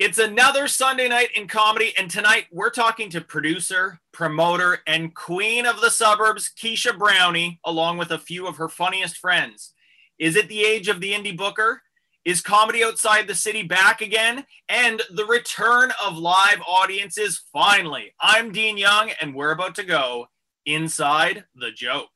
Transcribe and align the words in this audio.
It's 0.00 0.18
another 0.18 0.66
Sunday 0.66 1.06
night 1.06 1.28
in 1.36 1.46
comedy, 1.46 1.92
and 1.96 2.10
tonight 2.10 2.46
we're 2.50 2.70
talking 2.70 3.10
to 3.10 3.20
producer, 3.20 4.00
promoter, 4.12 4.78
and 4.88 5.14
queen 5.14 5.66
of 5.66 5.80
the 5.80 5.88
suburbs, 5.88 6.50
Keesha 6.60 6.98
Brownie, 6.98 7.60
along 7.64 7.98
with 7.98 8.10
a 8.10 8.18
few 8.18 8.48
of 8.48 8.56
her 8.56 8.68
funniest 8.68 9.16
friends. 9.16 9.72
Is 10.18 10.34
it 10.34 10.48
the 10.48 10.64
age 10.64 10.88
of 10.88 11.00
the 11.00 11.12
indie 11.12 11.36
booker? 11.36 11.80
Is 12.24 12.40
comedy 12.40 12.82
outside 12.82 13.28
the 13.28 13.36
city 13.36 13.62
back 13.62 14.00
again? 14.00 14.44
And 14.68 15.00
the 15.14 15.26
return 15.26 15.92
of 16.04 16.18
live 16.18 16.60
audiences 16.66 17.44
finally. 17.52 18.14
I'm 18.20 18.50
Dean 18.50 18.76
Young, 18.76 19.12
and 19.20 19.32
we're 19.32 19.52
about 19.52 19.76
to 19.76 19.84
go 19.84 20.26
inside 20.66 21.44
the 21.54 21.70
joke. 21.70 22.08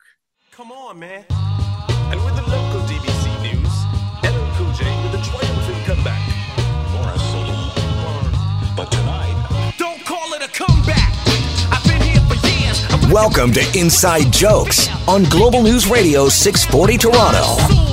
Come 0.50 0.72
on, 0.72 0.98
man. 0.98 1.26
Welcome 13.20 13.52
to 13.54 13.76
Inside 13.76 14.32
Jokes 14.32 14.88
on 15.08 15.24
Global 15.24 15.64
News 15.64 15.88
Radio 15.90 16.28
640 16.28 16.98
Toronto. 16.98 17.87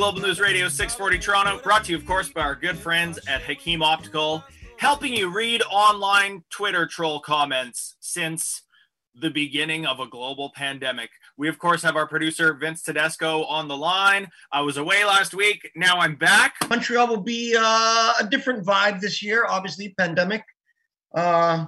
Global 0.00 0.22
News 0.22 0.40
Radio 0.40 0.66
640 0.66 1.18
Toronto. 1.18 1.62
Brought 1.62 1.84
to 1.84 1.92
you, 1.92 1.98
of 1.98 2.06
course, 2.06 2.30
by 2.30 2.40
our 2.40 2.54
good 2.54 2.78
friends 2.78 3.18
at 3.28 3.42
Hakim 3.42 3.82
Optical, 3.82 4.42
helping 4.78 5.12
you 5.12 5.28
read 5.28 5.60
online 5.70 6.42
Twitter 6.48 6.86
troll 6.86 7.20
comments 7.20 7.96
since 8.00 8.62
the 9.14 9.28
beginning 9.28 9.84
of 9.84 10.00
a 10.00 10.06
global 10.06 10.52
pandemic. 10.54 11.10
We, 11.36 11.50
of 11.50 11.58
course, 11.58 11.82
have 11.82 11.96
our 11.96 12.06
producer, 12.06 12.54
Vince 12.54 12.80
Tedesco, 12.80 13.44
on 13.44 13.68
the 13.68 13.76
line. 13.76 14.30
I 14.50 14.62
was 14.62 14.78
away 14.78 15.04
last 15.04 15.34
week. 15.34 15.70
Now 15.76 15.98
I'm 15.98 16.14
back. 16.14 16.54
Montreal 16.70 17.06
will 17.06 17.20
be 17.20 17.54
uh, 17.60 18.12
a 18.20 18.26
different 18.26 18.64
vibe 18.64 19.02
this 19.02 19.22
year. 19.22 19.44
Obviously, 19.46 19.94
pandemic. 19.98 20.42
Uh, 21.14 21.66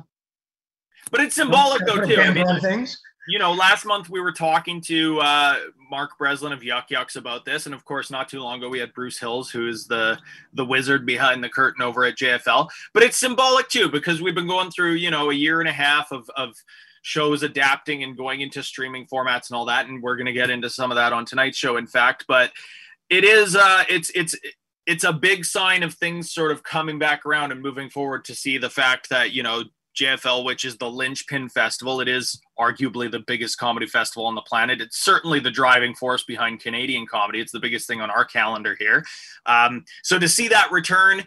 But 1.10 1.20
it's 1.20 1.34
symbolic, 1.34 1.84
though, 1.84 2.02
too. 2.02 2.18
I 2.18 2.32
mean, 2.32 2.60
things. 2.60 2.98
You 3.28 3.38
know, 3.38 3.52
last 3.52 3.84
month 3.84 4.10
we 4.10 4.20
were 4.20 4.32
talking 4.32 4.80
to 4.82 5.20
uh, 5.20 5.56
Mark 5.90 6.18
Breslin 6.18 6.52
of 6.52 6.64
Yuk 6.64 6.90
Yuk's 6.90 7.16
about 7.16 7.44
this, 7.44 7.66
and 7.66 7.74
of 7.74 7.84
course, 7.84 8.10
not 8.10 8.28
too 8.28 8.40
long 8.40 8.58
ago 8.58 8.68
we 8.68 8.80
had 8.80 8.92
Bruce 8.94 9.18
Hills, 9.18 9.50
who 9.50 9.68
is 9.68 9.86
the 9.86 10.18
the 10.54 10.64
wizard 10.64 11.06
behind 11.06 11.42
the 11.42 11.48
curtain 11.48 11.82
over 11.82 12.04
at 12.04 12.16
JFL. 12.16 12.68
But 12.92 13.04
it's 13.04 13.16
symbolic 13.16 13.68
too 13.68 13.88
because 13.88 14.20
we've 14.20 14.34
been 14.34 14.48
going 14.48 14.70
through, 14.70 14.94
you 14.94 15.10
know, 15.10 15.30
a 15.30 15.34
year 15.34 15.60
and 15.60 15.68
a 15.68 15.72
half 15.72 16.10
of 16.10 16.28
of 16.36 16.54
shows 17.02 17.42
adapting 17.42 18.02
and 18.02 18.16
going 18.16 18.40
into 18.40 18.62
streaming 18.62 19.06
formats 19.06 19.50
and 19.50 19.56
all 19.56 19.66
that, 19.66 19.86
and 19.86 20.02
we're 20.02 20.16
going 20.16 20.26
to 20.26 20.32
get 20.32 20.50
into 20.50 20.70
some 20.70 20.90
of 20.90 20.96
that 20.96 21.12
on 21.12 21.24
tonight's 21.24 21.58
show, 21.58 21.76
in 21.76 21.86
fact. 21.86 22.24
But 22.26 22.50
it 23.10 23.24
is, 23.24 23.54
uh, 23.54 23.84
it's 23.88 24.10
it's 24.14 24.34
it's 24.86 25.04
a 25.04 25.12
big 25.12 25.44
sign 25.44 25.82
of 25.82 25.94
things 25.94 26.32
sort 26.32 26.50
of 26.50 26.62
coming 26.62 26.98
back 26.98 27.24
around 27.24 27.52
and 27.52 27.60
moving 27.60 27.88
forward 27.88 28.24
to 28.24 28.34
see 28.34 28.58
the 28.58 28.70
fact 28.70 29.10
that 29.10 29.32
you 29.32 29.42
know 29.42 29.64
JFL, 29.98 30.44
which 30.44 30.64
is 30.64 30.76
the 30.76 30.90
linchpin 30.90 31.48
festival. 31.48 32.00
It 32.00 32.08
is 32.08 32.40
arguably 32.58 33.10
the 33.10 33.20
biggest 33.20 33.58
comedy 33.58 33.86
festival 33.86 34.26
on 34.26 34.34
the 34.34 34.42
planet. 34.42 34.80
It's 34.80 34.98
certainly 34.98 35.40
the 35.40 35.50
driving 35.50 35.94
force 35.94 36.24
behind 36.24 36.60
Canadian 36.60 37.06
comedy. 37.06 37.40
It's 37.40 37.52
the 37.52 37.60
biggest 37.60 37.86
thing 37.86 38.00
on 38.00 38.10
our 38.10 38.24
calendar 38.24 38.76
here. 38.78 39.04
Um, 39.46 39.84
so 40.02 40.18
to 40.18 40.28
see 40.28 40.48
that 40.48 40.70
return, 40.72 41.24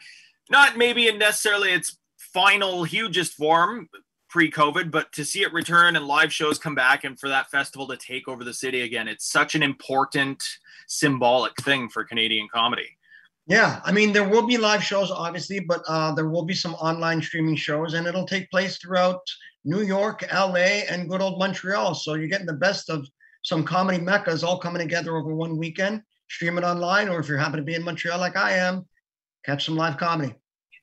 not 0.50 0.78
maybe 0.78 1.08
in 1.08 1.18
necessarily 1.18 1.72
its 1.72 1.98
final 2.18 2.84
hugest 2.84 3.34
form 3.34 3.90
pre-COVID, 4.30 4.92
but 4.92 5.12
to 5.14 5.24
see 5.24 5.44
it 5.44 5.54
return 5.54 5.96
and 5.96 6.06
live 6.08 6.34
shows 6.34 6.60
come 6.60 6.76
back 6.76 7.06
and 7.06 7.18
for 7.20 7.30
that 7.30 7.50
festival 7.50 7.88
to 7.88 7.96
take 7.96 8.28
over 8.28 8.44
the 8.44 8.54
city 8.54 8.82
again, 8.82 9.08
it's 9.08 9.32
such 9.32 9.56
an 9.56 9.64
important 9.64 10.44
symbolic 10.88 11.56
thing 11.62 11.88
for 11.88 12.04
Canadian 12.04 12.48
comedy. 12.54 12.98
Yeah, 13.48 13.80
I 13.84 13.92
mean, 13.92 14.12
there 14.12 14.28
will 14.28 14.48
be 14.48 14.58
live 14.58 14.84
shows, 14.84 15.12
obviously, 15.12 15.60
but 15.60 15.84
uh, 15.88 16.14
there 16.14 16.30
will 16.30 16.46
be 16.46 16.56
some 16.56 16.74
online 16.76 17.22
streaming 17.22 17.56
shows, 17.56 17.94
and 17.94 18.08
it'll 18.08 18.26
take 18.26 18.50
place 18.50 18.78
throughout 18.78 19.22
New 19.64 19.82
York, 19.82 20.26
LA, 20.34 20.82
and 20.90 21.08
good 21.08 21.22
old 21.22 21.38
Montreal. 21.38 21.94
So 21.94 22.16
you're 22.16 22.28
getting 22.28 22.48
the 22.48 22.54
best 22.54 22.90
of 22.90 23.08
some 23.44 23.64
comedy 23.64 24.00
meccas 24.00 24.44
all 24.44 24.58
coming 24.58 24.82
together 24.82 25.16
over 25.16 25.36
one 25.36 25.58
weekend. 25.58 26.02
Stream 26.28 26.58
it 26.58 26.64
online, 26.64 27.08
or 27.08 27.20
if 27.20 27.30
you 27.30 27.38
happen 27.38 27.58
to 27.58 27.64
be 27.64 27.76
in 27.76 27.84
Montreal 27.84 28.20
like 28.20 28.36
I 28.36 28.54
am, 28.54 28.88
catch 29.46 29.66
some 29.66 29.76
live 29.76 29.98
comedy. 29.98 30.34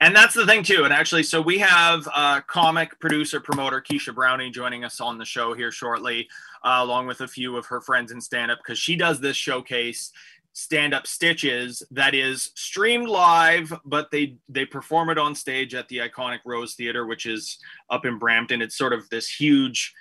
And 0.01 0.15
that's 0.15 0.35
the 0.35 0.47
thing 0.47 0.63
too. 0.65 0.85
And 0.85 0.93
actually, 0.93 1.23
so 1.23 1.41
we 1.41 1.59
have 1.59 2.09
uh, 2.13 2.41
comic 2.43 2.99
producer 3.01 3.39
promoter 3.39 3.81
Keesha 3.81 4.15
Brownie 4.15 4.51
joining 4.51 4.85
us 4.85 5.01
on 5.01 5.17
the 5.17 5.25
show 5.25 5.55
here 5.55 5.71
shortly, 5.71 6.29
uh, 6.65 6.79
along 6.81 7.07
with 7.07 7.21
a 7.21 7.29
few 7.29 7.57
of 7.57 7.67
her 7.67 7.81
friends 7.81 8.11
in 8.11 8.21
stand 8.21 8.51
up 8.51 8.59
because 8.59 8.79
she 8.79 8.97
does 8.97 9.21
this 9.21 9.37
showcase 9.37 10.13
stand 10.53 10.93
up 10.93 11.07
stitches 11.07 11.83
that 11.91 12.15
is 12.15 12.51
streamed 12.55 13.09
live 13.09 13.73
but 13.85 14.11
they 14.11 14.37
they 14.49 14.67
perform 14.67 15.09
it 15.09 15.19
on 15.19 15.35
stage 15.35 15.75
at 15.75 15.89
the 15.89 15.99
iconic 15.99 16.41
rose 16.45 16.75
theater 16.75 17.07
which 17.07 17.27
is 17.27 17.59
up 17.91 18.05
in 18.05 18.19
brampton. 18.19 18.61
It's 18.61 18.77
sort 18.77 18.93
of 18.93 19.09
this 19.09 19.29
huge 19.29 19.95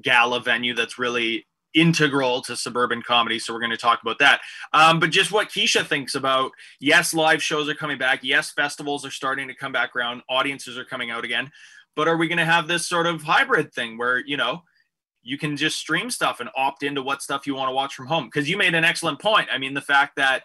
gala 0.00 0.40
venue 0.40 0.74
that's 0.74 0.98
really 0.98 1.46
integral 1.74 2.40
to 2.40 2.56
suburban 2.56 3.02
comedy 3.02 3.38
so 3.38 3.52
we're 3.52 3.60
going 3.60 3.70
to 3.70 3.76
talk 3.76 4.00
about 4.00 4.18
that. 4.18 4.40
Um, 4.72 4.98
but 4.98 5.10
just 5.10 5.30
what 5.30 5.50
keesha 5.50 5.86
thinks 5.86 6.14
about 6.14 6.52
yes 6.80 7.12
live 7.12 7.42
shows 7.42 7.68
are 7.68 7.74
coming 7.74 7.98
back. 7.98 8.20
Yes 8.22 8.50
festivals 8.50 9.04
are 9.04 9.10
starting 9.10 9.48
to 9.48 9.54
come 9.54 9.72
back 9.72 9.94
around. 9.94 10.22
Audiences 10.30 10.78
are 10.78 10.84
coming 10.86 11.10
out 11.10 11.24
again. 11.24 11.50
But 11.94 12.08
are 12.08 12.16
we 12.16 12.28
going 12.28 12.38
to 12.38 12.44
have 12.44 12.66
this 12.66 12.88
sort 12.88 13.06
of 13.06 13.22
hybrid 13.22 13.74
thing 13.74 13.98
where 13.98 14.24
you 14.24 14.38
know 14.38 14.62
you 15.28 15.36
can 15.36 15.58
just 15.58 15.78
stream 15.78 16.10
stuff 16.10 16.40
and 16.40 16.48
opt 16.56 16.82
into 16.82 17.02
what 17.02 17.20
stuff 17.20 17.46
you 17.46 17.54
want 17.54 17.68
to 17.68 17.74
watch 17.74 17.94
from 17.94 18.06
home. 18.06 18.24
Because 18.24 18.48
you 18.48 18.56
made 18.56 18.74
an 18.74 18.84
excellent 18.84 19.20
point. 19.20 19.48
I 19.52 19.58
mean 19.58 19.74
the 19.74 19.80
fact 19.80 20.16
that 20.16 20.44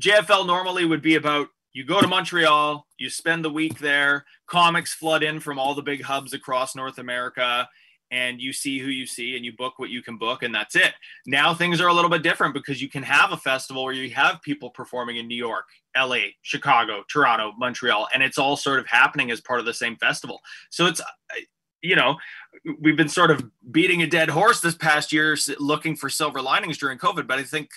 jfl 0.00 0.46
normally 0.46 0.84
would 0.84 1.02
be 1.02 1.16
about 1.16 1.48
you 1.72 1.84
go 1.84 2.00
to 2.00 2.06
montreal 2.06 2.86
you 2.98 3.10
spend 3.10 3.44
the 3.44 3.50
week 3.50 3.76
there 3.80 4.24
comics 4.46 4.94
flood 4.94 5.24
in 5.24 5.40
from 5.40 5.58
all 5.58 5.74
the 5.74 5.82
big 5.82 6.00
hubs 6.00 6.32
across 6.32 6.76
north 6.76 6.98
america 6.98 7.68
and 8.10 8.40
you 8.40 8.52
see 8.52 8.78
who 8.78 8.88
you 8.88 9.06
see 9.06 9.36
and 9.36 9.44
you 9.44 9.52
book 9.56 9.78
what 9.78 9.90
you 9.90 10.02
can 10.02 10.16
book 10.16 10.42
and 10.42 10.54
that's 10.54 10.76
it. 10.76 10.94
Now 11.26 11.52
things 11.52 11.80
are 11.80 11.88
a 11.88 11.92
little 11.92 12.10
bit 12.10 12.22
different 12.22 12.54
because 12.54 12.80
you 12.80 12.88
can 12.88 13.02
have 13.02 13.32
a 13.32 13.36
festival 13.36 13.84
where 13.84 13.92
you 13.92 14.10
have 14.10 14.40
people 14.42 14.70
performing 14.70 15.16
in 15.16 15.28
new 15.28 15.36
york 15.36 15.64
la 15.96 16.18
chicago 16.42 17.02
toronto 17.10 17.52
montreal 17.58 18.08
and 18.14 18.22
it's 18.22 18.38
all 18.38 18.56
sort 18.56 18.78
of 18.78 18.86
happening 18.86 19.30
as 19.30 19.40
part 19.40 19.60
of 19.60 19.66
the 19.66 19.74
same 19.74 19.96
festival. 19.96 20.40
So 20.70 20.86
it's 20.86 21.00
you 21.82 21.96
know 21.96 22.16
we've 22.80 22.96
been 22.96 23.08
sort 23.08 23.30
of 23.30 23.44
beating 23.70 24.02
a 24.02 24.06
dead 24.06 24.30
horse 24.30 24.60
this 24.60 24.74
past 24.74 25.12
year 25.12 25.36
looking 25.58 25.94
for 25.96 26.08
silver 26.08 26.42
linings 26.42 26.78
during 26.78 26.98
covid 26.98 27.26
but 27.26 27.38
i 27.38 27.42
think 27.42 27.70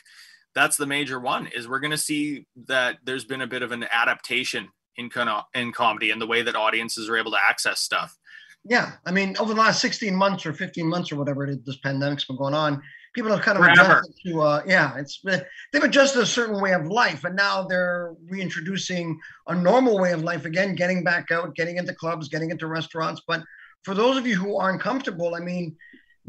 that's 0.53 0.77
the 0.77 0.85
major 0.85 1.19
one 1.19 1.47
is 1.47 1.67
we're 1.67 1.79
going 1.79 1.91
to 1.91 1.97
see 1.97 2.45
that 2.67 2.97
there's 3.03 3.25
been 3.25 3.41
a 3.41 3.47
bit 3.47 3.61
of 3.61 3.71
an 3.71 3.85
adaptation 3.91 4.69
in 4.97 5.09
in 5.53 5.71
comedy 5.71 6.11
and 6.11 6.21
the 6.21 6.27
way 6.27 6.41
that 6.41 6.55
audiences 6.55 7.09
are 7.09 7.17
able 7.17 7.31
to 7.31 7.37
access 7.49 7.79
stuff 7.79 8.17
Yeah, 8.63 8.91
I 9.05 9.11
mean, 9.11 9.35
over 9.39 9.53
the 9.53 9.59
last 9.59 9.81
16 9.81 10.15
months 10.15 10.45
or 10.45 10.53
15 10.53 10.85
months 10.85 11.11
or 11.11 11.15
whatever 11.15 11.43
it 11.43 11.49
is, 11.49 11.57
this 11.65 11.77
pandemic's 11.77 12.25
been 12.25 12.35
going 12.35 12.53
on. 12.53 12.81
People 13.13 13.31
have 13.31 13.41
kind 13.41 13.57
of 13.57 13.63
Forever. 13.63 13.81
adjusted 13.81 14.13
to, 14.25 14.41
uh, 14.41 14.61
yeah, 14.65 14.95
it's 14.97 15.21
they've 15.73 15.83
adjusted 15.83 16.21
a 16.21 16.25
certain 16.25 16.61
way 16.61 16.73
of 16.73 16.85
life, 16.87 17.25
and 17.25 17.35
now 17.35 17.63
they're 17.63 18.13
reintroducing 18.29 19.19
a 19.47 19.55
normal 19.55 19.99
way 19.99 20.13
of 20.13 20.23
life 20.23 20.45
again, 20.45 20.75
getting 20.75 21.03
back 21.03 21.31
out, 21.31 21.55
getting 21.55 21.77
into 21.77 21.93
clubs, 21.93 22.29
getting 22.29 22.51
into 22.51 22.67
restaurants. 22.67 23.21
But 23.27 23.43
for 23.83 23.93
those 23.93 24.17
of 24.17 24.27
you 24.27 24.35
who 24.35 24.57
aren't 24.57 24.81
comfortable, 24.81 25.35
I 25.35 25.39
mean, 25.39 25.75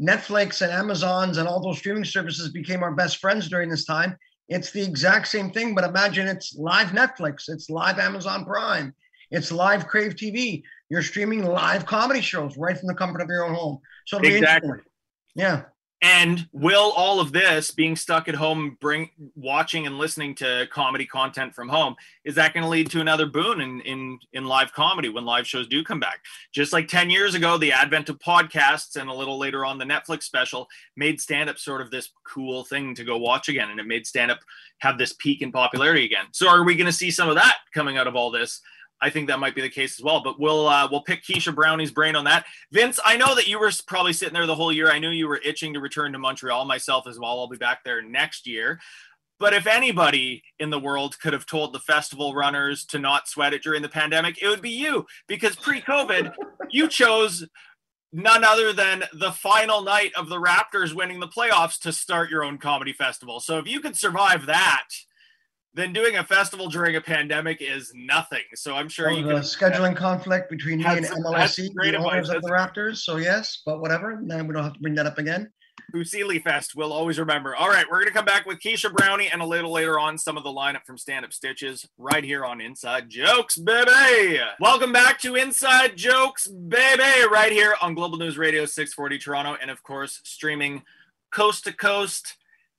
Netflix 0.01 0.61
and 0.61 0.71
Amazon's 0.71 1.37
and 1.37 1.47
all 1.47 1.61
those 1.61 1.77
streaming 1.77 2.05
services 2.05 2.49
became 2.49 2.83
our 2.83 2.93
best 2.93 3.17
friends 3.17 3.47
during 3.47 3.69
this 3.69 3.85
time. 3.85 4.17
It's 4.49 4.71
the 4.71 4.83
exact 4.83 5.27
same 5.27 5.51
thing, 5.51 5.75
but 5.75 5.83
imagine 5.83 6.27
it's 6.27 6.55
live 6.55 6.89
Netflix, 6.89 7.47
it's 7.47 7.69
live 7.69 7.99
Amazon 7.99 8.45
Prime, 8.45 8.93
it's 9.31 9.51
live 9.51 9.87
Crave 9.87 10.15
TV. 10.15 10.63
You're 10.89 11.03
streaming 11.03 11.43
live 11.43 11.85
comedy 11.85 12.21
shows 12.21 12.57
right 12.57 12.77
from 12.77 12.87
the 12.87 12.95
comfort 12.95 13.21
of 13.21 13.29
your 13.29 13.45
own 13.45 13.55
home. 13.55 13.79
So 14.05 14.17
Exactly. 14.19 14.79
Yeah. 15.35 15.63
And 16.03 16.49
will 16.51 16.91
all 16.97 17.21
of 17.21 17.31
this 17.31 17.71
being 17.71 17.95
stuck 17.95 18.27
at 18.27 18.35
home, 18.35 18.77
bring 18.81 19.09
watching 19.35 19.87
and 19.87 19.97
listening 19.97 20.35
to 20.35 20.67
comedy 20.69 21.05
content 21.05 21.55
from 21.55 21.69
home, 21.69 21.95
is 22.25 22.35
that 22.35 22.53
going 22.53 22.65
to 22.65 22.69
lead 22.69 22.91
to 22.91 22.99
another 22.99 23.25
boon 23.25 23.61
in, 23.61 23.79
in 23.81 24.19
in 24.33 24.43
live 24.43 24.73
comedy 24.73 25.07
when 25.07 25.23
live 25.23 25.47
shows 25.47 25.65
do 25.65 25.81
come 25.81 26.01
back? 26.01 26.19
Just 26.51 26.73
like 26.73 26.89
10 26.89 27.09
years 27.09 27.35
ago, 27.35 27.57
the 27.57 27.71
advent 27.71 28.09
of 28.09 28.19
podcasts 28.19 28.97
and 28.97 29.09
a 29.09 29.13
little 29.13 29.39
later 29.39 29.63
on 29.63 29.77
the 29.77 29.85
Netflix 29.85 30.23
special 30.23 30.67
made 30.97 31.21
stand 31.21 31.49
up 31.49 31.57
sort 31.57 31.79
of 31.79 31.89
this 31.89 32.09
cool 32.27 32.65
thing 32.65 32.93
to 32.95 33.05
go 33.05 33.17
watch 33.17 33.47
again. 33.47 33.69
And 33.69 33.79
it 33.79 33.87
made 33.87 34.05
stand 34.05 34.29
up 34.29 34.41
have 34.79 34.97
this 34.97 35.13
peak 35.13 35.41
in 35.41 35.53
popularity 35.53 36.03
again. 36.03 36.25
So 36.31 36.49
are 36.49 36.65
we 36.65 36.75
going 36.75 36.85
to 36.85 36.91
see 36.91 37.11
some 37.11 37.29
of 37.29 37.35
that 37.35 37.55
coming 37.73 37.97
out 37.97 38.07
of 38.07 38.15
all 38.17 38.29
this? 38.29 38.59
I 39.03 39.09
think 39.09 39.27
that 39.27 39.39
might 39.39 39.53
be 39.53 39.61
the 39.61 39.69
case 39.69 39.99
as 39.99 40.03
well. 40.03 40.23
But 40.23 40.39
we'll 40.39 40.67
uh, 40.67 40.87
we'll 40.89 41.01
pick 41.01 41.23
Keesha 41.23 41.53
Brownie's 41.53 41.91
brain 41.91 42.15
on 42.15 42.23
that. 42.23 42.45
Vince, 42.71 42.99
I 43.05 43.17
know 43.17 43.35
that 43.35 43.47
you 43.47 43.59
were 43.59 43.71
probably 43.85 44.13
sitting 44.13 44.33
there 44.33 44.47
the 44.47 44.55
whole 44.55 44.71
year. 44.71 44.89
I 44.89 44.99
knew 44.99 45.09
you 45.09 45.27
were 45.27 45.41
itching 45.43 45.73
to 45.73 45.81
return 45.81 46.13
to 46.13 46.19
Montreal. 46.19 46.65
Myself 46.65 47.05
as 47.07 47.19
well. 47.19 47.39
I'll 47.39 47.47
be 47.47 47.57
back 47.57 47.83
there 47.83 48.01
next 48.01 48.47
year. 48.47 48.79
But 49.39 49.53
if 49.53 49.67
anybody 49.67 50.43
in 50.59 50.69
the 50.69 50.79
world 50.79 51.19
could 51.19 51.33
have 51.33 51.45
told 51.45 51.73
the 51.73 51.79
festival 51.79 52.33
runners 52.33 52.85
to 52.85 52.99
not 52.99 53.27
sweat 53.27 53.53
it 53.53 53.63
during 53.63 53.81
the 53.81 53.89
pandemic, 53.89 54.41
it 54.41 54.47
would 54.47 54.61
be 54.61 54.69
you. 54.69 55.05
Because 55.27 55.55
pre-COVID, 55.57 56.33
you 56.69 56.87
chose 56.87 57.45
none 58.13 58.43
other 58.43 58.71
than 58.71 59.03
the 59.11 59.31
final 59.31 59.81
night 59.81 60.13
of 60.15 60.29
the 60.29 60.39
Raptors 60.39 60.93
winning 60.93 61.19
the 61.19 61.27
playoffs 61.27 61.79
to 61.79 61.91
start 61.91 62.29
your 62.29 62.43
own 62.43 62.57
comedy 62.57 62.93
festival. 62.93 63.39
So 63.39 63.57
if 63.57 63.67
you 63.67 63.81
could 63.81 63.97
survive 63.97 64.45
that, 64.45 64.87
then 65.73 65.93
doing 65.93 66.17
a 66.17 66.23
festival 66.23 66.69
during 66.69 66.95
a 66.95 67.01
pandemic 67.01 67.61
is 67.61 67.91
nothing. 67.95 68.43
So 68.55 68.75
I'm 68.75 68.89
sure 68.89 69.09
Oh, 69.09 69.13
you 69.13 69.23
the 69.23 69.33
can 69.33 69.41
scheduling 69.41 69.95
conflict 69.95 70.49
between 70.49 70.79
me 70.79 70.85
and 70.85 71.05
MLSE, 71.05 71.73
the 71.73 71.97
owners 71.97 72.29
of 72.29 72.41
the 72.41 72.49
Raptors. 72.49 72.97
So 72.97 73.17
yes, 73.17 73.61
but 73.65 73.81
whatever. 73.81 74.19
Then 74.23 74.47
we 74.47 74.53
don't 74.53 74.63
have 74.63 74.73
to 74.73 74.79
bring 74.79 74.95
that 74.95 75.07
up 75.07 75.17
again. 75.17 75.51
Fusilli 75.93 76.41
Fest. 76.41 76.75
We'll 76.75 76.93
always 76.93 77.19
remember. 77.19 77.55
All 77.55 77.69
right, 77.69 77.85
we're 77.89 77.97
going 77.97 78.07
to 78.07 78.13
come 78.13 78.25
back 78.25 78.45
with 78.45 78.59
Keesha 78.59 78.91
Brownie 78.91 79.29
and 79.31 79.41
a 79.41 79.45
little 79.45 79.71
later 79.71 79.99
on 79.99 80.17
some 80.17 80.37
of 80.37 80.43
the 80.43 80.49
lineup 80.49 80.85
from 80.85 80.97
Stand 80.97 81.25
Up 81.25 81.33
Stitches 81.33 81.87
right 81.97 82.23
here 82.23 82.43
on 82.45 82.61
Inside 82.61 83.09
Jokes, 83.09 83.57
baby. 83.57 84.39
Welcome 84.59 84.91
back 84.91 85.19
to 85.21 85.35
Inside 85.35 85.95
Jokes, 85.95 86.47
baby, 86.47 87.27
right 87.31 87.51
here 87.51 87.75
on 87.81 87.93
Global 87.93 88.17
News 88.17 88.37
Radio 88.37 88.65
640 88.65 89.19
Toronto, 89.19 89.57
and 89.61 89.69
of 89.69 89.83
course, 89.83 90.19
streaming 90.23 90.81
coast 91.31 91.65
to 91.65 91.73
coast, 91.73 92.37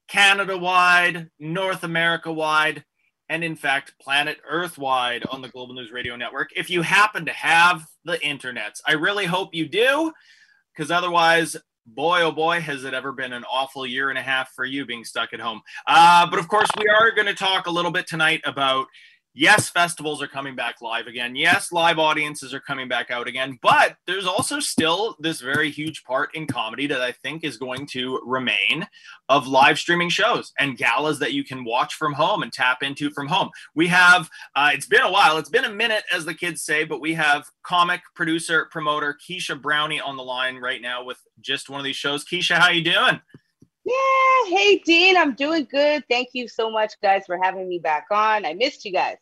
Canada 0.09 0.57
wide, 0.57 1.31
North 1.39 1.85
America 1.85 2.33
wide, 2.33 2.85
and 3.29 3.43
in 3.43 3.57
fact, 3.57 3.99
planet 4.01 4.39
Earth 4.49 4.79
wide 4.79 5.25
on 5.31 5.43
the 5.43 5.49
Global 5.49 5.75
News 5.75 5.93
Radio 5.93 6.17
Network. 6.17 6.51
If 6.55 6.69
you 6.69 6.83
happen 6.83 7.25
to 7.25 7.33
have 7.33 7.87
the 8.05 8.19
internets, 8.19 8.81
I 8.87 8.93
really 8.93 9.25
hope 9.25 9.55
you 9.55 9.69
do, 9.69 10.13
because 10.75 10.91
otherwise, 10.91 11.57
boy, 11.87 12.23
oh 12.23 12.33
boy, 12.33 12.61
has 12.61 12.85
it 12.85 12.95
ever 12.95 13.13
been 13.13 13.33
an 13.33 13.45
awful 13.51 13.87
year 13.87 14.11
and 14.11 14.19
a 14.19 14.23
half 14.23 14.53
for 14.53 14.65
you 14.65 14.85
being 14.85 15.05
stuck 15.05 15.33
at 15.33 15.41
home. 15.41 15.63
Uh, 15.87 16.29
but 16.29 16.39
of 16.39 16.49
course, 16.49 16.69
we 16.79 16.87
are 16.87 17.11
going 17.13 17.27
to 17.27 17.35
talk 17.35 17.67
a 17.67 17.71
little 17.71 17.91
bit 17.91 18.07
tonight 18.07 18.43
about 18.45 18.87
yes, 19.35 19.69
festivals 19.69 20.23
are 20.23 20.29
coming 20.29 20.55
back 20.55 20.81
live 20.81 21.07
again. 21.07 21.37
Yes, 21.37 21.73
live 21.73 21.99
audiences 21.99 22.55
are 22.55 22.61
coming 22.61 22.89
back 22.89 23.11
out 23.11 23.27
again. 23.27 23.59
But 23.61 23.97
there's 24.07 24.27
also 24.27 24.61
still 24.61 25.17
this 25.19 25.41
very 25.41 25.71
huge 25.71 26.05
part 26.05 26.35
in 26.35 26.47
comedy 26.47 26.87
that 26.87 27.03
I 27.03 27.13
think 27.13 27.45
is 27.45 27.57
going 27.57 27.87
to 27.89 28.21
remain 28.25 28.87
of 29.29 29.47
live 29.47 29.79
streaming 29.79 30.09
shows 30.09 30.53
and 30.59 30.79
galas 30.79 31.19
that 31.19 31.33
you 31.33 31.45
can 31.45 31.65
watch 31.65 31.95
from 31.95 32.13
home 32.13 32.43
and 32.43 32.53
tap 32.53 32.83
into 32.83 33.11
from 33.11 33.27
home. 33.27 33.51
We 33.75 33.89
have, 33.89 34.31
uh, 34.55 34.71
it's 34.73 34.87
been 34.87 35.03
a 35.03 35.11
while, 35.11 35.37
it's 35.37 35.51
been 35.51 35.65
a 35.65 35.71
minute, 35.71 36.05
as 36.13 36.25
the 36.25 36.35
kids 36.35 36.63
say, 36.63 36.85
but 36.85 37.01
we 37.01 37.15
have 37.15 37.45
comic, 37.63 38.01
producer, 38.15 38.69
promoter 38.71 39.17
Keesha 39.29 39.61
Brownie 39.61 40.01
on 40.01 40.17
the 40.17 40.23
line 40.23 40.57
right 40.57 40.81
now 40.81 41.05
with 41.05 41.19
just 41.41 41.69
one 41.69 41.81
of 41.81 41.85
these 41.85 41.97
shows. 41.97 42.25
Keesha, 42.25 42.57
how 42.57 42.71
you 42.71 42.85
doing? 42.85 43.21
Yeah. 43.85 44.57
Hey, 44.57 44.79
Dean, 44.79 45.17
I'm 45.17 45.35
doing 45.35 45.67
good. 45.71 46.05
Thank 46.09 46.31
you 46.33 46.49
so 46.49 46.71
much, 46.71 46.93
guys, 47.03 47.25
for 47.27 47.39
having 47.43 47.69
me 47.69 47.79
back 47.79 48.07
on. 48.11 48.47
I 48.47 48.55
missed 48.55 48.85
you 48.85 48.93
guys. 48.93 49.19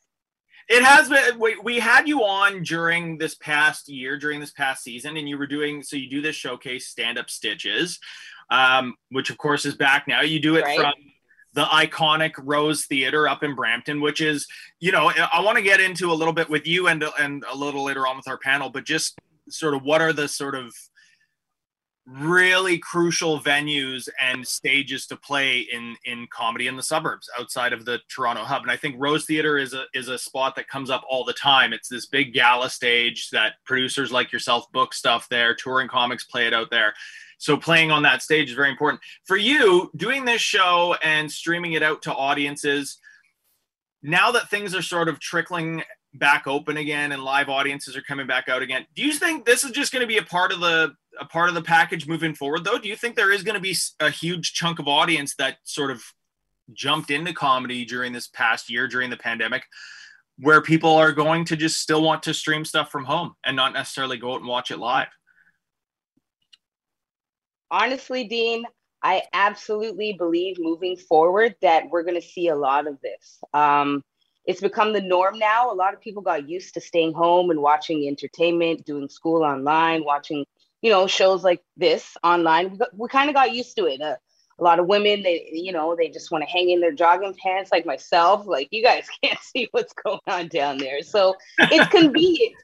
It 0.72 0.82
has 0.82 1.08
been. 1.08 1.38
We, 1.38 1.56
we 1.62 1.78
had 1.78 2.08
you 2.08 2.22
on 2.24 2.62
during 2.62 3.18
this 3.18 3.34
past 3.34 3.88
year, 3.90 4.18
during 4.18 4.40
this 4.40 4.52
past 4.52 4.82
season, 4.82 5.18
and 5.18 5.28
you 5.28 5.36
were 5.36 5.46
doing. 5.46 5.82
So 5.82 5.96
you 5.96 6.08
do 6.08 6.22
this 6.22 6.34
showcase, 6.34 6.88
stand 6.88 7.18
up 7.18 7.28
stitches, 7.28 7.98
um, 8.50 8.94
which 9.10 9.28
of 9.28 9.36
course 9.36 9.66
is 9.66 9.74
back 9.74 10.08
now. 10.08 10.22
You 10.22 10.40
do 10.40 10.56
it 10.56 10.62
Right. 10.64 10.78
from 10.78 10.94
the 11.52 11.64
iconic 11.64 12.32
Rose 12.38 12.86
Theater 12.86 13.28
up 13.28 13.42
in 13.42 13.54
Brampton, 13.54 14.00
which 14.00 14.22
is, 14.22 14.46
you 14.80 14.92
know, 14.92 15.12
I 15.32 15.40
want 15.40 15.56
to 15.58 15.62
get 15.62 15.80
into 15.80 16.10
a 16.10 16.14
little 16.14 16.32
bit 16.32 16.48
with 16.48 16.66
you 16.66 16.88
and 16.88 17.04
and 17.18 17.44
a 17.52 17.54
little 17.54 17.84
later 17.84 18.06
on 18.06 18.16
with 18.16 18.26
our 18.26 18.38
panel, 18.38 18.70
but 18.70 18.84
just 18.84 19.18
sort 19.50 19.74
of 19.74 19.82
what 19.82 20.00
are 20.00 20.14
the 20.14 20.26
sort 20.28 20.54
of 20.54 20.74
really 22.06 22.78
crucial 22.78 23.38
venues 23.40 24.08
and 24.20 24.46
stages 24.46 25.06
to 25.06 25.16
play 25.16 25.60
in 25.60 25.94
in 26.04 26.26
comedy 26.32 26.66
in 26.66 26.76
the 26.76 26.82
suburbs 26.82 27.30
outside 27.38 27.72
of 27.72 27.84
the 27.84 28.00
Toronto 28.08 28.42
hub. 28.42 28.62
And 28.62 28.70
I 28.70 28.76
think 28.76 28.96
Rose 28.98 29.24
Theater 29.24 29.56
is 29.56 29.72
a 29.72 29.84
is 29.94 30.08
a 30.08 30.18
spot 30.18 30.56
that 30.56 30.68
comes 30.68 30.90
up 30.90 31.04
all 31.08 31.24
the 31.24 31.32
time. 31.32 31.72
It's 31.72 31.88
this 31.88 32.06
big 32.06 32.32
gala 32.32 32.70
stage 32.70 33.30
that 33.30 33.54
producers 33.64 34.10
like 34.10 34.32
yourself 34.32 34.70
book 34.72 34.94
stuff 34.94 35.28
there, 35.28 35.54
touring 35.54 35.88
comics 35.88 36.24
play 36.24 36.46
it 36.46 36.54
out 36.54 36.70
there. 36.70 36.92
So 37.38 37.56
playing 37.56 37.90
on 37.90 38.02
that 38.02 38.22
stage 38.22 38.50
is 38.50 38.56
very 38.56 38.70
important. 38.70 39.00
For 39.24 39.36
you, 39.36 39.90
doing 39.96 40.24
this 40.24 40.40
show 40.40 40.96
and 41.02 41.30
streaming 41.30 41.72
it 41.72 41.82
out 41.82 42.02
to 42.02 42.14
audiences, 42.14 42.98
now 44.02 44.32
that 44.32 44.48
things 44.48 44.74
are 44.74 44.82
sort 44.82 45.08
of 45.08 45.20
trickling 45.20 45.82
back 46.14 46.46
open 46.46 46.76
again 46.76 47.12
and 47.12 47.24
live 47.24 47.48
audiences 47.48 47.96
are 47.96 48.02
coming 48.02 48.26
back 48.26 48.48
out 48.48 48.62
again, 48.62 48.86
do 48.94 49.02
you 49.02 49.12
think 49.12 49.44
this 49.44 49.64
is 49.64 49.70
just 49.70 49.92
going 49.92 50.02
to 50.02 50.06
be 50.06 50.18
a 50.18 50.22
part 50.22 50.52
of 50.52 50.60
the 50.60 50.94
a 51.20 51.24
part 51.24 51.48
of 51.48 51.54
the 51.54 51.62
package 51.62 52.06
moving 52.06 52.34
forward 52.34 52.64
though? 52.64 52.78
Do 52.78 52.88
you 52.88 52.96
think 52.96 53.16
there 53.16 53.32
is 53.32 53.42
going 53.42 53.54
to 53.54 53.60
be 53.60 53.76
a 54.00 54.10
huge 54.10 54.52
chunk 54.52 54.78
of 54.78 54.88
audience 54.88 55.34
that 55.36 55.58
sort 55.64 55.90
of 55.90 56.02
jumped 56.72 57.10
into 57.10 57.32
comedy 57.32 57.84
during 57.84 58.12
this 58.12 58.28
past 58.28 58.70
year 58.70 58.88
during 58.88 59.10
the 59.10 59.16
pandemic 59.16 59.64
where 60.38 60.62
people 60.62 60.94
are 60.94 61.12
going 61.12 61.44
to 61.46 61.56
just 61.56 61.80
still 61.80 62.02
want 62.02 62.22
to 62.22 62.34
stream 62.34 62.64
stuff 62.64 62.90
from 62.90 63.04
home 63.04 63.34
and 63.44 63.54
not 63.54 63.72
necessarily 63.72 64.16
go 64.16 64.32
out 64.32 64.40
and 64.40 64.48
watch 64.48 64.70
it 64.70 64.78
live? 64.78 65.08
Honestly, 67.70 68.24
Dean, 68.24 68.64
I 69.02 69.22
absolutely 69.32 70.12
believe 70.12 70.56
moving 70.58 70.96
forward 70.96 71.56
that 71.62 71.88
we're 71.90 72.02
going 72.02 72.20
to 72.20 72.26
see 72.26 72.48
a 72.48 72.56
lot 72.56 72.86
of 72.86 73.00
this. 73.00 73.38
Um, 73.52 74.02
it's 74.44 74.60
become 74.60 74.92
the 74.92 75.00
norm 75.00 75.38
now. 75.38 75.72
A 75.72 75.74
lot 75.74 75.94
of 75.94 76.00
people 76.00 76.22
got 76.22 76.48
used 76.48 76.74
to 76.74 76.80
staying 76.80 77.12
home 77.12 77.50
and 77.50 77.60
watching 77.60 78.06
entertainment, 78.08 78.84
doing 78.84 79.08
school 79.08 79.42
online, 79.42 80.04
watching, 80.04 80.44
you 80.82 80.90
know, 80.90 81.06
shows 81.06 81.42
like 81.42 81.62
this 81.76 82.16
online. 82.22 82.72
We, 82.72 82.78
we 82.94 83.08
kind 83.08 83.30
of 83.30 83.34
got 83.34 83.54
used 83.54 83.76
to 83.76 83.86
it. 83.86 84.02
Uh, 84.02 84.16
a 84.58 84.62
lot 84.62 84.78
of 84.78 84.86
women, 84.86 85.22
they, 85.22 85.48
you 85.52 85.72
know, 85.72 85.96
they 85.96 86.08
just 86.08 86.30
want 86.30 86.44
to 86.44 86.50
hang 86.50 86.70
in 86.70 86.80
their 86.80 86.92
jogging 86.92 87.34
pants 87.34 87.72
like 87.72 87.86
myself. 87.86 88.46
Like 88.46 88.68
you 88.70 88.82
guys 88.82 89.06
can't 89.24 89.38
see 89.40 89.68
what's 89.70 89.94
going 89.94 90.20
on 90.26 90.48
down 90.48 90.78
there. 90.78 91.02
So 91.02 91.36
it's 91.58 91.88
convenient. 91.90 92.54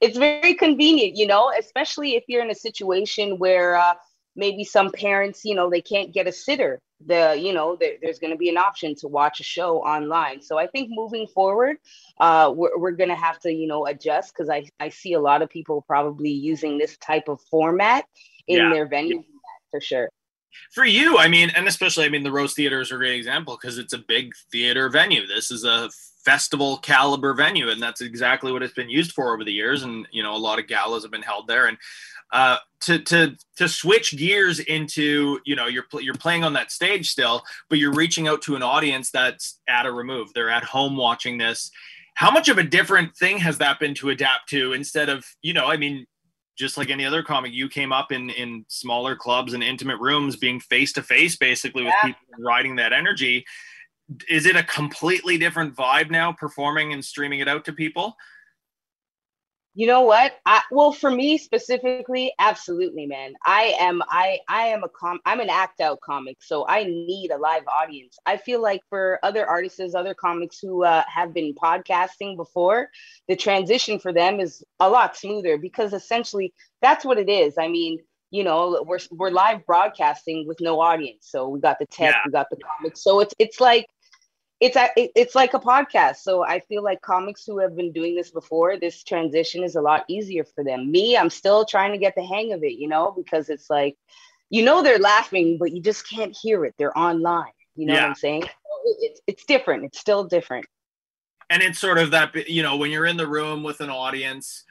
It's 0.00 0.16
very 0.16 0.54
convenient, 0.54 1.16
you 1.16 1.26
know, 1.26 1.52
especially 1.56 2.16
if 2.16 2.24
you're 2.28 2.42
in 2.42 2.50
a 2.50 2.54
situation 2.54 3.38
where 3.38 3.76
uh, 3.76 3.94
maybe 4.34 4.64
some 4.64 4.90
parents, 4.90 5.44
you 5.44 5.54
know, 5.54 5.68
they 5.68 5.82
can't 5.82 6.14
get 6.14 6.26
a 6.26 6.32
sitter. 6.32 6.80
The, 7.04 7.38
you 7.38 7.52
know, 7.52 7.76
there, 7.76 7.94
there's 8.02 8.18
going 8.18 8.30
to 8.32 8.38
be 8.38 8.48
an 8.48 8.56
option 8.56 8.94
to 8.96 9.08
watch 9.08 9.38
a 9.40 9.42
show 9.42 9.78
online. 9.78 10.40
So 10.40 10.58
I 10.58 10.66
think 10.66 10.88
moving 10.90 11.26
forward, 11.26 11.76
uh, 12.20 12.52
we're, 12.56 12.78
we're 12.78 12.92
going 12.92 13.10
to 13.10 13.14
have 13.16 13.38
to, 13.40 13.52
you 13.52 13.66
know, 13.66 13.86
adjust 13.86 14.32
because 14.32 14.48
I, 14.48 14.64
I 14.80 14.88
see 14.88 15.12
a 15.12 15.20
lot 15.20 15.42
of 15.42 15.50
people 15.50 15.82
probably 15.86 16.30
using 16.30 16.78
this 16.78 16.96
type 16.96 17.28
of 17.28 17.40
format 17.50 18.06
in 18.48 18.58
Yeah. 18.58 18.70
their 18.72 18.88
venue 18.88 19.22
for 19.70 19.80
sure. 19.80 20.08
for 20.72 20.86
you, 20.86 21.18
I 21.18 21.28
mean, 21.28 21.50
and 21.50 21.68
especially, 21.68 22.06
I 22.06 22.08
mean, 22.08 22.22
the 22.22 22.32
Rose 22.32 22.54
Theater 22.54 22.80
is 22.80 22.90
a 22.92 22.96
great 22.96 23.16
example 23.16 23.58
because 23.60 23.76
it's 23.78 23.92
a 23.92 23.98
big 23.98 24.32
theater 24.50 24.88
venue. 24.88 25.26
This 25.26 25.50
is 25.50 25.64
a 25.64 25.90
festival 26.24 26.78
caliber 26.78 27.34
venue, 27.34 27.68
and 27.68 27.80
that's 27.80 28.00
exactly 28.00 28.52
what 28.52 28.62
it's 28.62 28.74
been 28.74 28.90
used 28.90 29.12
for 29.12 29.34
over 29.34 29.44
the 29.44 29.52
years. 29.52 29.82
And 29.82 30.08
you 30.12 30.22
know, 30.22 30.34
a 30.34 30.38
lot 30.38 30.58
of 30.58 30.66
galas 30.66 31.02
have 31.04 31.12
been 31.12 31.22
held 31.22 31.46
there. 31.46 31.66
And 31.66 31.76
uh, 32.32 32.56
to 32.80 32.98
to 32.98 33.36
to 33.56 33.68
switch 33.68 34.16
gears 34.16 34.58
into, 34.60 35.40
you 35.44 35.56
know, 35.56 35.66
you're 35.66 35.86
you're 36.00 36.14
playing 36.14 36.44
on 36.44 36.52
that 36.54 36.70
stage 36.72 37.10
still, 37.10 37.42
but 37.68 37.78
you're 37.78 37.92
reaching 37.92 38.28
out 38.28 38.42
to 38.42 38.56
an 38.56 38.62
audience 38.62 39.10
that's 39.10 39.60
at 39.68 39.86
a 39.86 39.92
remove. 39.92 40.32
They're 40.34 40.50
at 40.50 40.64
home 40.64 40.96
watching 40.96 41.38
this. 41.38 41.70
How 42.14 42.30
much 42.30 42.48
of 42.48 42.58
a 42.58 42.62
different 42.62 43.14
thing 43.16 43.38
has 43.38 43.58
that 43.58 43.78
been 43.78 43.94
to 43.94 44.10
adapt 44.10 44.48
to 44.50 44.72
instead 44.72 45.08
of, 45.08 45.24
you 45.42 45.52
know, 45.52 45.66
I 45.66 45.76
mean, 45.76 46.06
just 46.56 46.78
like 46.78 46.88
any 46.88 47.04
other 47.04 47.22
comic, 47.22 47.52
you 47.52 47.68
came 47.68 47.92
up 47.92 48.10
in 48.12 48.30
in 48.30 48.64
smaller 48.68 49.14
clubs 49.16 49.52
and 49.52 49.62
intimate 49.62 49.98
rooms, 50.00 50.36
being 50.36 50.58
face 50.60 50.92
to 50.94 51.02
face, 51.02 51.36
basically 51.36 51.84
with 51.84 51.94
Yeah. 52.02 52.08
people 52.12 52.44
riding 52.44 52.76
that 52.76 52.92
energy. 52.92 53.44
Is 54.28 54.46
it 54.46 54.56
a 54.56 54.62
completely 54.62 55.36
different 55.36 55.74
vibe 55.74 56.10
now, 56.10 56.32
performing 56.32 56.92
and 56.92 57.04
streaming 57.04 57.40
it 57.40 57.48
out 57.48 57.64
to 57.66 57.72
people? 57.72 58.16
You 59.78 59.86
know 59.86 60.00
what? 60.00 60.32
I, 60.46 60.62
well, 60.70 60.90
for 60.90 61.10
me 61.10 61.36
specifically, 61.36 62.32
absolutely, 62.38 63.04
man. 63.04 63.34
I 63.44 63.74
am 63.78 64.02
I 64.08 64.38
I 64.48 64.68
am 64.68 64.82
a 64.84 64.88
com 64.88 65.20
I'm 65.26 65.38
an 65.38 65.50
act 65.50 65.82
out 65.82 66.00
comic, 66.00 66.38
so 66.40 66.66
I 66.66 66.84
need 66.84 67.30
a 67.30 67.36
live 67.36 67.64
audience. 67.66 68.16
I 68.24 68.38
feel 68.38 68.62
like 68.62 68.80
for 68.88 69.18
other 69.22 69.46
artists, 69.46 69.94
other 69.94 70.14
comics 70.14 70.58
who 70.60 70.82
uh, 70.82 71.02
have 71.14 71.34
been 71.34 71.52
podcasting 71.54 72.36
before, 72.38 72.88
the 73.28 73.36
transition 73.36 73.98
for 73.98 74.14
them 74.14 74.40
is 74.40 74.64
a 74.80 74.88
lot 74.88 75.14
smoother 75.14 75.58
because 75.58 75.92
essentially 75.92 76.54
that's 76.80 77.04
what 77.04 77.18
it 77.18 77.28
is. 77.28 77.58
I 77.58 77.68
mean, 77.68 77.98
you 78.30 78.44
know, 78.44 78.82
we're 78.86 78.98
we're 79.10 79.30
live 79.30 79.66
broadcasting 79.66 80.46
with 80.48 80.58
no 80.58 80.80
audience, 80.80 81.26
so 81.28 81.48
we 81.48 81.60
got 81.60 81.78
the 81.78 81.86
tech, 81.86 82.14
Yeah. 82.14 82.22
we 82.24 82.32
got 82.32 82.48
the 82.48 82.56
comics, 82.56 83.04
so 83.04 83.20
it's 83.20 83.34
it's 83.38 83.60
like 83.60 83.86
it's 84.60 84.76
a, 84.76 84.88
it's 84.96 85.34
like 85.34 85.54
a 85.54 85.58
podcast. 85.60 86.16
So 86.16 86.44
i 86.44 86.60
feel 86.60 86.82
like 86.82 87.00
comics 87.02 87.44
who 87.44 87.58
have 87.58 87.76
been 87.76 87.92
doing 87.92 88.14
this 88.14 88.30
before 88.30 88.78
this 88.78 89.02
transition 89.04 89.62
is 89.62 89.76
a 89.76 89.80
lot 89.80 90.04
easier 90.08 90.44
for 90.44 90.64
them. 90.64 90.90
Me 90.90 91.16
i'm 91.16 91.30
still 91.30 91.64
trying 91.64 91.92
to 91.92 91.98
get 91.98 92.14
the 92.14 92.24
hang 92.24 92.52
of 92.52 92.62
it 92.64 92.74
you 92.74 92.88
know 92.88 93.12
because 93.12 93.48
it's 93.50 93.68
like 93.70 93.96
you 94.50 94.64
know 94.64 94.82
they're 94.82 94.98
laughing 94.98 95.58
but 95.58 95.72
you 95.72 95.82
just 95.82 96.08
can't 96.08 96.36
hear 96.36 96.64
it. 96.64 96.74
They're 96.78 96.96
online. 96.96 97.52
You 97.74 97.86
know 97.86 97.94
Yeah. 97.94 98.02
what 98.02 98.08
i'm 98.10 98.14
saying? 98.14 98.44
It's, 99.00 99.20
it's 99.26 99.44
different. 99.44 99.84
It's 99.84 99.98
still 99.98 100.24
different. 100.24 100.66
And 101.50 101.62
it's 101.62 101.78
sort 101.78 101.98
of 101.98 102.10
that 102.12 102.48
you 102.48 102.62
know 102.62 102.76
when 102.76 102.90
you're 102.90 103.06
in 103.06 103.16
the 103.16 103.26
room 103.28 103.62
with 103.62 103.80
an 103.80 103.90
audience 103.90 104.64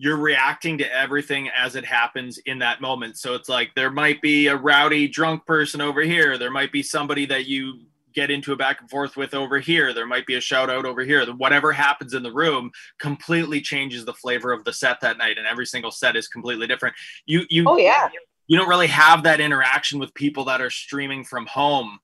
you're 0.00 0.16
reacting 0.16 0.78
to 0.78 0.94
everything 0.96 1.50
as 1.58 1.74
it 1.74 1.84
happens 1.84 2.38
in 2.38 2.60
that 2.60 2.80
moment. 2.80 3.18
So 3.18 3.34
it's 3.34 3.48
like 3.48 3.74
there 3.74 3.90
might 3.90 4.22
be 4.22 4.46
a 4.46 4.56
rowdy 4.56 5.08
drunk 5.08 5.44
person 5.44 5.80
over 5.80 6.02
here. 6.02 6.38
There 6.38 6.52
might 6.52 6.70
be 6.70 6.84
somebody 6.84 7.26
that 7.26 7.46
you 7.46 7.80
get 8.14 8.30
into 8.30 8.52
a 8.52 8.56
back 8.56 8.80
and 8.80 8.90
forth 8.90 9.16
with 9.16 9.34
over 9.34 9.58
here 9.58 9.92
there 9.92 10.06
might 10.06 10.26
be 10.26 10.34
a 10.34 10.40
shout 10.40 10.70
out 10.70 10.84
over 10.84 11.02
here 11.02 11.24
whatever 11.34 11.72
happens 11.72 12.14
in 12.14 12.22
the 12.22 12.32
room 12.32 12.70
completely 12.98 13.60
changes 13.60 14.04
the 14.04 14.14
flavor 14.14 14.52
of 14.52 14.64
the 14.64 14.72
set 14.72 15.00
that 15.00 15.18
night 15.18 15.38
and 15.38 15.46
every 15.46 15.66
single 15.66 15.90
set 15.90 16.16
is 16.16 16.28
completely 16.28 16.66
different 16.66 16.94
you 17.26 17.42
you 17.50 17.64
Oh 17.66 17.76
yeah. 17.76 18.08
you 18.46 18.56
don't 18.58 18.68
really 18.68 18.86
have 18.86 19.22
that 19.24 19.40
interaction 19.40 19.98
with 19.98 20.12
people 20.14 20.44
that 20.46 20.60
are 20.60 20.70
streaming 20.70 21.24
from 21.24 21.46
home 21.46 21.98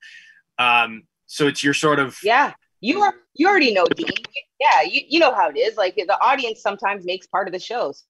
um 0.59 1.05
so 1.27 1.47
it's 1.49 1.65
your 1.65 1.75
sort 1.75 1.99
of 1.99 2.17
Yeah. 2.23 2.53
You 2.81 3.01
are 3.01 3.15
you 3.35 3.49
already 3.49 3.73
know 3.73 3.87
Dean. 3.97 4.11
Yeah, 4.61 4.83
you, 4.83 5.01
you 5.09 5.19
know 5.19 5.35
how 5.35 5.49
it 5.49 5.57
is. 5.57 5.77
Like 5.77 5.97
the 5.97 6.19
audience 6.21 6.61
sometimes 6.61 7.05
makes 7.05 7.27
part 7.27 7.49
of 7.49 7.53
the 7.53 7.59
shows. 7.59 8.05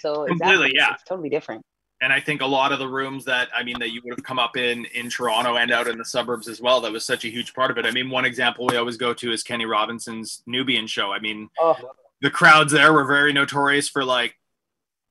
So 0.00 0.26
Completely, 0.26 0.66
exactly, 0.66 0.72
yeah. 0.74 0.94
It's 0.94 1.04
totally 1.04 1.28
different. 1.30 1.62
And 2.02 2.12
I 2.12 2.20
think 2.20 2.42
a 2.42 2.46
lot 2.46 2.72
of 2.72 2.78
the 2.80 2.88
rooms 2.88 3.24
that 3.26 3.48
I 3.56 3.62
mean 3.62 3.78
that 3.78 3.90
you 3.92 4.02
would 4.04 4.18
have 4.18 4.24
come 4.24 4.38
up 4.38 4.56
in 4.56 4.84
in 4.86 5.08
Toronto 5.08 5.56
and 5.56 5.70
out 5.70 5.86
in 5.86 5.96
the 5.96 6.04
suburbs 6.04 6.48
as 6.48 6.60
well. 6.60 6.80
That 6.80 6.92
was 6.92 7.04
such 7.04 7.24
a 7.24 7.28
huge 7.28 7.54
part 7.54 7.70
of 7.70 7.78
it. 7.78 7.86
I 7.86 7.92
mean, 7.92 8.10
one 8.10 8.24
example 8.24 8.66
we 8.66 8.76
always 8.76 8.96
go 8.96 9.14
to 9.14 9.32
is 9.32 9.42
Kenny 9.42 9.64
Robinson's 9.64 10.42
Nubian 10.46 10.86
show. 10.86 11.12
I 11.12 11.20
mean, 11.20 11.48
Oh, 11.58 11.76
the 12.20 12.30
crowds 12.30 12.72
there 12.72 12.92
were 12.92 13.04
very 13.04 13.32
notorious 13.32 13.88
for 13.88 14.04
like 14.04 14.34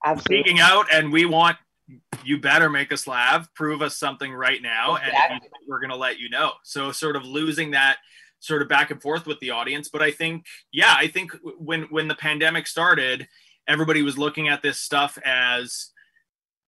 absolutely. 0.05 0.43
speaking 0.43 0.59
out, 0.59 0.85
and 0.93 1.11
we 1.11 1.25
want 1.25 1.57
you 2.23 2.37
better 2.39 2.69
make 2.69 2.91
us 2.91 3.07
laugh, 3.07 3.47
prove 3.55 3.81
us 3.81 3.97
something 3.97 4.31
right 4.33 4.61
now, 4.61 4.95
and 4.97 5.07
Exactly. 5.07 5.39
don't, 5.39 5.69
we're 5.69 5.79
gonna 5.79 5.95
let 5.95 6.19
you 6.19 6.29
know. 6.29 6.51
So 6.63 6.91
sort 6.91 7.15
of 7.15 7.23
losing 7.25 7.71
that 7.71 7.97
sort 8.39 8.61
of 8.61 8.67
back 8.67 8.91
and 8.91 9.01
forth 9.01 9.25
with 9.25 9.39
the 9.39 9.51
audience. 9.51 9.87
But 9.87 10.01
I 10.01 10.11
think, 10.11 10.45
yeah, 10.73 10.93
I 10.97 11.07
think 11.07 11.31
when 11.57 11.83
when 11.83 12.09
the 12.09 12.15
pandemic 12.15 12.67
started, 12.67 13.27
everybody 13.67 14.01
was 14.01 14.17
looking 14.17 14.49
at 14.49 14.61
this 14.61 14.77
stuff 14.79 15.17
as 15.23 15.90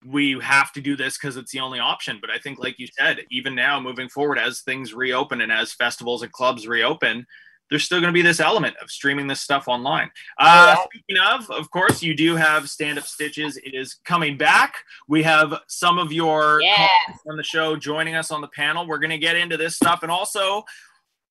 we 0.05 0.39
have 0.41 0.71
to 0.73 0.81
do 0.81 0.95
this 0.95 1.17
because 1.17 1.37
it's 1.37 1.51
the 1.51 1.59
only 1.59 1.79
option. 1.79 2.17
But 2.21 2.29
I 2.29 2.37
think, 2.37 2.59
like 2.59 2.79
you 2.79 2.87
said, 2.97 3.19
even 3.31 3.55
now 3.55 3.79
moving 3.79 4.09
forward, 4.09 4.37
as 4.37 4.61
things 4.61 4.93
reopen 4.93 5.41
and 5.41 5.51
as 5.51 5.73
festivals 5.73 6.21
and 6.23 6.31
clubs 6.31 6.67
reopen, 6.67 7.25
there's 7.69 7.83
still 7.85 7.99
going 7.99 8.11
to 8.11 8.13
be 8.13 8.21
this 8.21 8.39
element 8.39 8.75
of 8.81 8.91
streaming 8.91 9.25
this 9.27 9.41
stuff 9.41 9.67
online. 9.67 10.11
Uh, 10.37 10.75
Yeah. 10.77 10.83
Speaking 10.83 11.17
of, 11.23 11.49
of 11.49 11.71
course, 11.71 12.03
you 12.03 12.13
do 12.15 12.35
have 12.35 12.69
Stand 12.69 12.99
Up 12.99 13.05
Stitches. 13.05 13.57
is 13.63 13.95
coming 14.05 14.37
back. 14.37 14.75
We 15.07 15.23
have 15.23 15.59
some 15.67 15.97
of 15.97 16.11
your 16.11 16.61
Yeah. 16.61 16.87
on 17.27 17.37
the 17.37 17.43
show 17.43 17.75
joining 17.75 18.15
us 18.15 18.29
on 18.31 18.41
the 18.41 18.47
panel. 18.49 18.85
We're 18.85 18.99
going 18.99 19.09
to 19.11 19.17
get 19.17 19.35
into 19.37 19.57
this 19.57 19.75
stuff 19.75 20.03
and 20.03 20.11
also 20.11 20.65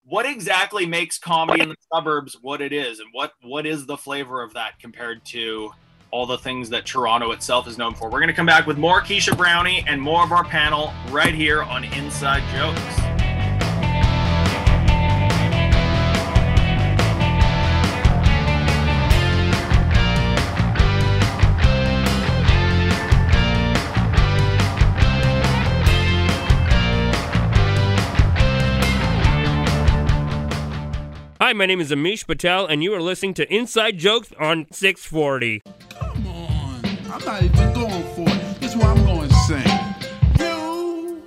what 0.05 0.27
exactly 0.27 0.85
makes 0.85 1.17
comedy 1.17 1.63
in 1.63 1.69
the 1.69 1.77
suburbs 1.95 2.37
what 2.41 2.61
it 2.61 2.73
is 2.73 2.99
and 2.99 3.09
what 3.13 3.35
what 3.43 3.65
is 3.67 3.87
the 3.87 3.97
flavor 3.97 4.43
of 4.43 4.53
that 4.55 4.77
compared 4.81 5.25
to 5.27 5.71
all 6.13 6.27
the 6.27 6.37
things 6.37 6.69
that 6.69 6.85
Toronto 6.85 7.33
itself 7.33 7.67
is 7.67 7.79
known 7.79 7.95
for. 7.95 8.05
We're 8.05 8.21
going 8.21 8.29
to 8.29 8.35
come 8.35 8.45
back 8.45 8.67
with 8.67 8.77
more 8.77 9.01
Keesha 9.01 9.35
Brownie 9.35 9.83
and 9.89 10.01
more 10.01 10.23
of 10.23 10.31
our 10.31 10.45
panel 10.45 10.93
right 11.09 11.35
here 11.35 11.63
on 11.63 11.85
Inside 11.85 12.43
Jokes. 12.53 12.79
Hi, 31.41 31.55
my 31.55 31.65
name 31.65 31.81
is 31.81 31.91
Amish 31.91 32.27
Patel, 32.27 32.67
and 32.67 32.83
you 32.83 32.95
are 32.95 33.01
listening 33.01 33.33
to 33.35 33.51
Inside 33.53 33.97
Jokes 33.97 34.31
on 34.39 34.67
640. 34.71 35.63
I'm 37.25 37.35
not 37.35 37.43
even 37.45 37.73
going 37.73 38.03
for 38.15 38.29
it. 38.29 38.61
This 38.61 38.73
is 38.73 38.77
what 38.77 38.87
I'm 38.89 39.05
going 39.05 39.29
to 39.29 39.35
sing. 39.47 39.65
You, 40.41 41.23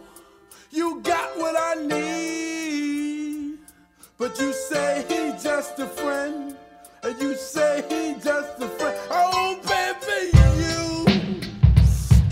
you 0.70 1.00
got 1.00 1.38
what 1.38 1.56
I 1.58 1.76
need. 1.86 3.60
But 4.18 4.38
you 4.38 4.52
say 4.52 5.06
he 5.08 5.42
just 5.42 5.80
a 5.80 5.86
friend. 5.86 6.58
And 7.02 7.22
you 7.22 7.34
say 7.36 7.86
he 7.88 8.14
just 8.22 8.62
a 8.62 8.68
friend. 8.68 9.00
Oh, 9.10 9.58
baby, 9.64 10.38
you 10.60 11.06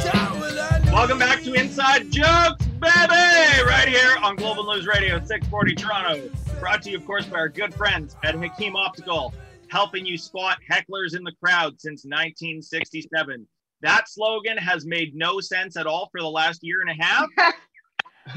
got 0.03 0.35
what 0.35 0.59
I 0.59 0.79
need. 0.79 0.91
Welcome 0.91 1.19
back 1.19 1.41
to 1.43 1.53
Inside 1.53 2.11
Jokes, 2.11 2.65
baby! 2.65 3.63
Right 3.65 3.87
here 3.87 4.17
on 4.21 4.35
Global 4.35 4.65
News 4.73 4.87
Radio 4.87 5.19
640 5.19 5.75
Toronto. 5.75 6.29
Brought 6.59 6.81
to 6.81 6.91
you, 6.91 6.97
of 6.97 7.05
course, 7.05 7.25
by 7.27 7.37
our 7.37 7.47
good 7.47 7.73
friends 7.73 8.17
at 8.25 8.35
Hakim 8.35 8.75
Optical, 8.75 9.33
helping 9.69 10.05
you 10.05 10.17
spot 10.17 10.57
hecklers 10.69 11.15
in 11.15 11.23
the 11.23 11.31
crowd 11.41 11.79
since 11.79 12.03
1967. 12.03 13.47
That 13.83 14.09
slogan 14.09 14.57
has 14.57 14.85
made 14.85 15.13
no 15.13 15.39
sense 15.39 15.77
at 15.77 15.85
all 15.85 16.09
for 16.11 16.21
the 16.21 16.29
last 16.29 16.63
year 16.63 16.81
and 16.81 16.89
a 16.89 17.03
half. 17.03 17.27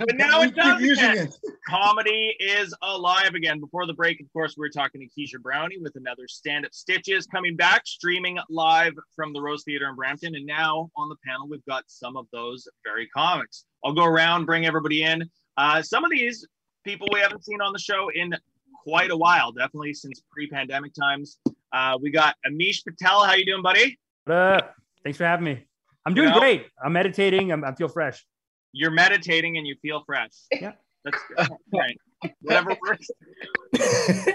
But 0.01 0.17
now 0.17 0.41
We 0.41 0.49
it 0.49 0.57
does 0.57 0.83
using 0.83 1.11
again. 1.11 1.29
it. 1.29 1.39
Comedy 1.69 2.35
is 2.41 2.75
alive 2.83 3.35
again. 3.37 3.61
Before 3.61 3.87
the 3.87 3.95
break, 3.95 4.21
of 4.21 4.27
course, 4.33 4.57
we 4.59 4.67
are 4.67 4.71
talking 4.71 5.01
to 5.01 5.07
Keesha 5.07 5.41
Brownie 5.41 5.79
with 5.79 5.95
another 5.95 6.27
stand 6.27 6.67
up 6.67 6.75
stitches 6.75 7.29
coming 7.29 7.55
back, 7.55 7.87
streaming 7.87 8.37
live 8.51 8.95
from 9.15 9.33
the 9.33 9.41
Rose 9.41 9.63
Theater 9.63 9.89
in 9.89 9.95
Brampton. 9.95 10.35
And 10.35 10.45
now 10.45 10.91
on 10.97 11.09
the 11.09 11.15
panel, 11.25 11.47
we've 11.49 11.65
got 11.67 11.85
some 11.87 12.17
of 12.17 12.27
those 12.33 12.67
very 12.85 13.07
comics. 13.07 13.65
I'll 13.85 13.95
go 13.95 14.05
around, 14.05 14.45
bring 14.45 14.67
everybody 14.67 15.05
in. 15.05 15.31
Uh, 15.57 15.81
some 15.83 16.05
of 16.05 16.11
these 16.11 16.45
people 16.85 17.07
we 17.13 17.21
haven't 17.21 17.45
seen 17.45 17.61
on 17.61 17.73
the 17.73 17.79
show 17.79 18.09
in 18.13 18.35
quite 18.83 19.13
a 19.13 19.17
while, 19.17 19.53
definitely 19.53 19.95
since 19.95 20.21
pre 20.33 20.49
pandemic 20.49 20.95
times. 20.95 21.39
Uh, 21.73 21.97
we 22.03 22.11
got 22.11 22.35
Amish 22.45 22.85
Patel. 22.85 23.25
How 23.25 23.35
you 23.35 23.47
doing, 23.47 23.63
buddy? 23.63 24.01
What 24.25 24.37
up? 24.37 24.75
Thanks 25.07 25.19
for 25.19 25.25
having 25.25 25.45
me. 25.45 25.65
I'm 26.05 26.15
doing 26.15 26.27
You 26.31 26.35
know? 26.35 26.41
great. 26.41 26.67
I'm 26.85 26.93
meditating. 26.93 27.53
I'm, 27.53 27.63
I 27.63 27.73
feel 27.77 27.87
fresh. 27.87 28.27
You're 28.73 28.91
meditating 28.91 29.57
and 29.57 29.65
you 29.65 29.77
feel 29.81 30.03
fresh. 30.05 30.33
Yeah. 30.61 30.73
That's 31.05 31.19
good. 31.29 31.49
Right. 31.73 31.97
Whatever 32.41 32.71
works. 32.89 33.07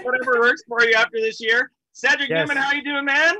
Whatever 0.02 0.40
works 0.40 0.62
for 0.66 0.82
you 0.82 0.94
after 0.94 1.20
this 1.20 1.42
year. 1.42 1.70
Cedric 1.92 2.30
Yes. 2.30 2.48
Newman, 2.48 2.56
how 2.62 2.72
you 2.72 2.82
doing, 2.82 3.04
man? 3.04 3.34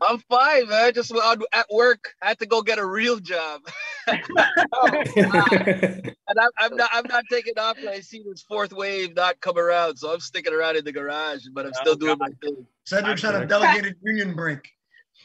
I'm 0.00 0.20
fine, 0.30 0.68
man. 0.68 0.92
Just 0.94 1.12
out 1.12 1.42
at 1.52 1.66
work. 1.72 2.14
I 2.22 2.28
had 2.28 2.38
to 2.38 2.46
go 2.46 2.62
get 2.62 2.78
a 2.78 2.86
real 2.86 3.18
job, 3.18 3.62
oh, 4.08 5.02
and 5.16 6.14
I'm, 6.38 6.50
I'm 6.58 6.76
not. 6.76 6.90
I'm 6.92 7.04
not 7.08 7.24
taking 7.30 7.58
off. 7.58 7.76
I 7.86 7.98
see 8.00 8.22
this 8.26 8.42
fourth 8.48 8.72
wave 8.72 9.14
not 9.16 9.40
come 9.40 9.58
around, 9.58 9.96
so 9.96 10.12
I'm 10.14 10.20
sticking 10.20 10.54
around 10.54 10.76
in 10.76 10.84
the 10.84 10.92
garage. 10.92 11.46
But 11.52 11.66
I'm 11.66 11.74
still 11.74 11.94
Oh, 11.94 11.96
doing 11.96 12.18
God. 12.18 12.20
my 12.20 12.28
thing. 12.48 12.64
Cedric's 12.86 13.24
on 13.24 13.42
a 13.42 13.46
delegated 13.46 13.96
union 14.02 14.34
break. 14.34 14.70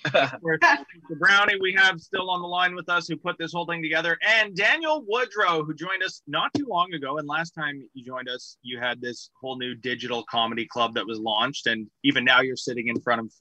The 0.13 1.15
Brownie 1.17 1.55
we 1.59 1.73
have 1.73 1.99
still 1.99 2.29
on 2.29 2.41
the 2.41 2.47
line 2.47 2.75
with 2.75 2.89
us 2.89 3.07
who 3.07 3.17
put 3.17 3.37
this 3.37 3.51
whole 3.51 3.65
thing 3.65 3.81
together, 3.81 4.17
and 4.21 4.55
Daniel 4.55 5.03
Woodrow, 5.07 5.63
who 5.63 5.73
joined 5.73 6.03
us 6.03 6.21
not 6.27 6.53
too 6.55 6.65
long 6.67 6.93
ago. 6.93 7.17
And 7.17 7.27
last 7.27 7.51
time 7.51 7.87
you 7.93 8.05
joined 8.05 8.29
us, 8.29 8.57
you 8.61 8.79
had 8.79 9.01
this 9.01 9.29
whole 9.39 9.57
new 9.57 9.75
digital 9.75 10.23
comedy 10.29 10.65
club 10.65 10.93
that 10.95 11.05
was 11.05 11.19
launched, 11.19 11.67
and 11.67 11.87
even 12.03 12.23
now 12.23 12.41
you're 12.41 12.55
sitting 12.55 12.87
in 12.87 12.99
front 13.01 13.21
of 13.21 13.31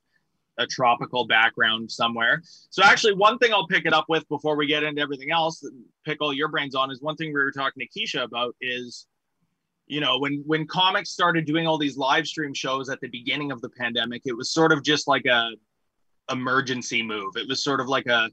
a 0.59 0.67
tropical 0.67 1.26
background 1.26 1.90
somewhere. 1.90 2.43
So 2.71 2.83
actually, 2.83 3.14
one 3.14 3.38
thing 3.38 3.52
I'll 3.52 3.67
pick 3.67 3.87
it 3.87 3.93
up 3.93 4.07
with 4.09 4.29
before 4.29 4.57
we 4.57 4.67
get 4.67 4.83
into 4.83 5.00
everything 5.00 5.31
else, 5.31 5.64
pick 6.05 6.21
all 6.21 6.33
your 6.33 6.49
brains 6.49 6.75
on, 6.75 6.90
is 6.90 7.00
one 7.00 7.17
thing 7.17 7.29
we 7.29 7.40
were 7.40 7.52
talking 7.52 7.87
to 7.87 7.99
Keesha 7.99 8.23
about 8.23 8.55
is 8.61 9.07
you 9.87 10.00
know 10.00 10.19
when 10.19 10.43
when 10.47 10.67
comics 10.67 11.11
started 11.11 11.47
doing 11.47 11.67
all 11.67 11.79
these 11.79 11.97
live 11.97 12.26
stream 12.26 12.55
shows 12.55 12.88
at 12.88 13.00
the 13.00 13.09
beginning 13.09 13.50
of 13.50 13.61
the 13.61 13.69
pandemic 13.71 14.23
it 14.25 14.37
was 14.37 14.52
sort 14.52 14.71
of 14.71 14.85
just 14.85 15.09
like 15.09 15.26
a 15.26 15.50
emergency 16.30 17.02
move. 17.02 17.37
It 17.37 17.49
was 17.49 17.62
sort 17.62 17.80
of 17.80 17.88
like 17.88 18.06
a 18.06 18.30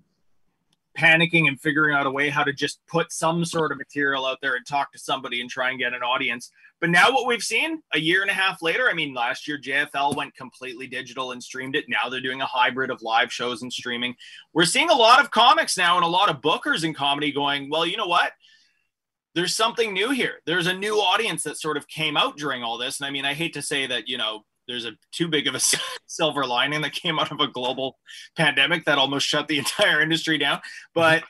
panicking 0.98 1.48
and 1.48 1.62
figuring 1.62 1.96
out 1.96 2.08
a 2.08 2.12
way 2.12 2.30
how 2.30 2.44
to 2.44 2.52
just 2.52 2.80
put 2.88 3.12
some 3.12 3.46
sort 3.46 3.72
of 3.72 3.78
material 3.78 4.26
out 4.26 4.40
there 4.42 4.56
and 4.56 4.66
talk 4.66 4.92
to 4.92 4.98
somebody 4.98 5.42
and 5.42 5.50
try 5.50 5.70
and 5.70 5.80
get 5.80 5.94
an 5.94 6.02
audience. 6.02 6.52
But 6.80 6.90
now 6.90 7.12
what 7.12 7.28
we've 7.28 7.42
seen 7.42 7.82
a 7.94 8.00
year 8.00 8.22
and 8.22 8.32
a 8.32 8.34
half 8.34 8.62
later 8.62 8.88
i 8.90 8.94
mean 8.94 9.14
last 9.14 9.48
year 9.48 9.60
jfl 9.60 10.16
went 10.16 10.36
completely 10.36 10.88
digital 10.88 11.32
and 11.32 11.42
streamed 11.42 11.76
it. 11.76 11.86
Now 11.88 12.10
they're 12.10 12.22
doing 12.22 12.42
a 12.42 12.46
hybrid 12.46 12.90
of 12.90 13.02
live 13.02 13.32
shows 13.32 13.62
and 13.62 13.72
streaming. 13.72 14.16
We're 14.54 14.66
seeing 14.66 14.90
a 14.90 14.96
lot 14.96 15.22
of 15.22 15.32
comics 15.32 15.78
now 15.78 15.98
and 15.98 16.06
a 16.06 16.10
lot 16.10 16.30
of 16.30 16.42
bookers 16.42 16.84
in 16.84 16.94
comedy 16.94 17.32
going 17.32 17.70
well 17.70 17.86
you 17.86 17.98
know 17.98 18.08
what? 18.08 18.32
There's 19.36 19.56
something 19.56 19.94
new 19.94 20.10
here. 20.10 20.42
There's 20.48 20.66
a 20.66 20.74
new 20.74 20.96
audience 20.96 21.44
that 21.44 21.58
sort 21.58 21.78
of 21.78 21.88
came 21.88 22.18
out 22.18 22.38
during 22.38 22.64
all 22.64 22.80
this. 22.80 23.00
And 23.00 23.06
I 23.06 23.12
mean, 23.12 23.24
I 23.24 23.36
hate 23.36 23.54
to 23.54 23.62
say 23.62 23.86
that, 23.86 24.08
you 24.08 24.18
know, 24.18 24.46
there's 24.68 24.86
a 24.86 24.92
too 25.12 25.28
big 25.28 25.48
of 25.48 25.56
a 25.56 25.60
silver 26.08 26.46
lining 26.46 26.82
that 26.82 26.94
came 26.94 27.20
out 27.20 27.32
of 27.32 27.40
a 27.40 27.48
global 27.48 27.98
pandemic 28.36 28.86
that 28.86 28.98
almost 28.98 29.28
shut 29.28 29.48
the 29.48 29.58
entire 29.60 30.02
industry 30.02 30.38
down. 30.38 30.60
But 30.94 31.24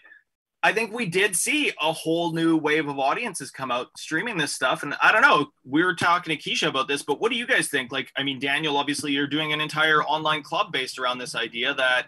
I 0.63 0.73
think 0.73 0.91
we 0.91 1.05
did 1.05 1.35
see 1.35 1.71
a 1.81 1.93
whole 1.93 2.33
new 2.33 2.57
wave 2.57 2.87
of 2.87 2.97
audiences 2.97 3.51
come 3.51 3.71
out 3.71 3.87
streaming 3.97 4.37
this 4.37 4.53
stuff. 4.53 4.83
And 4.83 4.95
I 5.01 5.11
don't 5.11 5.21
know, 5.21 5.47
we 5.63 5.83
were 5.83 5.93
talking 5.93 6.35
to 6.35 6.41
Keesha 6.41 6.67
about 6.67 6.87
this, 6.87 7.03
but 7.03 7.21
what 7.21 7.31
do 7.31 7.37
you 7.37 7.45
guys 7.45 7.67
think? 7.67 7.91
Like, 7.91 8.11
I 8.17 8.23
mean, 8.23 8.39
Daniel, 8.39 8.75
obviously 8.75 9.11
you're 9.11 9.27
doing 9.27 9.53
an 9.53 9.61
entire 9.61 10.03
online 10.03 10.41
club 10.41 10.71
based 10.71 10.97
around 10.97 11.19
this 11.19 11.35
idea 11.35 11.73
that 11.75 12.07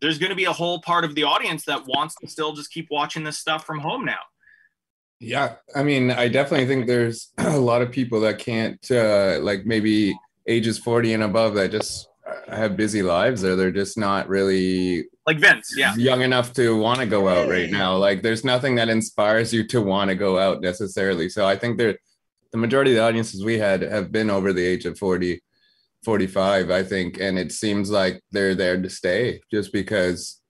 there's 0.00 0.18
going 0.18 0.30
to 0.30 0.36
be 0.36 0.44
a 0.44 0.52
whole 0.52 0.80
part 0.82 1.04
of 1.04 1.14
the 1.14 1.22
audience 1.22 1.64
that 1.66 1.86
wants 1.86 2.16
to 2.16 2.26
still 2.26 2.52
just 2.52 2.72
keep 2.72 2.88
watching 2.90 3.22
this 3.22 3.38
stuff 3.38 3.64
from 3.64 3.78
home 3.78 4.04
now. 4.04 4.18
Yeah, 5.20 5.54
I 5.76 5.84
mean, 5.84 6.10
I 6.10 6.26
definitely 6.26 6.66
think 6.66 6.88
there's 6.88 7.28
a 7.38 7.56
lot 7.56 7.80
of 7.80 7.92
people 7.92 8.20
that 8.22 8.40
can't 8.40 8.84
uh, 8.90 9.38
like 9.40 9.64
maybe 9.64 10.18
ages 10.46 10.78
40 10.78 11.14
and 11.14 11.22
above 11.22 11.54
that 11.54 11.70
just 11.70 12.08
have 12.48 12.76
busy 12.76 13.02
lives 13.02 13.44
or 13.44 13.56
they're 13.56 13.70
just 13.70 13.98
not 13.98 14.28
really 14.28 15.04
like 15.26 15.38
Vince, 15.38 15.74
yeah. 15.76 15.94
young 15.96 16.22
enough 16.22 16.52
to 16.54 16.76
want 16.76 17.00
to 17.00 17.06
go 17.06 17.28
out 17.28 17.48
right 17.48 17.70
now. 17.70 17.96
Like 17.96 18.22
there's 18.22 18.44
nothing 18.44 18.74
that 18.76 18.88
inspires 18.88 19.52
you 19.52 19.66
to 19.68 19.80
want 19.80 20.08
to 20.08 20.14
go 20.14 20.38
out 20.38 20.60
necessarily. 20.60 21.28
So 21.28 21.46
I 21.46 21.56
think 21.56 21.78
there 21.78 21.96
the 22.52 22.58
majority 22.58 22.92
of 22.92 22.96
the 22.96 23.02
audiences 23.02 23.44
we 23.44 23.58
had 23.58 23.82
have 23.82 24.12
been 24.12 24.30
over 24.30 24.52
the 24.52 24.64
age 24.64 24.84
of 24.84 24.98
40, 24.98 25.42
45, 26.04 26.70
I 26.70 26.82
think. 26.82 27.18
And 27.18 27.38
it 27.38 27.50
seems 27.50 27.90
like 27.90 28.22
they're 28.30 28.54
there 28.54 28.80
to 28.80 28.90
stay 28.90 29.40
just 29.50 29.72
because 29.72 30.40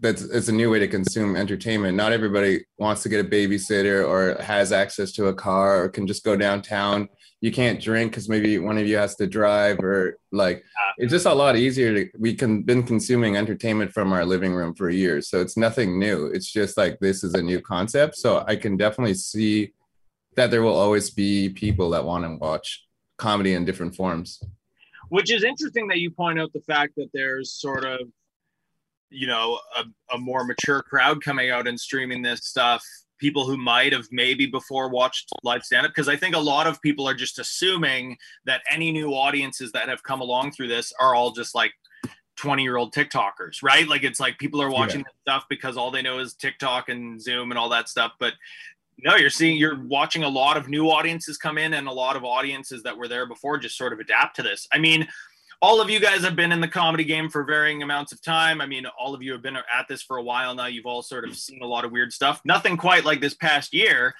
that's 0.00 0.22
it's 0.22 0.48
a 0.48 0.52
new 0.52 0.70
way 0.70 0.78
to 0.78 0.88
consume 0.88 1.36
entertainment. 1.36 1.96
Not 1.96 2.12
everybody 2.12 2.64
wants 2.78 3.02
to 3.02 3.08
get 3.08 3.26
a 3.26 3.28
babysitter 3.28 4.08
or 4.08 4.40
has 4.42 4.72
access 4.72 5.12
to 5.12 5.26
a 5.26 5.34
car 5.34 5.82
or 5.82 5.88
can 5.88 6.06
just 6.06 6.24
go 6.24 6.36
downtown. 6.36 7.08
You 7.42 7.52
can't 7.52 7.80
drink 7.80 8.12
because 8.12 8.28
maybe 8.28 8.58
one 8.58 8.78
of 8.78 8.86
you 8.86 8.96
has 8.96 9.16
to 9.16 9.26
drive 9.26 9.80
or 9.80 10.16
like 10.30 10.64
ah. 10.78 10.92
it's 10.96 11.10
just 11.10 11.26
a 11.26 11.34
lot 11.34 11.56
easier 11.56 11.92
to 11.92 12.10
we 12.18 12.34
can 12.34 12.62
been 12.62 12.82
consuming 12.82 13.36
entertainment 13.36 13.92
from 13.92 14.12
our 14.12 14.24
living 14.24 14.54
room 14.54 14.74
for 14.74 14.88
years. 14.88 15.28
So 15.28 15.40
it's 15.40 15.56
nothing 15.56 15.98
new. 15.98 16.26
It's 16.26 16.50
just 16.50 16.78
like 16.78 16.98
this 17.00 17.22
is 17.22 17.34
a 17.34 17.42
new 17.42 17.60
concept. 17.60 18.16
So 18.16 18.44
I 18.46 18.56
can 18.56 18.78
definitely 18.78 19.14
see 19.14 19.72
that 20.36 20.50
there 20.50 20.62
will 20.62 20.74
always 20.74 21.10
be 21.10 21.50
people 21.50 21.90
that 21.90 22.04
want 22.04 22.24
to 22.24 22.36
watch 22.36 22.86
comedy 23.18 23.54
in 23.54 23.64
different 23.64 23.94
forms. 23.94 24.42
Which 25.08 25.30
is 25.30 25.44
interesting 25.44 25.88
that 25.88 25.98
you 25.98 26.10
point 26.10 26.40
out 26.40 26.52
the 26.52 26.62
fact 26.62 26.94
that 26.96 27.10
there's 27.12 27.52
sort 27.52 27.84
of, 27.84 28.00
you 29.10 29.26
know, 29.26 29.60
a, 29.76 30.14
a 30.14 30.18
more 30.18 30.44
mature 30.44 30.82
crowd 30.82 31.22
coming 31.22 31.50
out 31.50 31.68
and 31.68 31.78
streaming 31.78 32.22
this 32.22 32.46
stuff. 32.46 32.82
People 33.22 33.46
who 33.46 33.56
might 33.56 33.92
have 33.92 34.08
maybe 34.10 34.46
before 34.46 34.88
watched 34.88 35.30
live 35.44 35.62
stand 35.62 35.86
up, 35.86 35.92
because 35.92 36.08
I 36.08 36.16
think 36.16 36.34
a 36.34 36.40
lot 36.40 36.66
of 36.66 36.82
people 36.82 37.08
are 37.08 37.14
just 37.14 37.38
assuming 37.38 38.16
that 38.46 38.62
any 38.68 38.90
new 38.90 39.10
audiences 39.10 39.70
that 39.70 39.88
have 39.88 40.02
come 40.02 40.20
along 40.20 40.50
through 40.50 40.66
this 40.66 40.92
are 40.98 41.14
all 41.14 41.30
just 41.30 41.54
like 41.54 41.72
20 42.34 42.64
year 42.64 42.76
old 42.78 42.92
TikTokers, 42.92 43.62
right? 43.62 43.86
Like 43.86 44.02
it's 44.02 44.18
like 44.18 44.38
people 44.38 44.60
are 44.60 44.70
watching 44.72 44.98
Yeah. 45.02 45.04
this 45.04 45.20
stuff 45.20 45.44
because 45.48 45.76
all 45.76 45.92
they 45.92 46.02
know 46.02 46.18
is 46.18 46.34
TikTok 46.34 46.88
and 46.88 47.22
Zoom 47.22 47.52
and 47.52 47.58
all 47.58 47.68
that 47.68 47.88
stuff. 47.88 48.10
But 48.18 48.32
no, 48.98 49.14
you're 49.14 49.30
seeing, 49.30 49.56
you're 49.56 49.84
watching 49.84 50.24
a 50.24 50.28
lot 50.28 50.56
of 50.56 50.68
new 50.68 50.90
audiences 50.90 51.38
come 51.38 51.58
in 51.58 51.74
and 51.74 51.86
a 51.86 51.92
lot 51.92 52.16
of 52.16 52.24
audiences 52.24 52.82
that 52.82 52.96
were 52.96 53.06
there 53.06 53.26
before 53.26 53.56
just 53.56 53.78
sort 53.78 53.92
of 53.92 54.00
adapt 54.00 54.34
to 54.34 54.42
this. 54.42 54.66
I 54.72 54.78
mean, 54.78 55.06
all 55.62 55.80
of 55.80 55.88
you 55.88 56.00
guys 56.00 56.22
have 56.24 56.34
been 56.34 56.50
in 56.50 56.60
the 56.60 56.66
comedy 56.66 57.04
game 57.04 57.30
for 57.30 57.44
varying 57.44 57.84
amounts 57.84 58.10
of 58.10 58.20
time. 58.20 58.60
I 58.60 58.66
mean, 58.66 58.84
all 58.98 59.14
of 59.14 59.22
you 59.22 59.30
have 59.30 59.42
been 59.42 59.56
at 59.56 59.86
this 59.88 60.02
for 60.02 60.16
a 60.16 60.22
while 60.22 60.56
now. 60.56 60.66
You've 60.66 60.86
all 60.86 61.02
sort 61.02 61.24
of 61.24 61.36
seen 61.36 61.62
a 61.62 61.66
lot 61.66 61.84
of 61.84 61.92
weird 61.92 62.12
stuff. 62.12 62.40
Nothing 62.44 62.76
quite 62.76 63.04
like 63.04 63.20
this 63.20 63.34
past 63.34 63.72
year, 63.72 64.12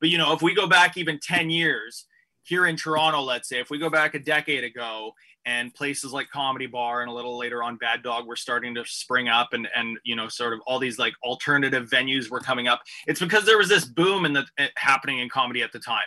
but 0.00 0.08
you 0.08 0.18
know, 0.18 0.32
if 0.32 0.42
we 0.42 0.56
go 0.56 0.66
back 0.66 0.96
even 0.96 1.20
10 1.20 1.50
years 1.50 2.06
here 2.42 2.66
in 2.66 2.76
Toronto, 2.76 3.22
let's 3.22 3.48
say, 3.48 3.60
if 3.60 3.70
we 3.70 3.78
go 3.78 3.88
back 3.88 4.14
a 4.14 4.18
decade 4.18 4.64
ago 4.64 5.12
and 5.48 5.74
places 5.74 6.12
like 6.12 6.28
Comedy 6.28 6.66
Bar 6.66 7.00
and 7.00 7.10
a 7.10 7.14
little 7.14 7.38
later 7.38 7.62
on 7.62 7.76
Bad 7.76 8.02
Dog 8.02 8.26
were 8.26 8.36
starting 8.36 8.74
to 8.74 8.84
spring 8.84 9.28
up 9.30 9.54
and 9.54 9.66
and 9.74 9.98
you 10.04 10.14
know 10.14 10.28
sort 10.28 10.52
of 10.52 10.60
all 10.66 10.78
these 10.78 10.98
like 10.98 11.14
alternative 11.22 11.88
venues 11.88 12.28
were 12.28 12.38
coming 12.38 12.68
up. 12.68 12.82
It's 13.06 13.18
because 13.18 13.46
there 13.46 13.56
was 13.56 13.70
this 13.70 13.86
boom 13.86 14.26
in 14.26 14.34
the 14.34 14.44
eh, 14.58 14.68
happening 14.76 15.20
in 15.20 15.30
comedy 15.30 15.62
at 15.62 15.72
the 15.72 15.78
time. 15.78 16.04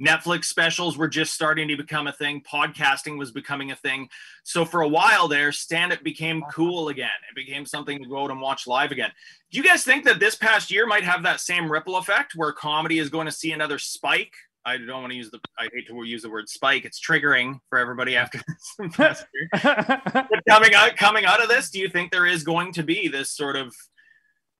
Netflix 0.00 0.44
specials 0.44 0.96
were 0.96 1.08
just 1.08 1.34
starting 1.34 1.66
to 1.66 1.76
become 1.76 2.06
a 2.06 2.12
thing. 2.12 2.40
Podcasting 2.42 3.18
was 3.18 3.32
becoming 3.32 3.72
a 3.72 3.76
thing. 3.76 4.08
So 4.44 4.64
for 4.64 4.82
a 4.82 4.88
while 4.88 5.26
there, 5.26 5.50
stand 5.50 5.92
up 5.92 6.04
became 6.04 6.44
cool 6.52 6.88
again. 6.88 7.08
It 7.28 7.34
became 7.34 7.66
something 7.66 8.00
to 8.00 8.08
go 8.08 8.22
out 8.22 8.30
and 8.30 8.40
watch 8.40 8.68
live 8.68 8.92
again. 8.92 9.10
Do 9.50 9.58
you 9.58 9.64
guys 9.64 9.82
think 9.82 10.04
that 10.04 10.20
this 10.20 10.36
past 10.36 10.70
year 10.70 10.86
might 10.86 11.04
have 11.04 11.24
that 11.24 11.40
same 11.40 11.70
ripple 11.70 11.96
effect 11.96 12.36
where 12.36 12.52
comedy 12.52 13.00
is 13.00 13.08
going 13.08 13.26
to 13.26 13.32
see 13.32 13.50
another 13.50 13.80
spike? 13.80 14.34
I 14.66 14.78
don't 14.78 15.02
want 15.02 15.10
to 15.10 15.16
use 15.16 15.30
the 15.30 15.40
I 15.58 15.68
hate 15.72 15.86
to 15.88 16.04
use 16.04 16.22
the 16.22 16.30
word 16.30 16.48
spike. 16.48 16.84
It's 16.84 17.00
triggering 17.00 17.60
for 17.68 17.78
everybody 17.78 18.16
after 18.16 18.38
this 18.38 18.92
past 18.96 19.26
year. 19.34 19.48
But 20.12 20.42
coming 20.48 20.74
out 20.74 20.96
coming 20.96 21.24
out 21.24 21.42
of 21.42 21.48
this, 21.48 21.70
do 21.70 21.78
you 21.78 21.88
think 21.88 22.10
there 22.10 22.26
is 22.26 22.44
going 22.44 22.72
to 22.74 22.82
be 22.82 23.08
this 23.08 23.30
sort 23.30 23.56
of 23.56 23.74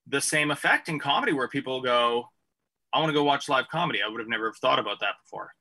the 0.07 0.21
same 0.21 0.51
effect 0.51 0.89
in 0.89 0.99
comedy 0.99 1.33
where 1.33 1.49
people 1.49 1.81
go, 1.81 2.29
I 2.93 2.99
want 3.01 3.09
to 3.09 3.15
go 3.15 3.25
watch 3.25 3.49
live 3.49 3.69
comedy. 3.69 4.01
I 4.07 4.11
would 4.11 4.21
have 4.21 4.29
never 4.29 4.53
thought 4.53 4.79
about 4.79 5.01
that 5.01 5.15
before. 5.25 5.53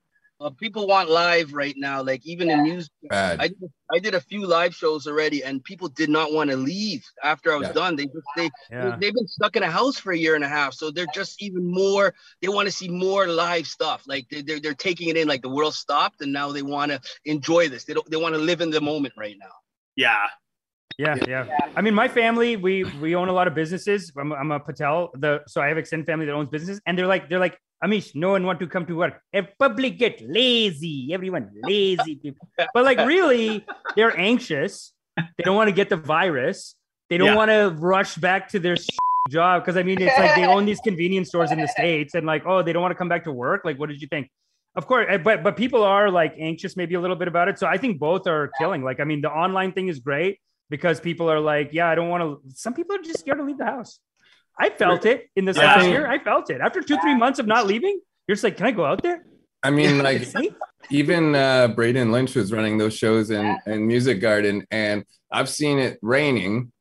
Uh, 0.43 0.49
people 0.49 0.87
want 0.87 1.09
live 1.09 1.53
right 1.53 1.75
now, 1.77 2.03
like 2.03 2.25
even 2.25 2.49
in 2.49 2.63
music. 2.63 2.91
Bad. 3.03 3.39
I 3.39 3.47
did, 3.47 3.71
I 3.95 3.99
did 3.99 4.13
a 4.13 4.19
few 4.19 4.45
live 4.45 4.75
shows 4.75 5.07
already, 5.07 5.41
and 5.41 5.63
people 5.63 5.87
did 5.87 6.09
not 6.09 6.33
want 6.33 6.49
to 6.49 6.57
leave 6.57 7.05
after 7.23 7.53
I 7.53 7.55
was 7.55 7.69
Yeah. 7.69 7.73
done. 7.73 7.95
They 7.95 8.05
just 8.05 8.27
they 8.35 8.49
Yeah. 8.69 8.97
they've 8.99 9.13
been 9.13 9.27
stuck 9.27 9.55
in 9.55 9.63
a 9.63 9.71
house 9.71 9.97
for 9.97 10.11
a 10.11 10.17
year 10.17 10.35
and 10.35 10.43
a 10.43 10.49
half, 10.49 10.73
so 10.73 10.91
they're 10.91 11.13
just 11.13 11.41
even 11.41 11.65
more. 11.71 12.13
They 12.41 12.49
want 12.49 12.65
to 12.65 12.73
see 12.73 12.89
more 12.89 13.25
live 13.25 13.67
stuff. 13.67 14.03
Like 14.05 14.27
they, 14.29 14.41
they're 14.41 14.59
they're 14.59 14.73
taking 14.73 15.07
it 15.07 15.15
in. 15.15 15.29
Like 15.29 15.43
the 15.43 15.49
world 15.49 15.75
stopped, 15.75 16.21
and 16.21 16.33
now 16.33 16.51
they 16.51 16.61
want 16.61 16.91
to 16.91 16.99
enjoy 17.23 17.69
this. 17.69 17.85
They 17.85 17.93
don't. 17.93 18.09
They 18.11 18.17
want 18.17 18.35
to 18.35 18.41
live 18.41 18.59
in 18.59 18.69
the 18.69 18.81
moment 18.81 19.13
right 19.15 19.37
now. 19.39 19.55
Yeah. 19.95 20.27
Yeah, 20.97 21.15
yeah. 21.27 21.47
I 21.75 21.81
mean, 21.81 21.93
my 21.93 22.07
family, 22.07 22.55
we 22.55 22.83
we 23.01 23.15
own 23.15 23.29
a 23.29 23.33
lot 23.33 23.47
of 23.47 23.55
businesses. 23.55 24.11
I'm, 24.17 24.31
I'm 24.31 24.51
a 24.51 24.59
Patel, 24.59 25.11
the 25.15 25.41
so 25.47 25.61
I 25.61 25.67
have 25.67 25.77
extended 25.77 26.05
family 26.05 26.25
that 26.25 26.33
owns 26.33 26.49
businesses, 26.49 26.81
and 26.85 26.97
they're 26.97 27.07
like 27.07 27.29
they're 27.29 27.39
like 27.39 27.57
Amish, 27.83 28.15
no 28.15 28.31
one 28.31 28.45
want 28.45 28.59
to 28.61 28.67
come 28.67 28.85
to 28.85 28.95
work. 28.95 29.19
If 29.33 29.47
public 29.59 29.97
get 29.97 30.21
lazy, 30.21 31.13
everyone 31.13 31.49
lazy 31.63 32.15
people. 32.15 32.47
But 32.73 32.85
like 32.85 32.99
really, 32.99 33.65
they're 33.95 34.17
anxious. 34.17 34.93
They 35.17 35.43
don't 35.43 35.55
want 35.55 35.67
to 35.67 35.73
get 35.75 35.89
the 35.89 35.97
virus. 35.97 36.75
They 37.09 37.17
don't 37.17 37.27
Yeah. 37.27 37.35
want 37.35 37.51
to 37.51 37.75
rush 37.77 38.15
back 38.15 38.47
to 38.49 38.59
their 38.59 38.77
job 39.29 39.63
because 39.63 39.77
I 39.77 39.83
mean, 39.83 40.01
it's 40.01 40.17
like 40.17 40.35
they 40.35 40.45
own 40.45 40.65
these 40.65 40.79
convenience 40.79 41.27
stores 41.29 41.51
in 41.51 41.59
the 41.59 41.67
states, 41.67 42.13
and 42.15 42.25
like, 42.25 42.45
oh, 42.45 42.61
they 42.63 42.71
don't 42.71 42.81
want 42.81 42.91
to 42.93 42.97
come 42.97 43.09
back 43.09 43.23
to 43.25 43.31
work. 43.31 43.65
Like, 43.65 43.77
what 43.79 43.89
did 43.89 44.01
you 44.01 44.07
think? 44.07 44.29
Of 44.75 44.87
course, 44.87 45.05
eh, 45.09 45.17
but 45.17 45.43
but 45.43 45.57
people 45.57 45.83
are 45.83 46.09
like 46.09 46.33
anxious 46.39 46.77
maybe 46.77 46.95
a 46.95 47.01
little 47.01 47.15
bit 47.17 47.27
about 47.27 47.47
it. 47.47 47.59
So 47.59 47.67
I 47.67 47.77
think 47.77 47.99
both 47.99 48.27
are 48.27 48.49
killing. 48.59 48.81
Like, 48.83 48.99
I 48.99 49.03
mean, 49.03 49.21
the 49.21 49.29
online 49.31 49.71
thing 49.73 49.87
is 49.87 49.99
great 49.99 50.39
because 50.73 50.99
people 50.99 51.29
are 51.29 51.39
like, 51.39 51.69
yeah, 51.71 51.87
I 51.87 51.93
don't 51.93 52.09
want 52.09 52.23
to. 52.23 52.55
Some 52.55 52.73
people 52.73 52.95
are 52.95 52.99
just 53.03 53.19
scared 53.19 53.37
to 53.37 53.43
leave 53.43 53.59
the 53.59 53.65
house. 53.65 53.99
I 54.59 54.71
felt 54.71 55.05
it 55.05 55.29
in 55.35 55.45
this 55.45 55.55
Yeah. 55.55 55.75
last 55.75 55.85
year. 55.85 56.07
I 56.07 56.17
felt 56.17 56.49
it 56.49 56.61
after 56.61 56.81
two, 56.81 56.97
three 56.99 57.15
months 57.15 57.37
of 57.37 57.45
not 57.45 57.67
leaving. 57.67 57.99
You're 58.27 58.33
just 58.33 58.43
like, 58.43 58.57
can 58.57 58.65
I 58.65 58.71
go 58.71 58.83
out 58.83 59.03
there? 59.03 59.23
I 59.61 59.69
mean, 59.69 60.01
like 60.09 60.27
even 60.89 61.35
uh, 61.35 61.67
Braden 61.67 62.11
Lynch 62.11 62.33
was 62.33 62.51
running 62.51 62.79
those 62.79 62.95
shows 62.97 63.29
in, 63.29 63.55
in 63.67 63.85
Music 63.85 64.19
Garden, 64.19 64.65
and 64.71 65.05
I've 65.31 65.47
seen 65.47 65.77
it 65.77 65.99
raining, 66.01 66.71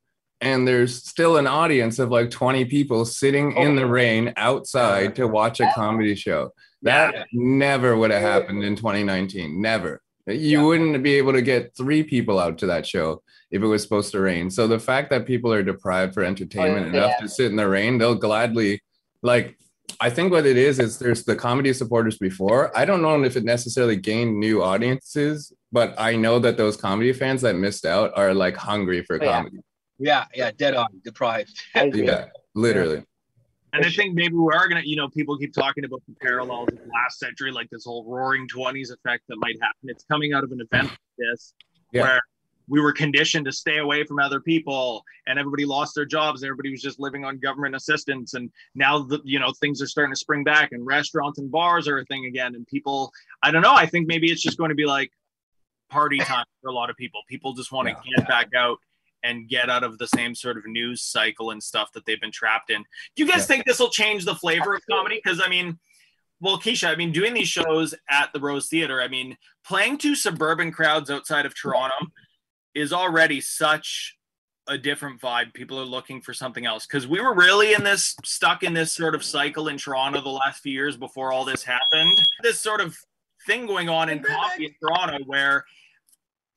and 0.41 0.67
there's 0.67 1.07
still 1.07 1.37
an 1.37 1.47
audience 1.47 1.99
of 1.99 2.11
like 2.11 2.31
20 2.31 2.65
people 2.65 3.05
sitting 3.05 3.53
in 3.59 3.77
the 3.77 3.87
rain 3.87 4.33
outside 4.39 5.17
to 5.17 5.29
watch 5.29 5.61
a 5.61 5.71
comedy 5.75 6.15
show. 6.15 6.55
That 6.81 7.27
never 7.31 7.95
would 7.95 8.11
have 8.11 8.23
happened 8.23 8.65
in 8.65 8.75
2019. 8.75 9.61
Never. 9.61 10.01
You 10.27 10.65
wouldn't 10.65 11.03
be 11.03 11.17
able 11.17 11.35
to 11.35 11.43
get 11.43 11.77
three 11.77 12.03
people 12.03 12.39
out 12.39 12.57
to 12.59 12.67
that 12.69 12.87
show 12.87 13.23
if 13.53 13.63
it 13.63 13.67
was 13.67 13.83
supposed 13.83 14.11
to 14.13 14.21
rain. 14.21 14.51
So 14.51 14.67
the 14.67 14.79
fact 14.79 15.11
that 15.11 15.27
people 15.27 15.53
are 15.53 15.63
deprived 15.63 16.15
for 16.15 16.25
entertainment 16.25 16.87
oh, 16.87 16.99
enough 16.99 17.19
to 17.21 17.29
sit 17.29 17.51
in 17.51 17.57
the 17.57 17.69
rain, 17.69 17.99
they'll 17.99 18.15
gladly 18.15 18.81
like 19.23 19.57
I 20.01 20.11
think 20.11 20.33
what 20.33 20.47
it 20.47 20.57
is 20.57 20.79
is 20.79 20.99
there's 20.99 21.25
the 21.25 21.37
comedy 21.37 21.73
supporters 21.73 22.17
before. 22.19 22.77
I 22.77 22.85
don't 22.85 23.03
know 23.03 23.23
if 23.23 23.37
it 23.37 23.45
necessarily 23.45 23.97
gained 23.97 24.39
new 24.41 24.63
audiences, 24.63 25.53
but 25.71 25.95
I 25.99 26.17
know 26.17 26.39
that 26.39 26.57
those 26.57 26.77
comedy 26.77 27.13
fans 27.13 27.43
that 27.43 27.57
missed 27.57 27.85
out 27.85 28.11
are 28.17 28.33
like 28.33 28.57
hungry 28.57 29.03
for 29.05 29.21
Oh, 29.21 29.25
yeah. 29.25 29.33
comedy. 29.33 29.59
Yeah, 29.99 30.25
yeah, 30.35 30.51
dead 30.57 30.75
on, 30.75 30.89
deprived. 31.05 31.61
Yeah, 31.75 32.27
literally. 32.55 33.05
And 33.75 33.87
I 33.87 33.91
think 33.91 34.15
maybe 34.15 34.35
we 34.35 34.53
are 34.55 34.69
gonna, 34.69 34.83
you 34.85 34.97
know, 34.97 35.09
people 35.09 35.37
keep 35.39 35.53
talking 35.55 35.85
about 35.85 36.03
the 36.09 36.15
parallels 36.21 36.69
of 36.73 36.79
the 36.79 36.91
last 36.93 37.19
century, 37.19 37.53
like 37.53 37.69
this 37.71 37.85
whole 37.85 38.05
roaring 38.05 38.49
twenties 38.49 38.91
effect 38.91 39.25
that 39.29 39.37
might 39.37 39.57
happen. 39.61 39.85
It's 39.85 40.05
coming 40.05 40.33
out 40.33 40.43
of 40.45 40.53
an 40.53 40.61
event 40.61 40.89
like 40.89 40.99
this 41.19 41.55
Yeah. 41.93 42.03
where 42.03 42.21
we 42.69 42.81
were 42.81 42.93
conditioned 42.93 43.45
to 43.47 43.53
stay 43.53 43.79
away 43.79 44.05
from 44.05 44.19
other 44.19 44.41
people 44.41 45.05
and 45.27 45.39
everybody 45.39 45.65
lost 45.65 45.95
their 45.95 46.05
jobs. 46.05 46.43
Everybody 46.45 46.71
was 46.71 46.81
just 46.83 47.01
living 47.01 47.25
on 47.25 47.39
government 47.39 47.75
assistance. 47.75 48.35
And 48.35 48.51
now 48.75 49.01
the 49.01 49.21
you 49.25 49.39
know 49.39 49.53
things 49.61 49.83
are 49.83 49.87
starting 49.87 50.13
to 50.13 50.19
spring 50.19 50.45
back 50.45 50.73
and 50.73 50.85
restaurants 50.87 51.39
and 51.39 51.51
bars 51.51 51.89
are 51.89 51.99
a 51.99 52.05
thing 52.07 52.27
again. 52.27 52.55
And 52.55 52.67
people, 52.67 53.13
I 53.43 53.51
don't 53.51 53.63
know, 53.63 53.75
I 53.75 53.87
think 53.87 54.07
maybe 54.07 54.31
it's 54.31 54.43
just 54.43 54.59
going 54.59 54.71
to 54.71 54.75
be 54.75 54.87
like 54.87 55.11
party 55.91 56.19
time 56.19 56.47
for 56.63 56.69
a 56.69 56.73
lot 56.73 56.91
of 56.91 56.97
people. 56.97 57.21
People 57.29 57.53
just 57.53 57.73
want 57.73 57.89
to 57.89 57.95
get 58.17 58.27
back 58.27 58.49
out 58.57 58.79
and 59.25 59.49
get 59.49 59.71
out 59.71 59.85
of 59.85 59.99
the 59.99 60.07
same 60.09 60.35
sort 60.35 60.57
of 60.57 60.67
news 60.67 61.03
cycle 61.03 61.51
and 61.51 61.63
stuff 61.63 61.93
that 61.93 62.05
they've 62.07 62.21
been 62.21 62.33
trapped 62.33 62.71
in. 62.71 62.83
Do 63.15 63.25
you 63.25 63.31
guys 63.31 63.43
Yeah. 63.43 63.47
think 63.47 63.65
this 63.67 63.79
will 63.79 63.91
change 63.91 64.25
the 64.25 64.35
flavor 64.35 64.75
of 64.75 64.83
comedy? 64.91 65.21
Because 65.23 65.41
I 65.41 65.49
mean, 65.49 65.79
well, 66.41 66.59
Keesha, 66.59 66.89
I 66.89 66.97
mean, 66.97 67.13
doing 67.13 67.35
these 67.35 67.49
shows 67.49 67.95
at 68.11 68.33
the 68.33 68.41
Rose 68.41 68.69
Theater, 68.69 69.01
I 69.01 69.07
mean, 69.07 69.37
playing 69.65 69.99
to 69.99 70.17
suburban 70.17 70.73
crowds 70.73 71.09
outside 71.09 71.47
of 71.47 71.55
Toronto 71.55 71.95
is 72.75 72.93
already 72.93 73.41
such 73.41 74.17
a 74.69 74.79
different 74.79 75.21
vibe. 75.21 75.53
People 75.55 75.79
are 75.81 75.85
looking 75.85 76.21
for 76.21 76.33
something 76.33 76.65
else 76.67 76.87
because 76.87 77.07
we 77.07 77.21
were 77.21 77.35
really 77.35 77.75
in 77.75 77.83
this 77.83 78.15
stuck 78.25 78.63
in 78.63 78.73
this 78.73 78.93
sort 78.93 79.15
of 79.15 79.25
cycle 79.25 79.69
in 79.69 79.77
Toronto 79.77 80.21
the 80.21 80.29
last 80.29 80.63
few 80.63 80.73
years 80.73 80.97
before 80.97 81.33
all 81.33 81.45
this 81.45 81.65
happened. 81.65 82.17
This 82.43 82.61
sort 82.61 82.81
of 82.81 82.97
thing 83.47 83.67
going 83.67 83.89
on 83.89 84.09
in 84.09 84.23
comedy 84.23 84.67
in 84.67 84.75
Toronto 84.81 85.19
where 85.27 85.65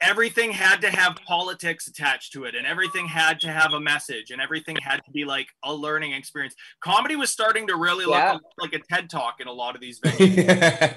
everything 0.01 0.51
had 0.51 0.81
to 0.81 0.89
have 0.91 1.15
politics 1.25 1.87
attached 1.87 2.31
to 2.33 2.43
it 2.43 2.53
and 2.53 2.67
everything 2.67 3.07
had 3.07 3.39
to 3.39 3.51
have 3.51 3.73
a 3.73 3.79
message 3.79 4.29
and 4.29 4.39
everything 4.41 4.75
had 4.83 4.97
to 5.03 5.09
be 5.11 5.25
like 5.25 5.47
a 5.63 5.73
learning 5.73 6.11
experience. 6.11 6.53
Comedy 6.81 7.15
was 7.15 7.31
starting 7.31 7.65
to 7.65 7.75
really 7.75 8.05
Yeah. 8.07 8.33
look 8.33 8.43
like 8.59 8.73
a 8.73 8.79
TED 8.79 9.09
talk 9.09 9.39
in 9.39 9.47
a 9.47 9.51
lot 9.53 9.73
of 9.73 9.81
these 9.81 9.99
venues. 10.01 10.35
yeah. 10.37 10.93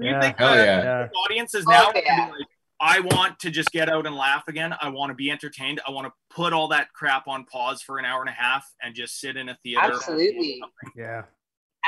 You 0.00 0.10
Yeah. 0.10 0.20
think 0.22 0.38
Hell 0.38 0.54
yeah. 0.56 0.82
Yeah. 0.82 1.08
audiences 1.26 1.64
Oh, 1.68 1.70
now 1.70 1.92
yeah. 1.94 2.30
Will 2.80 2.88
be 2.88 2.94
like, 3.04 3.12
I 3.12 3.16
want 3.16 3.38
to 3.40 3.50
just 3.50 3.70
get 3.70 3.88
out 3.88 4.06
and 4.06 4.14
laugh 4.16 4.44
again. 4.48 4.74
I 4.80 4.88
want 4.88 5.10
to 5.10 5.14
be 5.14 5.30
entertained. 5.30 5.80
I 5.86 5.90
want 5.90 6.06
to 6.06 6.12
put 6.34 6.52
all 6.52 6.68
that 6.68 6.92
crap 6.92 7.28
on 7.28 7.44
pause 7.44 7.82
for 7.82 7.98
an 7.98 8.04
hour 8.04 8.20
and 8.20 8.28
a 8.28 8.32
half 8.32 8.64
and 8.82 8.94
just 8.94 9.20
sit 9.20 9.36
in 9.36 9.48
a 9.48 9.58
theater. 9.62 9.82
Absolutely. 9.82 10.62
Yeah. 10.96 11.22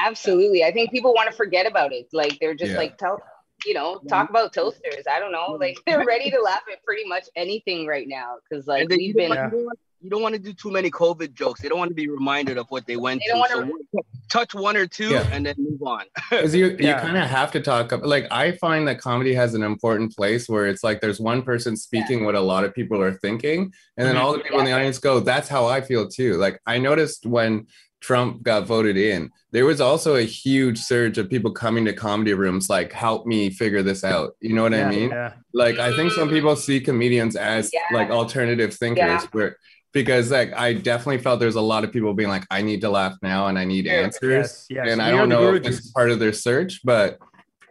Absolutely. 0.01 0.64
I 0.64 0.72
think 0.72 0.90
people 0.90 1.12
want 1.12 1.29
to 1.31 1.37
forget 1.37 1.66
about 1.66 1.92
it. 1.92 2.07
Like 2.12 2.38
they're 2.40 2.55
just 2.55 2.72
Yeah. 2.72 2.79
like 2.79 2.98
tell 2.98 3.20
you 3.66 3.74
know, 3.74 3.98
talk 4.09 4.31
about 4.31 4.53
toasters. 4.53 5.05
I 5.12 5.18
don't 5.18 5.33
know. 5.33 5.57
Like 5.61 5.77
they're 5.85 6.05
ready 6.07 6.31
to 6.31 6.40
laugh 6.40 6.62
at 6.72 6.81
pretty 6.85 7.05
much 7.09 7.24
anything 7.35 7.88
right 7.88 8.07
now. 8.07 8.37
Cause 8.53 8.68
like 8.68 8.88
we've 8.88 9.01
you, 9.01 9.14
been 9.14 9.31
don't, 9.31 9.37
want- 9.40 9.53
you, 9.53 9.59
don't 9.59 9.64
want, 9.66 9.79
you 10.03 10.11
don't 10.11 10.22
want 10.22 10.35
to 10.37 10.38
do 10.40 10.53
too 10.53 10.70
many 10.70 10.92
COVID 10.92 11.35
jokes. 11.35 11.61
They 11.61 11.68
don't 11.68 11.79
want 11.79 11.88
to 11.88 11.94
be 11.96 12.07
reminded 12.09 12.57
of 12.57 12.68
what 12.68 12.87
they 12.87 12.94
went 12.96 13.20
They 13.20 13.33
don't 13.33 13.48
through. 13.51 13.61
wanna- 13.62 13.72
So 13.96 14.01
touch 14.31 14.55
one 14.55 14.77
or 14.77 14.87
two 14.87 15.09
Yeah. 15.09 15.29
and 15.33 15.44
then 15.44 15.57
move 15.78 15.88
on. 15.88 16.04
because 16.30 16.54
you, 16.54 16.66
you 16.78 16.92
kind 16.94 17.16
of 17.16 17.24
have 17.28 17.50
to 17.52 17.60
talk 17.60 17.92
like 18.04 18.26
i 18.30 18.52
find 18.52 18.86
that 18.88 19.00
comedy 19.00 19.34
has 19.34 19.54
an 19.54 19.62
important 19.62 20.14
place 20.16 20.48
where 20.48 20.66
it's 20.66 20.82
like 20.84 21.00
there's 21.00 21.20
one 21.20 21.42
person 21.42 21.76
speaking 21.76 22.24
what 22.24 22.34
a 22.34 22.40
lot 22.40 22.64
of 22.64 22.74
people 22.74 23.00
are 23.00 23.14
thinking 23.14 23.72
and 23.96 24.06
then 24.06 24.16
Mhm. 24.16 24.20
all 24.20 24.32
the 24.32 24.40
people 24.40 24.58
in 24.58 24.64
the 24.64 24.72
audience 24.72 24.98
go 24.98 25.20
that's 25.20 25.48
how 25.48 25.66
i 25.66 25.80
feel 25.80 26.08
too 26.08 26.34
like 26.36 26.60
i 26.66 26.78
noticed 26.78 27.26
when 27.26 27.66
trump 28.00 28.42
got 28.42 28.66
voted 28.66 28.96
in 28.96 29.28
there 29.50 29.64
was 29.66 29.80
also 29.80 30.14
a 30.16 30.22
huge 30.22 30.78
surge 30.78 31.18
of 31.18 31.28
people 31.28 31.50
coming 31.50 31.84
to 31.84 31.92
comedy 31.92 32.32
rooms 32.34 32.68
like 32.70 32.92
help 32.92 33.26
me 33.26 33.50
figure 33.50 33.82
this 33.82 34.04
out 34.04 34.36
you 34.40 34.54
know 34.54 34.62
what 34.62 34.72
yeah, 34.72 34.86
i 34.86 34.90
mean 34.90 35.10
Yeah. 35.10 35.32
like 35.52 35.78
i 35.78 35.94
think 35.96 36.12
some 36.12 36.28
people 36.28 36.54
see 36.54 36.80
comedians 36.80 37.34
as 37.34 37.70
Yeah. 37.72 37.80
like 37.92 38.10
alternative 38.10 38.72
thinkers 38.74 38.98
Yeah. 39.22 39.26
where 39.32 39.56
because 39.92 40.31
like 40.31 40.53
i 40.55 40.72
definitely 40.72 41.18
felt 41.18 41.40
there's 41.40 41.55
a 41.57 41.61
lot 41.61 41.85
of 41.85 41.92
people 41.92 42.12
being 42.14 42.29
like 42.29 42.44
i 42.51 42.61
need 42.62 42.81
to 42.81 42.90
laugh 42.90 43.16
now 43.22 43.46
and 43.46 43.59
i 43.59 43.64
need 43.64 43.87
Sure. 43.87 44.05
answers 44.05 44.31
Yes, 44.31 44.66
yes. 44.70 44.88
and 44.90 44.98
We 45.01 45.05
i 45.07 45.11
don't 45.11 45.29
know 45.29 45.55
if 45.55 45.62
Gurujis. 45.62 45.66
this 45.66 45.79
is 45.87 45.90
part 45.92 46.11
of 46.11 46.18
their 46.18 46.33
search 46.33 46.81
but 46.85 47.18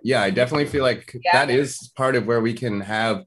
yeah 0.03 0.21
i 0.21 0.30
definitely 0.30 0.65
feel 0.65 0.84
like 0.84 1.13
Yeah. 1.23 1.32
that 1.45 1.49
is 1.49 1.91
part 1.95 2.15
of 2.15 2.25
where 2.25 2.41
we 2.41 2.53
can 2.53 2.82
have 2.82 3.23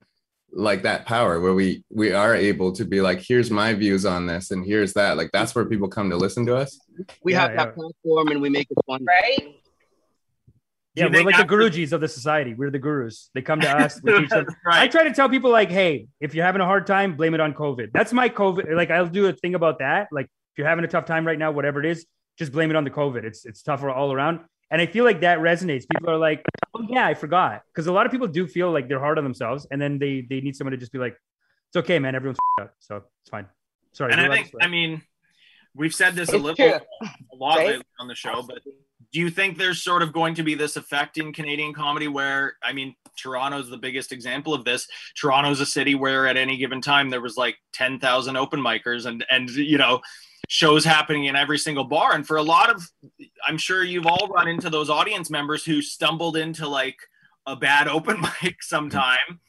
like 0.52 0.82
that 0.82 1.06
power 1.06 1.40
where 1.40 1.54
we 1.54 1.84
we 1.90 2.12
are 2.12 2.34
able 2.34 2.72
to 2.72 2.84
be 2.84 3.00
like 3.00 3.20
here's 3.20 3.50
my 3.52 3.72
views 3.72 4.04
on 4.04 4.26
this 4.26 4.50
and 4.50 4.64
here's 4.66 4.92
that 4.94 5.16
like 5.16 5.30
that's 5.32 5.54
where 5.54 5.64
people 5.64 5.86
come 5.88 6.10
to 6.10 6.16
listen 6.16 6.44
to 6.46 6.56
us 6.56 6.76
We 7.22 7.32
Yeah, 7.32 7.42
have 7.42 7.50
that 7.56 7.66
yeah. 7.68 7.72
platform 7.74 8.28
and 8.32 8.40
we 8.42 8.48
make 8.50 8.66
it 8.68 8.78
fun. 8.84 9.04
right. 9.04 9.59
Yeah, 11.00 11.06
we're 11.06 11.24
like 11.24 11.36
the 11.36 11.42
after- 11.42 11.56
Gurujis 11.56 11.92
of 11.92 12.00
the 12.00 12.08
society. 12.08 12.54
We're 12.54 12.70
the 12.70 12.78
gurus. 12.78 13.30
They 13.34 13.42
come 13.42 13.60
to 13.60 13.68
us. 13.84 14.00
We 14.02 14.18
teach 14.20 14.30
them. 14.30 14.46
I 14.66 14.88
try 14.88 15.04
to 15.04 15.12
tell 15.12 15.28
people 15.28 15.50
like, 15.50 15.70
hey, 15.70 16.08
if 16.20 16.34
you're 16.34 16.44
having 16.44 16.60
a 16.62 16.66
hard 16.66 16.86
time, 16.86 17.16
blame 17.16 17.34
it 17.34 17.40
on 17.40 17.52
COVID. 17.54 17.90
That's 17.92 18.12
my 18.12 18.28
COVID. 18.28 18.74
Like 18.74 18.90
I'll 18.90 19.06
do 19.06 19.26
a 19.26 19.32
thing 19.32 19.54
about 19.54 19.78
that. 19.80 20.08
Like 20.12 20.26
if 20.26 20.58
you're 20.58 20.66
having 20.68 20.84
a 20.84 20.88
tough 20.88 21.06
time 21.06 21.26
right 21.26 21.38
now, 21.38 21.50
whatever 21.50 21.80
it 21.80 21.86
is, 21.86 22.06
just 22.38 22.52
blame 22.52 22.70
it 22.70 22.76
on 22.76 22.84
the 22.84 22.90
COVID. 22.90 23.24
It's 23.24 23.44
it's 23.44 23.62
tougher 23.62 23.90
all 23.90 24.12
around. 24.12 24.40
And 24.70 24.80
I 24.80 24.86
feel 24.86 25.04
like 25.04 25.22
that 25.22 25.38
resonates. 25.40 25.84
People 25.92 26.10
are 26.10 26.16
like, 26.18 26.44
oh 26.74 26.86
yeah, 26.88 27.04
I 27.06 27.14
forgot. 27.14 27.62
Because 27.74 27.88
a 27.88 27.92
lot 27.92 28.06
of 28.06 28.12
people 28.12 28.28
do 28.28 28.46
feel 28.46 28.70
like 28.70 28.88
they're 28.88 29.00
hard 29.00 29.18
on 29.18 29.24
themselves, 29.24 29.66
and 29.70 29.80
then 29.82 29.98
they 29.98 30.24
they 30.28 30.40
need 30.40 30.54
someone 30.56 30.70
to 30.72 30.76
just 30.76 30.92
be 30.92 30.98
like, 30.98 31.16
it's 31.68 31.76
okay, 31.76 31.98
man. 31.98 32.14
Everyone's 32.14 32.38
up, 32.60 32.74
so 32.78 33.02
it's 33.22 33.30
fine. 33.30 33.46
Sorry. 33.92 34.12
and 34.12 34.20
I 34.20 34.28
think. 34.34 34.52
I 34.60 34.68
mean, 34.68 35.02
we've 35.74 35.94
said 35.94 36.14
this 36.14 36.32
a 36.32 36.38
little, 36.38 36.64
a 36.64 36.80
lot 37.36 37.58
lately 37.58 37.84
on 37.98 38.06
the 38.06 38.14
show, 38.14 38.42
but 38.46 38.60
do 39.12 39.20
you 39.20 39.30
think 39.30 39.58
there's 39.58 39.82
sort 39.82 40.02
of 40.02 40.12
going 40.12 40.34
to 40.34 40.42
be 40.42 40.54
this 40.54 40.76
effect 40.76 41.18
in 41.18 41.32
Canadian 41.32 41.74
comedy 41.74 42.08
where, 42.08 42.54
I 42.62 42.72
mean, 42.72 42.94
Toronto's 43.16 43.68
the 43.68 43.76
biggest 43.76 44.12
example 44.12 44.54
of 44.54 44.64
this. 44.64 44.86
Toronto's 45.16 45.60
a 45.60 45.66
city 45.66 45.94
where 45.94 46.26
at 46.26 46.36
any 46.36 46.56
given 46.56 46.80
time 46.80 47.10
there 47.10 47.20
was 47.20 47.36
like 47.36 47.56
10,000 47.72 48.36
open 48.36 48.60
micers 48.60 49.06
and, 49.06 49.24
and, 49.30 49.50
you 49.50 49.78
know, 49.78 50.00
shows 50.48 50.84
happening 50.84 51.26
in 51.26 51.36
every 51.36 51.58
single 51.58 51.84
bar. 51.84 52.14
And 52.14 52.26
for 52.26 52.36
a 52.36 52.42
lot 52.42 52.70
of, 52.70 52.82
I'm 53.46 53.58
sure 53.58 53.84
you've 53.84 54.06
all 54.06 54.28
run 54.28 54.48
into 54.48 54.70
those 54.70 54.90
audience 54.90 55.30
members 55.30 55.64
who 55.64 55.82
stumbled 55.82 56.36
into 56.36 56.68
like 56.68 56.96
a 57.46 57.56
bad 57.56 57.88
open 57.88 58.20
mic 58.42 58.62
sometime. 58.62 59.40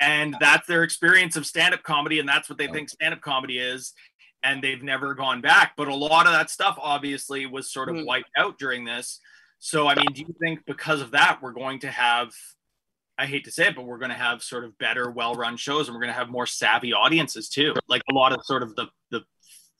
And 0.00 0.36
that's 0.40 0.66
their 0.66 0.84
experience 0.84 1.36
of 1.36 1.44
stand 1.44 1.74
up 1.74 1.82
comedy. 1.82 2.18
And 2.18 2.28
that's 2.28 2.48
what 2.48 2.56
they 2.56 2.68
think 2.68 2.88
stand 2.88 3.14
up 3.14 3.20
comedy 3.20 3.58
is 3.58 3.94
and 4.42 4.62
they've 4.62 4.82
never 4.82 5.14
gone 5.14 5.40
back. 5.40 5.72
But 5.76 5.88
a 5.88 5.94
lot 5.94 6.26
of 6.26 6.32
that 6.32 6.50
stuff 6.50 6.78
obviously 6.80 7.46
was 7.46 7.70
sort 7.72 7.88
of 7.88 7.96
Mhm. 7.96 8.06
wiped 8.06 8.30
out 8.36 8.58
during 8.58 8.84
this. 8.84 9.20
So, 9.58 9.88
I 9.88 9.94
mean, 9.96 10.06
do 10.12 10.20
you 10.22 10.34
think 10.40 10.64
because 10.66 11.00
of 11.00 11.10
that, 11.12 11.40
we're 11.42 11.52
going 11.52 11.80
to 11.80 11.90
have, 11.90 12.32
I 13.18 13.26
hate 13.26 13.44
to 13.46 13.50
say 13.50 13.66
it, 13.68 13.74
but 13.74 13.84
we're 13.84 13.98
going 13.98 14.10
to 14.12 14.16
have 14.16 14.42
sort 14.42 14.64
of 14.64 14.78
better, 14.78 15.10
well 15.10 15.34
run 15.34 15.56
shows 15.56 15.88
and 15.88 15.94
we're 15.94 16.00
going 16.02 16.12
to 16.12 16.18
have 16.18 16.28
more 16.28 16.46
savvy 16.46 16.92
audiences 16.92 17.48
too? 17.48 17.74
Like 17.88 18.02
a 18.10 18.14
lot 18.14 18.32
of 18.32 18.44
sort 18.44 18.62
of 18.62 18.76
the, 18.76 18.86
the 19.10 19.22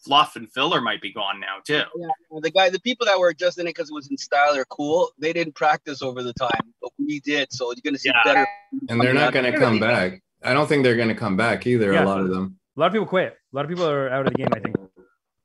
fluff 0.04 0.34
and 0.34 0.50
filler 0.52 0.80
might 0.80 1.00
be 1.00 1.12
gone 1.12 1.38
now 1.38 1.58
too. 1.64 1.82
Yeah, 1.96 2.08
the 2.40 2.50
guy, 2.50 2.70
the 2.70 2.80
people 2.80 3.06
that 3.06 3.18
were 3.18 3.32
just 3.32 3.58
in 3.58 3.66
it 3.68 3.70
because 3.70 3.90
it 3.90 3.94
was 3.94 4.08
in 4.08 4.16
style 4.16 4.56
or 4.56 4.64
cool, 4.64 5.12
they 5.18 5.32
didn't 5.32 5.54
practice 5.54 6.02
over 6.02 6.22
the 6.24 6.32
time, 6.34 6.72
but 6.82 6.90
we 6.98 7.20
did. 7.20 7.52
So 7.52 7.66
you're 7.70 7.76
gonna 7.84 7.98
see 7.98 8.10
Yeah. 8.12 8.22
better. 8.24 8.48
and 8.88 9.00
they're 9.00 9.14
not 9.14 9.32
going 9.32 9.50
to 9.50 9.56
come 9.58 9.78
back 9.80 10.20
i 10.44 10.52
don't 10.52 10.68
think 10.68 10.84
they're 10.84 10.94
going 10.96 11.08
to 11.08 11.14
come 11.16 11.36
back 11.36 11.66
either 11.66 11.92
Yeah. 11.94 12.04
a 12.04 12.06
lot 12.06 12.20
of 12.20 12.28
them 12.28 12.58
a 12.78 12.80
lot 12.80 12.86
of 12.86 12.92
people 12.92 13.06
quit. 13.06 13.32
A 13.52 13.56
lot 13.56 13.64
of 13.64 13.68
people 13.68 13.88
are 13.88 14.08
out 14.08 14.26
of 14.26 14.32
the 14.32 14.38
game. 14.38 14.48
I 14.54 14.60
think. 14.60 14.76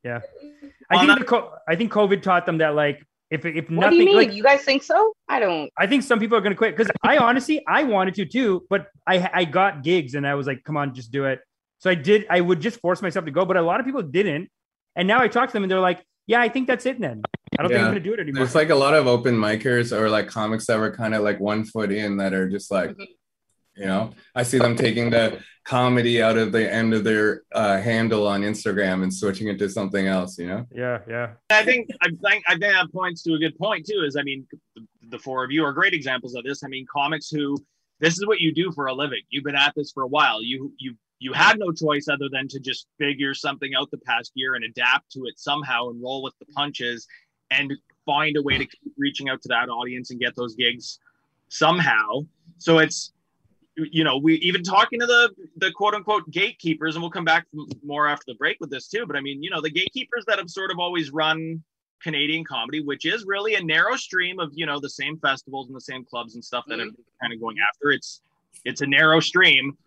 Yeah, 0.04 0.20
I 0.90 0.96
Well, 0.96 1.06
think 1.08 1.20
the 1.20 1.26
co- 1.26 1.52
I 1.68 1.76
think 1.76 1.92
COVID 1.92 2.22
taught 2.22 2.46
them 2.46 2.60
that 2.60 2.76
like 2.76 3.04
if 3.32 3.44
if 3.46 3.70
nothing. 3.70 3.78
What 3.78 3.90
do 3.90 3.96
you 3.96 4.06
mean? 4.06 4.16
like 4.16 4.34
you 4.34 4.44
guys 4.44 4.62
think 4.62 4.84
so? 4.84 5.14
I 5.28 5.40
don't. 5.40 5.72
I 5.78 5.88
think 5.88 6.04
some 6.04 6.20
people 6.20 6.38
are 6.38 6.42
going 6.42 6.54
to 6.54 6.58
quit 6.58 6.78
because 6.78 6.92
I 7.04 7.18
honestly 7.18 7.64
I 7.68 7.84
wanted 7.84 8.14
to 8.16 8.26
too, 8.26 8.66
but 8.70 8.88
I 9.08 9.30
I 9.34 9.46
got 9.46 9.84
gigs 9.84 10.14
and 10.14 10.28
I 10.28 10.36
was 10.36 10.46
like, 10.46 10.64
come 10.64 10.78
on, 10.78 10.94
just 10.94 11.12
do 11.12 11.26
it. 11.26 11.40
So 11.80 11.90
I 11.90 11.96
did. 11.96 12.28
I 12.30 12.40
would 12.40 12.62
just 12.62 12.80
force 12.80 13.02
myself 13.02 13.26
to 13.26 13.32
go, 13.32 13.46
but 13.46 13.58
a 13.58 13.62
lot 13.62 13.80
of 13.80 13.86
people 13.86 14.04
didn't. 14.04 14.50
And 14.96 15.08
now 15.08 15.20
I 15.20 15.28
talk 15.28 15.50
to 15.50 15.54
them 15.54 15.64
and 15.64 15.72
they're 15.72 15.80
like, 15.80 16.06
yeah, 16.28 16.40
I 16.40 16.50
think 16.50 16.68
that's 16.68 16.86
it. 16.86 17.00
Then 17.02 17.24
I 17.58 17.64
don't 17.64 17.70
think 17.70 17.80
I'm 17.80 17.88
going 17.92 17.96
to 17.96 18.10
do 18.10 18.14
it 18.14 18.20
anymore. 18.20 18.44
there's 18.44 18.56
like 18.56 18.70
a 18.70 18.76
lot 18.76 18.94
of 18.94 19.08
open 19.08 19.36
micers 19.36 19.92
or 19.92 20.10
like 20.10 20.28
comics 20.28 20.68
that 20.68 20.78
were 20.78 20.96
kind 20.96 21.16
of 21.16 21.24
like 21.24 21.40
one 21.40 21.66
foot 21.66 21.92
in 21.92 22.18
that 22.18 22.34
are 22.34 22.48
just 22.48 22.70
like 22.72 22.92
mm-hmm. 22.92 23.04
You 23.76 23.86
know 23.86 24.12
i 24.36 24.44
see 24.44 24.58
them 24.58 24.76
taking 24.76 25.10
the 25.10 25.40
comedy 25.64 26.22
out 26.22 26.38
of 26.38 26.52
the 26.52 26.72
end 26.72 26.94
of 26.94 27.04
their 27.04 27.44
uh, 27.54 27.80
handle 27.80 28.28
on 28.28 28.42
instagram 28.42 29.04
and 29.04 29.14
switching 29.14 29.48
it 29.48 29.58
to 29.58 29.70
something 29.70 30.08
else 30.08 30.38
you 30.38 30.48
know 30.48 30.68
yeah, 30.84 31.00
yeah, 31.08 31.30
I 31.50 31.64
think 31.64 31.90
I 32.02 32.10
think 32.10 32.44
I 32.48 32.52
think 32.52 32.62
that 32.74 32.92
points 32.92 33.24
to 33.24 33.34
a 33.34 33.40
good 33.40 33.58
point 33.58 33.86
too. 33.86 34.04
Is 34.06 34.16
I 34.16 34.24
mean, 34.24 34.46
the, 34.76 34.86
the 35.10 35.20
four 35.20 35.44
of 35.44 35.52
you 35.52 35.64
are 35.64 35.72
great 35.72 35.94
examples 35.94 36.36
of 36.36 36.44
this. 36.44 36.64
I 36.64 36.68
mean, 36.68 36.86
comics 36.92 37.30
who 37.30 37.58
this 38.00 38.18
is 38.18 38.26
what 38.26 38.40
you 38.40 38.54
do 38.54 38.72
for 38.72 38.88
a 38.88 38.94
living. 38.94 39.22
You've 39.30 39.44
been 39.44 39.56
at 39.56 39.74
this 39.76 39.92
for 39.92 40.04
a 40.04 40.08
while. 40.08 40.44
You 40.44 40.74
you 40.78 40.96
you 41.20 41.32
had 41.32 41.60
no 41.60 41.72
choice 41.72 42.08
other 42.10 42.28
than 42.30 42.48
to 42.50 42.60
just 42.60 42.88
figure 42.98 43.34
something 43.34 43.74
out 43.76 43.92
the 43.92 43.98
past 44.00 44.32
year 44.36 44.56
and 44.56 44.66
adapt 44.66 45.12
to 45.12 45.22
it 45.26 45.40
somehow 45.40 45.90
and 45.90 46.02
roll 46.02 46.22
with 46.22 46.34
the 46.40 46.46
punches 46.48 47.08
and 47.52 47.72
find 48.06 48.36
a 48.36 48.42
way 48.42 48.58
to 48.58 48.66
keep 48.66 48.94
reaching 48.98 49.30
out 49.30 49.42
to 49.42 49.48
that 49.48 49.70
audience 49.70 50.12
and 50.12 50.20
get 50.20 50.36
those 50.36 50.56
gigs 50.56 51.00
somehow. 51.48 52.20
So 52.58 52.80
it's 52.80 53.14
you 53.76 54.04
know 54.04 54.18
we 54.18 54.36
even 54.36 54.64
talking 54.64 55.00
to 55.00 55.06
the 55.06 55.30
the 55.58 55.72
quote 55.72 55.94
unquote 55.94 56.30
gatekeepers 56.30 56.96
and 56.96 57.02
we'll 57.02 57.12
come 57.12 57.26
back 57.26 57.48
more 57.84 58.08
after 58.08 58.26
the 58.28 58.36
break 58.36 58.58
with 58.60 58.70
this 58.70 58.88
too 58.88 59.06
but 59.08 59.16
i 59.16 59.22
mean 59.22 59.42
you 59.42 59.50
know 59.50 59.62
the 59.62 59.70
gatekeepers 59.70 60.24
that 60.28 60.38
have 60.38 60.50
sort 60.50 60.72
of 60.72 60.78
always 60.78 61.12
run 61.12 61.62
canadian 62.04 62.44
comedy 62.44 62.82
which 62.82 63.06
is 63.06 63.26
really 63.26 63.56
a 63.56 63.64
narrow 63.64 63.96
stream 63.96 64.40
of 64.40 64.52
you 64.54 64.66
know 64.66 64.80
the 64.80 64.90
same 64.90 65.18
festivals 65.18 65.68
and 65.68 65.76
the 65.76 65.82
same 65.82 66.04
clubs 66.06 66.36
and 66.36 66.44
stuff 66.44 66.66
that 66.68 66.80
are 66.80 66.90
kind 67.22 67.34
of 67.34 67.40
going 67.40 67.58
after. 67.68 67.92
It's 67.92 68.22
it's 68.66 68.82
a 68.82 68.88
narrow 68.88 69.20
stream. 69.20 69.78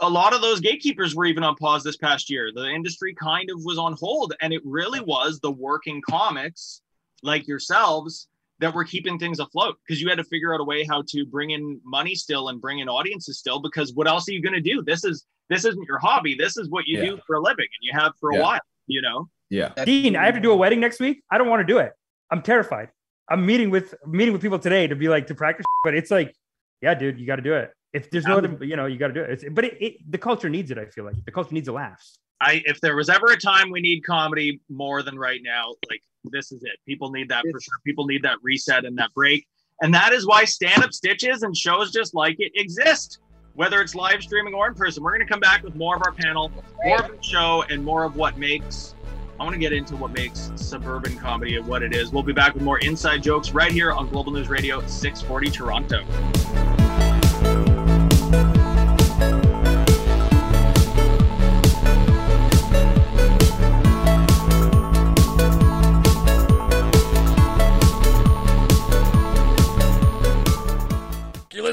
A 0.00 0.08
lot 0.08 0.32
of 0.32 0.40
those 0.40 0.60
gatekeepers 0.60 1.14
were 1.14 1.24
even 1.24 1.42
on 1.42 1.56
pause 1.56 1.82
this 1.82 1.96
past 1.96 2.30
year. 2.30 2.50
The 2.54 2.68
industry 2.68 3.14
kind 3.14 3.50
of 3.50 3.64
was 3.64 3.78
on 3.78 3.94
hold 3.94 4.34
and 4.40 4.52
it 4.52 4.62
really 4.64 5.00
was 5.00 5.40
the 5.40 5.50
working 5.50 6.02
comics 6.08 6.82
like 7.22 7.46
yourselves 7.46 8.28
that 8.62 8.72
were 8.74 8.84
keeping 8.84 9.18
things 9.18 9.38
afloat 9.40 9.76
because 9.86 10.00
you 10.00 10.08
had 10.08 10.16
to 10.18 10.24
figure 10.24 10.54
out 10.54 10.60
a 10.60 10.64
way 10.64 10.84
how 10.84 11.02
to 11.08 11.26
bring 11.26 11.50
in 11.50 11.80
money 11.84 12.14
still 12.14 12.48
and 12.48 12.60
bring 12.60 12.78
in 12.78 12.88
audiences 12.88 13.38
still 13.38 13.60
because 13.60 13.92
what 13.92 14.06
else 14.08 14.26
are 14.28 14.32
you 14.32 14.40
going 14.40 14.54
to 14.54 14.60
do 14.60 14.82
this 14.82 15.04
is 15.04 15.26
this 15.50 15.64
isn't 15.64 15.84
your 15.86 15.98
hobby 15.98 16.34
this 16.34 16.56
is 16.56 16.70
what 16.70 16.86
you 16.86 16.96
Yeah. 16.98 17.10
do 17.10 17.18
for 17.26 17.36
a 17.36 17.40
living 17.40 17.66
and 17.66 17.82
you 17.82 17.92
have 17.92 18.12
for 18.18 18.30
a 18.30 18.36
Yeah. 18.36 18.42
while 18.42 18.60
you 18.86 19.02
know 19.02 19.28
yeah 19.50 19.72
Dean, 19.84 20.16
I 20.16 20.24
have 20.24 20.34
to 20.34 20.40
do 20.40 20.52
a 20.52 20.56
wedding 20.56 20.80
next 20.80 20.98
week. 21.00 21.22
I 21.30 21.36
don't 21.38 21.48
want 21.48 21.60
to 21.66 21.70
do 21.72 21.78
it. 21.78 21.92
I'm 22.30 22.40
terrified. 22.40 22.88
I'm 23.28 23.44
meeting 23.44 23.68
with 23.70 23.94
meeting 24.06 24.32
with 24.32 24.40
people 24.42 24.58
today 24.58 24.86
to 24.86 24.96
be 24.96 25.08
like 25.08 25.26
to 25.26 25.34
practice, 25.34 25.66
but 25.84 25.94
it's 25.94 26.10
like, 26.10 26.34
yeah, 26.80 26.94
dude, 26.94 27.18
you 27.20 27.26
got 27.26 27.36
to 27.36 27.42
do 27.42 27.54
it. 27.54 27.70
If 27.92 28.10
there's 28.10 28.24
no 28.24 28.38
other, 28.38 28.64
you 28.64 28.76
know, 28.76 28.86
you 28.86 28.96
got 28.98 29.08
to 29.08 29.12
do 29.14 29.22
it. 29.22 29.30
It's, 29.30 29.44
but 29.50 29.64
it, 29.66 29.76
it, 29.82 30.10
the 30.10 30.16
culture 30.18 30.48
needs 30.48 30.70
it. 30.70 30.78
I 30.78 30.86
feel 30.86 31.04
like 31.04 31.22
the 31.26 31.30
culture 31.30 31.52
needs 31.52 31.68
a 31.68 31.72
laughs. 31.72 32.18
I 32.42 32.62
if 32.66 32.80
there 32.80 32.96
was 32.96 33.08
ever 33.08 33.26
a 33.32 33.36
time 33.36 33.70
we 33.70 33.80
need 33.80 34.04
comedy 34.04 34.60
more 34.68 35.02
than 35.02 35.18
right 35.18 35.40
now 35.42 35.72
like 35.90 36.02
this 36.30 36.52
is 36.52 36.62
it. 36.62 36.78
People 36.86 37.10
need 37.10 37.28
that 37.28 37.44
for 37.50 37.60
sure. 37.60 37.74
People 37.84 38.06
need 38.06 38.22
that 38.22 38.38
reset 38.42 38.84
and 38.84 38.96
that 38.98 39.12
break. 39.14 39.46
And 39.80 39.92
that 39.94 40.12
is 40.12 40.26
why 40.26 40.44
stand-up 40.44 40.92
stitches 40.92 41.42
and 41.42 41.56
shows 41.56 41.90
just 41.90 42.14
like 42.14 42.36
it 42.38 42.52
exist 42.54 43.18
whether 43.54 43.82
it's 43.82 43.94
live 43.94 44.22
streaming 44.22 44.54
or 44.54 44.68
in 44.68 44.74
person. 44.74 45.02
We're 45.02 45.14
going 45.14 45.26
to 45.26 45.30
come 45.30 45.40
back 45.40 45.62
with 45.62 45.74
more 45.74 45.94
of 45.96 46.02
our 46.06 46.12
panel 46.12 46.50
more 46.84 47.04
of 47.04 47.10
the 47.10 47.22
show 47.22 47.64
and 47.68 47.84
more 47.84 48.04
of 48.04 48.16
what 48.16 48.38
makes 48.38 48.94
i 49.38 49.44
want 49.44 49.54
to 49.54 49.58
get 49.58 49.72
into 49.72 49.96
what 49.96 50.12
makes 50.12 50.52
suburban 50.54 51.16
comedy 51.18 51.56
and 51.56 51.66
what 51.66 51.82
it 51.82 51.94
is. 51.94 52.12
We'll 52.12 52.22
be 52.22 52.32
back 52.32 52.54
with 52.54 52.62
more 52.62 52.78
inside 52.78 53.22
jokes 53.22 53.52
right 53.52 53.72
here 53.72 53.92
on 53.92 54.08
global 54.08 54.32
news 54.32 54.48
radio 54.48 54.80
640 54.86 55.50
toronto 55.50 56.81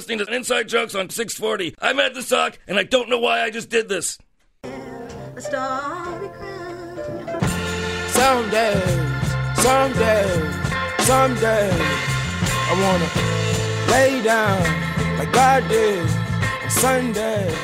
listening 0.09 0.25
listening 0.25 0.33
to 0.33 0.35
Inside 0.37 0.67
Jokes 0.67 0.95
on 0.95 1.09
640. 1.11 1.75
I'm 1.79 1.99
Ed 1.99 2.15
the 2.15 2.23
Sock, 2.23 2.57
and 2.67 2.79
I 2.79 2.83
don't 2.83 3.09
know 3.09 3.19
why 3.19 3.41
I 3.41 3.51
just 3.51 3.69
did 3.69 3.89
this. 3.89 4.17
Someday, 8.07 8.73
someday, 9.55 10.51
someday, 11.01 11.69
I 12.41 12.73
wanna 12.81 13.91
lay 13.91 14.23
down 14.23 15.19
like 15.19 15.31
God 15.31 15.67
did 15.67 16.09
on 16.63 16.69
Sunday. 16.71 17.55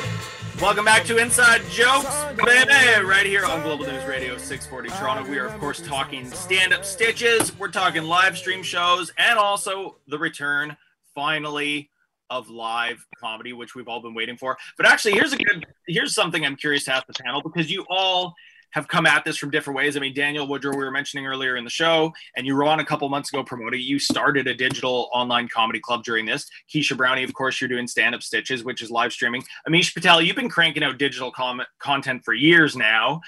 Welcome 0.60 0.84
back 0.84 1.04
to 1.06 1.16
Inside 1.16 1.62
Jokes, 1.68 2.14
baby, 2.44 3.04
right 3.04 3.26
here 3.26 3.44
on 3.44 3.62
Global 3.62 3.86
News 3.86 4.04
Radio 4.04 4.38
640 4.38 4.88
Toronto. 4.90 5.28
We 5.28 5.38
are, 5.38 5.46
of 5.46 5.58
course, 5.58 5.80
talking 5.80 6.30
stand 6.30 6.72
up 6.72 6.84
stitches. 6.84 7.58
We're 7.58 7.72
talking 7.72 8.04
live 8.04 8.38
stream 8.38 8.62
shows 8.62 9.12
and 9.18 9.36
also 9.36 9.96
the 10.06 10.18
return, 10.18 10.76
finally, 11.12 11.90
of 12.30 12.48
live 12.48 13.04
comedy, 13.18 13.52
which 13.52 13.74
we've 13.74 13.88
all 13.88 14.00
been 14.00 14.14
waiting 14.14 14.36
for. 14.36 14.56
But 14.76 14.86
actually, 14.86 15.12
here's 15.12 15.32
a 15.32 15.36
good, 15.36 15.66
here's 15.86 16.14
something 16.14 16.44
I'm 16.44 16.56
curious 16.56 16.84
to 16.84 16.94
ask 16.94 17.06
the 17.06 17.14
panel 17.14 17.42
because 17.42 17.70
you 17.70 17.84
all 17.88 18.34
have 18.70 18.88
come 18.88 19.06
at 19.06 19.24
this 19.24 19.36
from 19.36 19.50
different 19.50 19.76
ways. 19.76 19.96
I 19.96 20.00
mean, 20.00 20.14
Daniel 20.14 20.46
Woodrow, 20.46 20.72
we 20.72 20.84
were 20.84 20.90
mentioning 20.90 21.26
earlier 21.26 21.56
in 21.56 21.64
the 21.64 21.70
show, 21.70 22.12
and 22.36 22.46
you 22.46 22.54
were 22.54 22.64
on 22.64 22.80
a 22.80 22.84
couple 22.84 23.08
months 23.08 23.32
ago 23.32 23.42
promoting. 23.42 23.80
You 23.80 23.98
started 23.98 24.46
a 24.46 24.54
digital 24.54 25.08
online 25.14 25.48
comedy 25.48 25.80
club 25.80 26.04
during 26.04 26.26
this. 26.26 26.46
Keesha 26.72 26.96
Brownie, 26.96 27.24
of 27.24 27.32
course, 27.32 27.60
you're 27.60 27.68
doing 27.68 27.86
stand 27.86 28.14
up 28.14 28.22
stitches, 28.22 28.64
which 28.64 28.82
is 28.82 28.90
live 28.90 29.12
streaming. 29.12 29.42
Amish 29.68 29.94
Patel, 29.94 30.20
you've 30.20 30.36
been 30.36 30.50
cranking 30.50 30.82
out 30.82 30.98
digital 30.98 31.30
com- 31.30 31.62
content 31.78 32.22
for 32.24 32.34
years 32.34 32.76
now. 32.76 33.20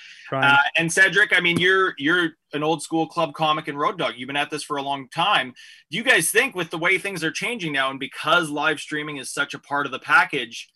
Uh, 0.44 0.58
and 0.76 0.92
Cedric, 0.92 1.32
I 1.34 1.40
mean, 1.40 1.58
you're 1.58 1.94
you're 1.96 2.30
an 2.52 2.62
old 2.62 2.82
school 2.82 3.06
club 3.06 3.34
comic 3.34 3.68
and 3.68 3.78
road 3.78 3.98
dog. 3.98 4.14
You've 4.16 4.26
been 4.26 4.36
at 4.36 4.50
this 4.50 4.64
for 4.64 4.76
a 4.76 4.82
long 4.82 5.08
time. 5.08 5.54
Do 5.90 5.96
you 5.96 6.04
guys 6.04 6.30
think, 6.30 6.54
with 6.54 6.70
the 6.70 6.78
way 6.78 6.98
things 6.98 7.24
are 7.24 7.30
changing 7.30 7.72
now, 7.72 7.90
and 7.90 7.98
because 7.98 8.50
live 8.50 8.80
streaming 8.80 9.16
is 9.16 9.32
such 9.32 9.54
a 9.54 9.58
part 9.58 9.86
of 9.86 9.92
the 9.92 9.98
package? 9.98 10.68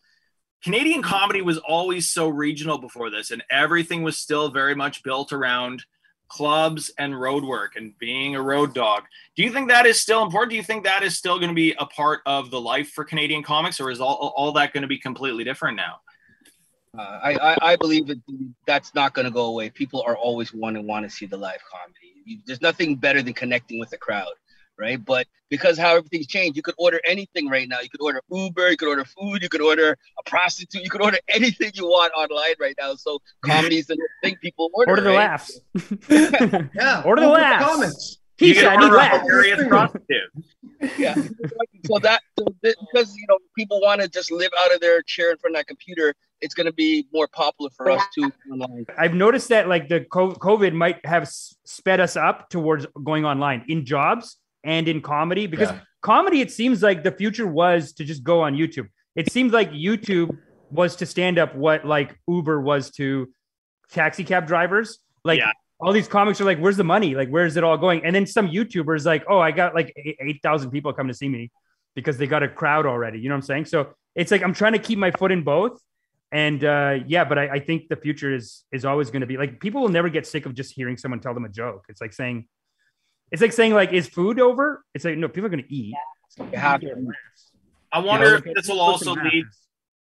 Canadian 0.63 1.03
comedy 1.03 1.43
was 1.43 1.59
always 1.59 2.09
so 2.09 2.29
regional 2.29 2.79
before 2.79 3.11
this, 3.11 3.31
and 3.31 3.43
everything 3.51 4.03
was 4.03 4.17
still 4.17 4.51
very 4.51 4.75
much 4.75 5.03
built 5.03 5.33
around 5.33 5.85
clubs 6.29 6.91
and 6.99 7.21
road 7.21 7.45
work 7.45 7.77
and 7.77 7.99
being 7.99 8.37
a 8.37 8.43
road 8.43 8.73
dog. 8.73 9.03
Do 9.37 9.43
you 9.43 9.51
think 9.51 9.69
that 9.69 9.87
is 9.87 10.01
still 10.01 10.23
important? 10.23 10.51
Do 10.51 10.57
you 10.57 10.63
think 10.63 10.85
that 10.85 11.03
is 11.03 11.19
still 11.19 11.39
going 11.39 11.51
to 11.51 11.55
be 11.55 11.75
a 11.79 11.85
part 11.85 12.21
of 12.25 12.51
the 12.51 12.61
life 12.61 12.91
for 12.91 13.05
Canadian 13.05 13.43
comics, 13.43 13.81
or 13.81 13.91
is 13.91 14.01
all, 14.01 14.33
all 14.37 14.53
that 14.53 14.73
going 14.73 14.83
to 14.83 14.89
be 14.89 14.99
completely 14.99 15.45
different 15.45 15.77
now? 15.77 16.01
Uh, 16.97 17.19
I, 17.23 17.33
I 17.35 17.73
I 17.73 17.77
believe 17.77 18.07
that 18.07 18.21
that's 18.67 18.95
not 18.95 19.15
going 19.15 19.25
to 19.25 19.31
go 19.31 19.47
away. 19.47 19.71
People 19.71 20.03
are 20.07 20.17
always 20.17 20.55
want 20.55 20.77
to 20.77 20.83
want 20.83 21.05
to 21.05 21.11
see 21.11 21.27
the 21.27 21.37
live 21.37 21.61
comedy. 21.71 22.23
You, 22.25 22.39
there's 22.47 22.61
nothing 22.61 22.97
better 22.97 23.23
than 23.23 23.33
connecting 23.33 23.81
with 23.81 23.91
the 23.91 23.97
crowd, 23.97 24.33
right? 24.83 25.03
But 25.03 25.27
because 25.49 25.79
how 25.79 25.97
everything's 25.97 26.27
changed, 26.27 26.57
you 26.57 26.63
could 26.63 26.75
order 26.77 27.01
anything 27.07 27.49
right 27.49 27.69
now. 27.69 27.81
You 27.81 27.89
could 27.89 28.03
order 28.03 28.21
Uber, 28.31 28.71
you 28.71 28.77
could 28.77 28.89
order 28.89 29.05
food, 29.05 29.43
you 29.43 29.49
could 29.49 29.63
order 29.63 29.97
a 30.19 30.29
prostitute, 30.29 30.83
you 30.83 30.91
could 30.91 31.03
order 31.03 31.19
anything 31.29 31.71
you 31.75 31.87
want 31.87 32.13
online 32.15 32.55
right 32.61 32.75
now. 32.79 32.95
So 32.97 33.21
comedy 33.45 33.79
is 33.79 33.87
the 33.87 33.97
thing 34.23 34.37
people 34.43 34.71
order. 34.75 34.91
Order 34.91 35.03
the 35.03 35.11
right? 35.11 35.31
laughs. 35.31 35.61
Yeah. 36.75 37.03
Order 37.05 37.23
the 37.23 37.29
open 37.29 37.43
laughs. 37.43 37.65
Comments. 37.65 38.19
You 38.39 38.55
Keesha, 38.55 38.61
can 38.61 38.67
I 38.67 38.77
need 38.77 39.71
laughs. 39.71 39.97
yeah. 40.99 41.15
So 41.87 41.99
that 42.01 42.23
so 42.39 42.47
th- 42.65 42.75
because 42.93 43.15
you 43.15 43.27
know 43.29 43.39
people 43.57 43.81
want 43.81 44.01
to 44.01 44.09
just 44.09 44.33
live 44.33 44.51
out 44.65 44.75
of 44.75 44.81
their 44.81 45.01
chair 45.03 45.31
in 45.31 45.37
front 45.37 45.55
of 45.55 45.61
that 45.61 45.69
computer, 45.69 46.15
it's 46.41 46.55
going 46.55 46.67
to 46.67 46.73
be 46.73 47.07
more 47.13 47.29
popular 47.29 47.71
for 47.77 47.91
us 47.91 48.03
too 48.15 48.33
online. 48.51 48.87
I've 48.99 49.15
noticed 49.15 49.49
that 49.51 49.69
like 49.69 49.89
the 49.89 50.01
COVID 50.01 50.73
might 50.73 51.05
have 51.07 51.29
sped 51.29 52.01
us 52.01 52.17
up 52.17 52.51
towards 52.51 52.87
going 53.05 53.25
online 53.25 53.65
in 53.69 53.85
jobs 53.87 54.39
and 54.65 54.89
in 54.89 55.01
comedy 55.01 55.47
because 55.47 55.71
Yeah. 55.71 55.81
comedy, 56.01 56.41
it 56.41 56.51
seems 56.51 56.83
like 56.83 57.03
the 57.03 57.13
future 57.13 57.47
was 57.47 57.93
to 57.95 58.05
just 58.05 58.23
go 58.23 58.43
on 58.43 58.55
YouTube. 58.55 58.89
It 59.17 59.31
seems 59.33 59.53
like 59.53 59.71
YouTube 59.73 60.37
was 60.71 60.97
to 60.97 61.07
stand 61.07 61.39
up 61.39 61.55
what 61.55 61.85
like 61.85 62.17
Uber 62.29 62.61
was 62.61 62.91
to 62.93 63.29
taxi 63.91 64.25
cab 64.25 64.47
drivers. 64.47 64.99
Like 65.25 65.39
Yeah. 65.39 65.53
all 65.81 65.93
these 65.93 66.09
comics 66.09 66.41
are 66.41 66.45
like, 66.45 66.59
where's 66.59 66.77
the 66.77 66.85
money? 66.85 67.15
Like, 67.15 67.29
where's 67.29 67.57
it 67.57 67.65
all 67.65 67.77
going? 67.77 68.05
And 68.05 68.15
then 68.15 68.27
some 68.27 68.49
YouTubers 68.49 69.05
like, 69.05 69.25
oh, 69.29 69.39
I 69.39 69.51
got 69.51 69.75
like 69.75 69.93
8,000 69.97 70.71
people 70.71 70.93
come 70.93 71.09
to 71.09 71.15
see 71.15 71.29
me 71.29 71.51
because 71.95 72.17
they 72.19 72.27
got 72.27 72.43
a 72.43 72.49
crowd 72.49 72.87
already. 72.87 73.19
You 73.21 73.29
know 73.29 73.35
what 73.35 73.39
I'm 73.39 73.43
saying? 73.43 73.65
So 73.67 73.93
it's 74.15 74.31
like 74.31 74.43
I'm 74.43 74.55
trying 74.55 74.73
to 74.73 74.79
keep 74.79 74.99
my 74.99 75.11
foot 75.11 75.31
in 75.33 75.43
both. 75.43 75.81
And 76.31 76.65
uh, 76.65 77.01
yeah, 77.07 77.25
but 77.25 77.39
I, 77.39 77.49
I 77.57 77.61
think 77.61 77.89
the 77.91 77.97
future 77.97 78.35
is 78.35 78.65
is 78.73 78.87
always 78.87 79.11
going 79.11 79.21
to 79.21 79.27
be 79.27 79.37
like 79.37 79.61
people 79.61 79.83
will 79.83 79.91
never 79.91 80.09
get 80.09 80.27
sick 80.27 80.47
of 80.47 80.55
just 80.55 80.73
hearing 80.73 80.97
someone 80.97 81.21
tell 81.21 81.35
them 81.35 81.45
a 81.45 81.49
joke. 81.51 81.85
It's 81.91 82.01
like 82.01 82.15
saying, 82.15 82.49
it's 83.33 83.43
like 83.43 83.53
saying 83.53 83.75
like, 83.75 83.93
is 83.93 84.07
food 84.09 84.39
over? 84.39 84.85
It's 84.95 85.05
like 85.05 85.17
no, 85.17 85.29
people 85.29 85.47
are 85.47 85.51
going 85.51 85.65
to 85.65 85.75
eat. 85.75 85.95
You 86.39 86.59
have 86.59 86.81
to. 86.83 86.95
I 87.91 87.99
wonder 87.99 88.31
Yeah, 88.33 88.41
if 88.45 88.55
this 88.55 88.69
will 88.69 88.81
also 88.81 89.15
man. 89.15 89.25
lead 89.33 89.45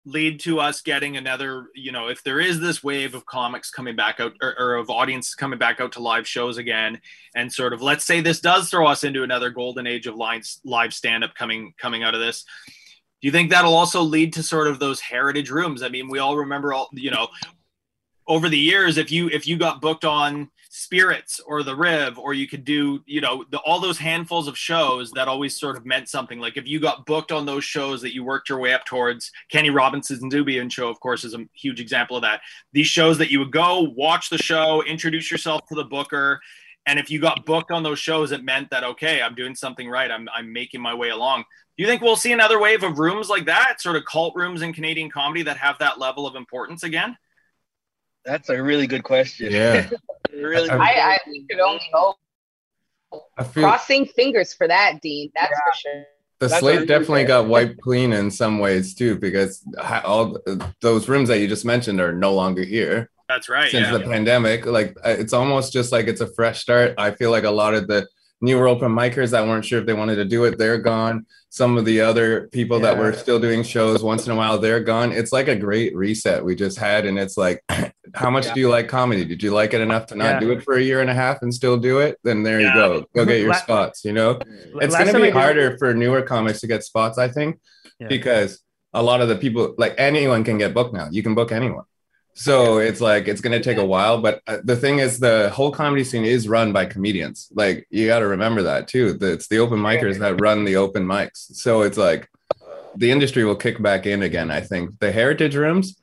lead 0.06 0.40
to 0.40 0.60
us 0.60 0.82
getting 0.82 1.16
another 1.16 1.68
you 1.76 1.92
know 1.92 2.08
if 2.08 2.24
there 2.24 2.40
is 2.40 2.60
this 2.60 2.84
wave 2.84 3.14
of 3.14 3.24
comics 3.28 3.70
coming 3.70 3.96
back 3.96 4.20
out 4.20 4.34
or, 4.42 4.56
or 4.58 4.76
of 4.76 4.90
audiences 4.90 5.36
coming 5.36 5.60
back 5.60 5.80
out 5.80 5.92
to 5.92 6.00
live 6.00 6.28
shows 6.28 6.58
again 6.58 7.00
and 7.36 7.54
sort 7.54 7.72
of 7.72 7.84
let's 7.84 8.04
say 8.04 8.20
this 8.20 8.40
does 8.40 8.68
throw 8.68 8.88
us 8.88 9.04
into 9.04 9.22
another 9.22 9.52
golden 9.52 9.86
age 9.86 10.08
of 10.08 10.16
live, 10.16 10.42
live 10.66 10.92
stand-up 10.92 11.36
coming 11.36 11.72
coming 11.78 12.02
out 12.02 12.16
of 12.16 12.20
this 12.20 12.46
do 13.22 13.28
you 13.28 13.32
think 13.32 13.52
that'll 13.52 13.76
also 13.76 14.02
lead 14.02 14.34
to 14.34 14.42
sort 14.42 14.66
of 14.68 14.80
those 14.80 15.00
heritage 15.00 15.52
rooms 15.52 15.84
i 15.84 15.88
mean 15.90 16.10
we 16.10 16.18
all 16.18 16.36
remember 16.36 16.74
all 16.74 16.90
you 16.94 17.12
know 17.12 17.28
over 18.26 18.50
the 18.50 18.58
years 18.58 18.98
if 18.98 19.12
you 19.12 19.30
if 19.30 19.46
you 19.48 19.56
got 19.56 19.82
booked 19.82 20.04
on 20.06 20.50
spirits 20.74 21.42
or 21.46 21.64
the 21.64 21.76
riv 21.76 22.18
or 22.18 22.34
you 22.34 22.48
could 22.48 22.64
do 22.64 23.04
you 23.06 23.20
know 23.20 23.44
the, 23.52 23.58
all 23.60 23.82
those 23.82 23.98
handfuls 23.98 24.48
of 24.48 24.58
shows 24.58 25.12
that 25.12 25.28
always 25.28 25.60
sort 25.60 25.76
of 25.76 25.86
meant 25.86 26.08
something. 26.08 26.40
Like 26.40 26.56
if 26.56 26.66
you 26.66 26.80
got 26.80 27.06
booked 27.06 27.34
on 27.34 27.46
those 27.46 27.66
shows 27.66 28.02
that 28.02 28.14
you 28.16 28.24
worked 28.24 28.48
your 28.48 28.58
way 28.58 28.74
up 28.74 28.86
towards 28.86 29.34
kenny 29.52 29.70
robinson's 29.70 30.22
Nubian 30.22 30.70
show 30.70 30.88
of 30.88 30.98
course 31.02 31.26
is 31.26 31.34
a 31.34 31.46
huge 31.54 31.82
example 31.82 32.16
of 32.16 32.22
that. 32.22 32.40
These 32.72 32.88
shows 32.88 33.18
that 33.18 33.30
you 33.30 33.40
would 33.40 33.52
go 33.52 33.92
watch 33.98 34.30
the 34.30 34.38
show 34.38 34.82
introduce 34.84 35.30
yourself 35.30 35.60
to 35.68 35.76
the 35.76 35.84
booker 35.84 36.40
and 36.86 36.98
if 36.98 37.12
you 37.12 37.20
got 37.20 37.46
booked 37.46 37.72
on 37.72 37.84
those 37.84 38.00
shows 38.00 38.32
it 38.32 38.46
meant 38.46 38.70
that 38.70 38.86
okay 38.86 39.22
i'm 39.22 39.36
doing 39.36 39.56
something 39.56 39.90
right. 39.90 40.10
I'm, 40.10 40.30
I'm 40.34 40.54
making 40.54 40.80
my 40.80 40.94
way 40.94 41.10
along. 41.10 41.44
Do 41.78 41.84
you 41.84 41.88
think 41.88 42.02
we'll 42.02 42.16
see 42.16 42.32
another 42.32 42.62
wave 42.62 42.84
of 42.84 42.98
rooms 42.98 43.28
like 43.28 43.44
that 43.48 43.82
sort 43.82 43.98
of 43.98 44.06
cult 44.06 44.36
rooms 44.38 44.62
in 44.62 44.72
canadian 44.72 45.10
comedy 45.10 45.44
that 45.44 45.58
have 45.58 45.80
that 45.80 46.00
level 46.00 46.26
of 46.26 46.38
importance 46.38 46.84
again? 46.84 47.18
That's 48.24 48.48
a 48.50 48.64
really 48.64 48.88
good 48.88 49.04
question. 49.04 49.52
Yeah. 49.52 49.90
really. 50.34 50.70
I- 50.70 50.78
I, 50.78 51.14
I 51.14 51.18
we 51.28 51.46
could 51.50 51.60
only 51.60 51.82
hope. 51.94 52.18
I 53.38 53.44
feel 53.44 53.64
Crossing 53.64 54.06
fingers 54.06 54.54
for 54.54 54.68
that, 54.68 55.00
Dean. 55.02 55.32
That's 55.36 55.50
for 55.50 55.74
sure. 55.78 56.04
the 56.40 56.48
That's 56.48 56.62
slate 56.62 56.88
definitely 56.88 57.26
got 57.26 57.48
wiped 57.48 57.82
clean 57.82 58.14
in 58.14 58.32
some 58.32 58.60
ways 58.60 58.96
too, 58.96 59.18
because 59.18 59.64
all 60.06 60.38
those 60.80 61.10
rooms 61.10 61.28
that 61.28 61.40
you 61.40 61.48
just 61.48 61.66
mentioned 61.66 62.00
are 62.00 62.14
no 62.14 62.34
longer 62.34 62.64
here 62.64 63.10
that's 63.32 63.48
right 63.48 63.72
since 63.72 63.88
yeah. 63.88 63.98
the 63.98 64.04
pandemic. 64.04 64.66
Like 64.66 64.98
uh, 65.06 65.10
it's 65.10 65.32
almost 65.32 65.72
just 65.72 65.92
like 65.92 66.08
it's 66.08 66.22
a 66.22 66.28
fresh 66.28 66.60
start. 66.60 66.96
I 66.98 67.12
feel 67.12 67.32
like 67.32 67.46
a 67.46 67.52
lot 67.52 67.74
of 67.74 67.88
the 67.88 68.08
newer 68.42 68.68
open 68.68 68.92
micers 68.92 69.32
that 69.32 69.48
weren't 69.48 69.64
sure 69.64 69.80
if 69.80 69.86
they 69.86 69.94
wanted 69.94 70.16
to 70.16 70.26
do 70.26 70.44
it, 70.44 70.58
they're 70.58 70.80
gone. 70.80 71.26
Some 71.50 71.78
of 71.78 71.86
the 71.86 72.02
other 72.02 72.50
people 72.50 72.80
that 72.82 72.98
were 72.98 73.14
still 73.14 73.40
doing 73.40 73.64
shows 73.64 74.04
once 74.04 74.26
in 74.26 74.34
a 74.34 74.36
while, 74.36 74.58
they're 74.58 74.84
gone. 74.84 75.12
It's 75.12 75.32
like 75.32 75.48
a 75.48 75.56
great 75.56 75.96
reset 75.96 76.44
we 76.44 76.56
just 76.56 76.78
had, 76.78 77.06
and 77.06 77.18
it's 77.18 77.38
like, 77.38 77.64
how 78.16 78.30
much 78.30 78.54
do 78.54 78.60
you 78.60 78.70
like 78.70 78.88
comedy? 78.88 79.24
Did 79.26 79.42
you 79.44 79.52
like 79.52 79.74
it 79.74 79.82
enough 79.82 80.06
to 80.08 80.16
not 80.16 80.34
Yeah. 80.36 80.40
do 80.40 80.52
it 80.52 80.64
for 80.64 80.74
a 80.76 80.82
year 80.82 81.02
and 81.02 81.10
a 81.10 81.14
half 81.14 81.42
and 81.42 81.54
still 81.54 81.78
do 81.78 82.00
it? 82.00 82.18
Then 82.24 82.44
there 82.44 82.60
Yeah. 82.60 82.70
you 82.70 82.74
go. 82.82 83.06
Go 83.16 83.26
get 83.26 83.40
your 83.40 83.50
La- 83.56 83.56
spots. 83.56 84.04
You 84.06 84.14
know, 84.14 84.40
it's 84.82 84.96
going 84.96 85.08
to 85.08 85.14
be 85.14 85.22
I 85.24 85.26
did- 85.26 85.34
harder 85.34 85.78
for 85.78 85.94
newer 85.94 86.22
comics 86.22 86.60
to 86.62 86.68
get 86.68 86.84
spots, 86.84 87.18
I 87.18 87.28
think, 87.28 87.60
Yeah. 88.00 88.08
because 88.08 88.60
a 88.94 89.02
lot 89.02 89.22
of 89.22 89.30
the 89.30 89.36
people, 89.36 89.74
like 89.78 89.96
anyone, 89.98 90.44
can 90.44 90.58
get 90.58 90.74
booked 90.74 90.94
now. 90.94 91.08
You 91.12 91.24
can 91.24 91.36
book 91.36 91.52
anyone. 91.52 91.86
So 92.34 92.78
it's 92.78 93.02
like 93.02 93.28
it's 93.28 93.42
going 93.42 93.52
to 93.52 93.64
take 93.64 93.78
a 93.78 93.86
while, 93.86 94.22
but 94.22 94.42
uh, 94.48 94.58
the 94.64 94.76
thing 94.78 95.00
is, 95.00 95.20
the 95.20 95.50
whole 95.54 95.70
comedy 95.72 96.04
scene 96.06 96.24
is 96.24 96.48
run 96.48 96.72
by 96.72 96.86
comedians. 96.86 97.50
Like 97.54 97.86
you 97.90 98.08
got 98.08 98.20
to 98.20 98.28
remember 98.28 98.62
that 98.64 98.88
too. 98.88 99.14
That 99.14 99.34
it's 99.34 99.48
the 99.50 99.60
open 99.60 99.80
micers 99.80 100.18
that 100.20 100.40
run 100.40 100.64
the 100.64 100.78
open 100.78 101.06
mics. 101.06 101.54
So 101.56 101.82
it's 101.82 101.98
like 101.98 102.30
the 102.96 103.12
industry 103.12 103.44
will 103.44 103.56
kick 103.58 103.82
back 103.82 104.06
in 104.06 104.24
again. 104.24 104.50
I 104.50 104.62
think 104.62 105.00
the 105.00 105.12
heritage 105.12 105.56
rooms. 105.56 105.96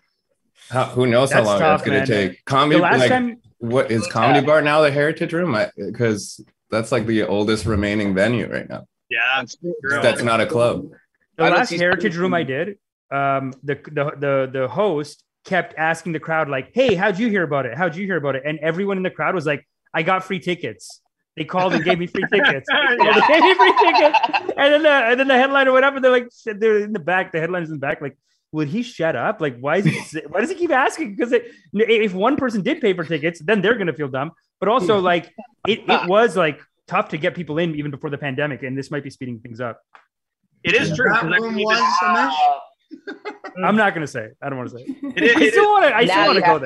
How, 0.71 0.85
who 0.85 1.07
knows 1.07 1.33
how 1.33 1.43
long 1.43 1.59
tough, 1.59 1.81
that's 1.81 1.89
going 1.89 2.05
to 2.05 2.29
take? 2.29 2.45
Comedy. 2.45 2.77
The 2.77 2.83
last 2.83 2.99
like, 2.99 3.09
time 3.11 3.41
what 3.59 3.91
is 3.91 4.07
comedy 4.07 4.45
bar 4.45 4.63
now? 4.63 4.81
The 4.81 4.91
heritage 4.91 5.33
room? 5.33 5.57
Because 5.77 6.41
that's 6.71 6.93
like 6.93 7.07
the 7.07 7.25
oldest 7.25 7.67
remaining 7.67 8.15
venue 8.15 8.51
right 8.51 8.69
now. 8.69 8.87
yeah 9.11 9.45
true. 9.61 10.03
That's 10.03 10.23
not 10.23 10.41
a 10.41 10.47
club. 10.47 10.89
the 11.37 11.45
I 11.45 11.51
last 11.51 11.71
heritage 11.71 12.17
room 12.17 12.35
I 12.35 12.45
did, 12.45 12.79
um, 13.11 13.53
the, 13.63 13.75
the 13.75 14.13
the 14.19 14.51
the 14.53 14.69
host 14.69 15.25
kept 15.45 15.75
asking 15.77 16.13
the 16.13 16.21
crowd 16.21 16.49
like, 16.49 16.71
"Hey, 16.73 16.95
how'd 16.95 17.19
you 17.19 17.29
hear 17.29 17.43
about 17.43 17.67
it? 17.67 17.77
How'd 17.77 17.97
you 17.97 18.05
hear 18.05 18.17
about 18.17 18.37
it?" 18.37 18.43
And 18.45 18.59
everyone 18.61 18.97
in 18.97 19.03
the 19.03 19.11
crowd 19.11 19.35
was 19.35 19.47
like, 19.47 19.67
"I 19.93 20.03
got 20.03 20.25
free 20.25 20.41
tickets." 20.41 21.01
They 21.37 21.45
called 21.45 21.73
and 21.73 21.85
gave 21.85 22.01
me 22.01 22.09
free 22.09 22.25
tickets. 22.33 22.69
they 22.91 22.97
gave 22.97 23.43
me 23.43 23.55
free 23.55 23.73
tickets. 23.79 24.19
And 24.57 24.75
then 24.75 24.83
the 24.83 24.91
and 24.91 25.21
then 25.21 25.29
the 25.29 25.37
headliner 25.37 25.73
went 25.73 25.85
up 25.85 25.95
and 25.95 26.05
they're 26.05 26.11
like, 26.11 26.29
they're 26.45 26.79
in 26.79 26.93
the 26.93 26.99
back. 26.99 27.31
The 27.31 27.39
headliner's 27.39 27.69
in 27.69 27.77
the 27.77 27.81
back, 27.81 28.01
like. 28.01 28.17
Would 28.53 28.69
he 28.69 28.83
shut 28.83 29.15
up? 29.15 29.41
Like, 29.41 29.59
why 29.59 29.77
is 29.77 29.85
he? 29.85 30.21
Why 30.29 30.41
does 30.41 30.49
he 30.51 30.57
keep 30.57 30.71
asking? 30.73 31.17
Because 31.17 31.35
if 31.75 32.15
one 32.15 32.37
person 32.37 32.63
did 32.63 32.81
pay 32.81 32.95
for 32.95 33.05
tickets, 33.05 33.41
then 33.45 33.61
they're 33.61 33.77
gonna 33.77 33.93
feel 33.93 34.09
dumb. 34.09 34.33
But 34.61 34.69
also, 34.71 34.99
like, 35.01 35.33
it, 35.67 35.81
it 35.87 36.09
was 36.09 36.37
like 36.37 36.61
tough 36.87 37.11
to 37.11 37.19
get 37.19 37.35
people 37.35 37.59
in 37.59 37.75
even 37.75 37.91
before 37.91 38.09
the 38.11 38.17
pandemic, 38.19 38.63
and 38.63 38.77
this 38.77 38.91
might 38.91 39.05
be 39.05 39.11
speeding 39.11 39.39
things 39.41 39.61
up. 39.61 39.81
It 40.65 40.75
is 40.75 40.89
Yeah. 40.91 40.95
true. 40.97 41.13
I 41.15 41.21
room 41.21 41.55
mean, 41.57 41.67
was 41.67 41.79
even- 41.79 42.17
Amish? 42.17 42.35
Uh, 43.27 43.33
I'm 43.67 43.77
not 43.77 43.93
gonna 43.93 44.07
say. 44.07 44.25
it. 44.25 44.37
I 44.43 44.49
don't 44.49 44.57
want 44.59 44.71
to 44.71 44.79
say. 44.79 44.85
it. 44.87 44.97
It 45.17 45.23
is- 45.25 45.37
I 45.37 45.51
still 45.51 45.71
want 45.71 45.85
to. 45.85 45.97
I 45.97 46.05
still 46.07 46.25
want 46.25 46.37
to 46.39 46.43
go 46.43 46.59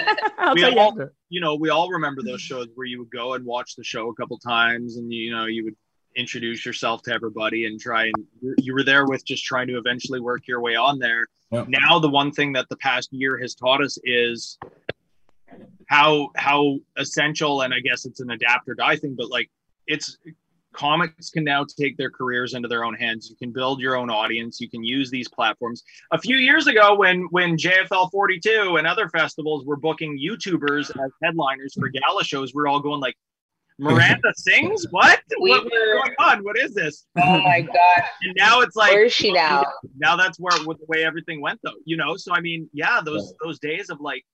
there. 0.00 0.16
I'll 0.38 0.54
we 0.54 0.60
tell 0.60 0.70
you 0.72 0.78
all, 0.78 0.90
after. 0.92 1.12
you 1.28 1.40
know, 1.40 1.56
we 1.56 1.70
all 1.70 1.88
remember 1.90 2.22
those 2.22 2.40
shows 2.40 2.68
where 2.76 2.86
you 2.86 3.00
would 3.00 3.10
go 3.10 3.34
and 3.34 3.44
watch 3.44 3.74
the 3.74 3.82
show 3.82 4.08
a 4.10 4.14
couple 4.14 4.38
times, 4.38 4.96
and 4.96 5.12
you 5.12 5.32
know, 5.32 5.46
you 5.46 5.64
would 5.64 5.74
introduce 6.16 6.66
yourself 6.66 7.02
to 7.02 7.12
everybody 7.12 7.66
and 7.66 7.80
try 7.80 8.06
and 8.06 8.14
you- 8.58 8.74
were 8.74 8.82
there 8.82 9.06
with 9.06 9.24
just 9.24 9.44
trying 9.44 9.68
to 9.68 9.78
eventually 9.78 10.20
work 10.20 10.46
your 10.46 10.60
way 10.60 10.74
on 10.74 10.98
there. 10.98 11.26
Yep. 11.52 11.68
Now, 11.68 11.98
the 11.98 12.08
one 12.08 12.30
thing 12.32 12.52
that 12.52 12.68
the 12.68 12.76
past 12.76 13.12
year 13.12 13.38
has 13.38 13.54
taught 13.54 13.82
us 13.82 13.98
is 14.04 14.58
how 15.88 16.30
how 16.36 16.78
essential, 16.96 17.62
and 17.62 17.74
I 17.74 17.80
guess 17.80 18.06
it's 18.06 18.20
an 18.20 18.30
adapt 18.30 18.68
or 18.68 18.74
die 18.74 18.96
thing, 18.96 19.14
but 19.16 19.30
like 19.30 19.50
it's 19.86 20.16
comics 20.72 21.30
can 21.30 21.42
now 21.42 21.64
take 21.64 21.96
their 21.96 22.10
careers 22.10 22.54
into 22.54 22.68
their 22.68 22.84
own 22.84 22.94
hands. 22.94 23.28
You 23.28 23.34
can 23.36 23.50
build 23.50 23.80
your 23.80 23.96
own 23.96 24.08
audience. 24.08 24.60
You 24.60 24.70
can 24.70 24.84
use 24.84 25.10
these 25.10 25.28
platforms. 25.28 25.82
A 26.12 26.18
few 26.18 26.36
years 26.36 26.68
ago, 26.68 26.94
when 26.94 27.22
when 27.30 27.56
JFL 27.56 28.10
42 28.10 28.76
and 28.76 28.86
other 28.86 29.08
festivals 29.08 29.64
were 29.64 29.76
booking 29.76 30.18
YouTubers 30.18 30.90
as 30.90 31.10
headliners 31.22 31.74
for 31.74 31.88
gala 31.88 32.22
shows, 32.22 32.54
we're 32.54 32.68
all 32.68 32.80
going 32.80 33.00
like, 33.00 33.16
Miranda 33.80 34.32
sings? 34.36 34.86
What? 34.90 35.20
We 35.40 35.50
What's 35.50 35.64
were- 35.64 35.70
going 35.70 36.14
on? 36.18 36.44
What 36.44 36.58
is 36.58 36.74
this? 36.74 37.06
Oh 37.18 37.40
my 37.42 37.60
god. 37.78 38.02
And 38.22 38.34
now 38.36 38.60
it's 38.60 38.76
like, 38.76 38.92
Where 38.92 39.04
is 39.04 39.12
she 39.12 39.32
now? 39.32 39.64
now 39.98 40.16
that's 40.16 40.38
where 40.38 40.52
with 40.66 40.78
the 40.78 40.86
way 40.88 41.04
everything 41.04 41.40
went 41.40 41.58
though 41.64 41.72
you 41.84 41.96
know 41.96 42.16
so 42.16 42.32
i 42.32 42.40
mean 42.40 42.68
yeah 42.72 43.00
those 43.04 43.34
those 43.42 43.58
days 43.58 43.90
of 43.90 44.00
like 44.00 44.24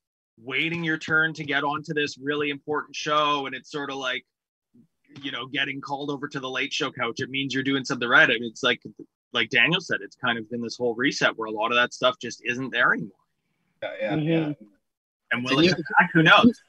waiting 0.42 0.84
your 0.84 0.98
turn 0.98 1.32
to 1.32 1.44
get 1.44 1.64
onto 1.64 1.94
this 1.94 2.18
really 2.18 2.50
important 2.50 2.94
show 2.94 3.46
and 3.46 3.54
it's 3.54 3.70
sort 3.70 3.90
of 3.90 3.96
like 3.96 4.24
you 5.22 5.30
know 5.32 5.46
getting 5.46 5.80
called 5.80 6.10
over 6.10 6.28
to 6.28 6.38
the 6.40 6.48
late 6.48 6.72
show 6.72 6.90
couch 6.90 7.20
it 7.20 7.30
means 7.30 7.54
you're 7.54 7.62
doing 7.62 7.84
something 7.84 8.08
right 8.08 8.28
and 8.30 8.44
it's 8.44 8.62
like 8.62 8.80
like 9.32 9.48
daniel 9.50 9.80
said 9.80 9.98
it's 10.02 10.16
kind 10.16 10.38
of 10.38 10.48
been 10.50 10.60
this 10.60 10.76
whole 10.76 10.94
reset 10.94 11.36
where 11.36 11.46
a 11.46 11.50
lot 11.50 11.70
of 11.72 11.76
that 11.76 11.94
stuff 11.94 12.16
just 12.20 12.42
isn't 12.44 12.70
there 12.70 12.92
anymore 12.92 13.12
Yeah, 13.82 13.90
yeah, 14.00 14.12
Mhm. 14.16 14.28
yeah. 14.28 14.52
and 15.32 15.42
It's 15.42 15.50
will 15.50 15.58
a 15.58 15.62
it 15.62 15.66
new- 15.66 15.74
come 15.74 15.84
back 15.98 16.10
who 16.12 16.22
knows 16.22 16.60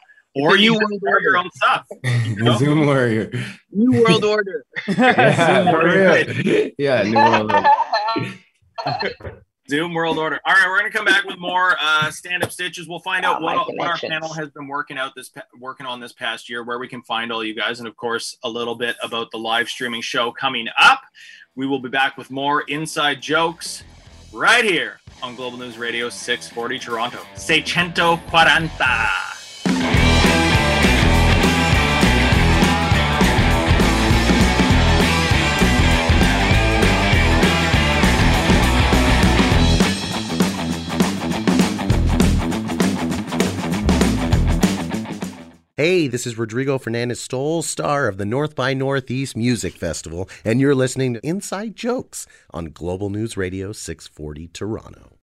or 0.41 0.55
a 0.55 0.59
you 0.59 0.71
new 0.71 0.79
just 0.79 0.89
world 0.91 1.01
start 1.01 1.21
your 1.21 1.37
order. 1.37 1.45
own 1.45 1.49
stuff 1.53 1.85
The 2.03 2.57
Zoom 2.57 2.85
warrior. 2.85 3.31
New 3.71 4.01
world 4.03 4.23
order. 4.23 4.65
Yeah, 4.87 5.71
for 5.71 5.85
real. 5.85 6.71
Yeah, 6.77 7.03
New 7.03 7.15
World 7.15 7.51
Order. 7.53 9.43
Zoom 9.69 9.93
World 9.93 10.17
Order. 10.17 10.39
All 10.45 10.53
right, 10.53 10.65
we're 10.69 10.77
gonna 10.77 10.91
come 10.91 11.03
back 11.05 11.25
with 11.25 11.37
more 11.39 11.75
uh, 11.81 12.09
stand-up 12.09 12.51
stitches. 12.51 12.87
We'll 12.87 12.99
find 12.99 13.25
out 13.25 13.37
Oh, 13.37 13.45
my 13.45 13.55
what, 13.57 13.67
what 13.75 13.87
our 13.89 13.97
panel 13.97 14.31
has 14.33 14.49
been 14.51 14.67
working 14.67 14.97
out 14.97 15.13
this 15.15 15.29
working 15.59 15.85
on 15.85 15.99
this 15.99 16.13
past 16.13 16.49
year, 16.49 16.63
where 16.63 16.79
we 16.79 16.87
can 16.87 17.01
find 17.03 17.31
all 17.31 17.43
you 17.43 17.53
guys, 17.53 17.79
and 17.79 17.87
of 17.87 17.95
course 17.97 18.37
a 18.43 18.49
little 18.49 18.75
bit 18.75 18.95
about 19.03 19.29
the 19.31 19.37
live 19.37 19.67
streaming 19.67 20.01
show 20.01 20.31
coming 20.31 20.67
up. 20.81 21.01
We 21.55 21.67
will 21.67 21.79
be 21.79 21.89
back 21.89 22.17
with 22.17 22.31
more 22.31 22.61
inside 22.61 23.21
jokes 23.21 23.83
right 24.31 24.63
here 24.63 24.99
on 25.21 25.35
Global 25.35 25.57
News 25.57 25.77
Radio 25.77 26.07
640 26.09 26.79
Toronto. 26.79 27.19
Seicento 27.35 28.17
quaranta. 28.27 30.06
Hey, 45.79 46.07
this 46.07 46.25
is 46.25 46.39
Rodrigo 46.39 46.79
Fernandez 46.79 47.21
Stoll, 47.21 47.61
star 47.61 48.07
of 48.07 48.17
the 48.17 48.25
North 48.25 48.55
by 48.55 48.73
Northeast 48.73 49.37
Music 49.37 49.75
Festival, 49.75 50.27
and 50.43 50.59
you're 50.59 50.73
listening 50.73 51.13
to 51.13 51.19
Inside 51.23 51.75
Jokes 51.75 52.25
on 52.49 52.71
Global 52.71 53.11
News 53.11 53.37
Radio 53.37 53.71
640 53.73 54.47
Toronto. 54.47 55.17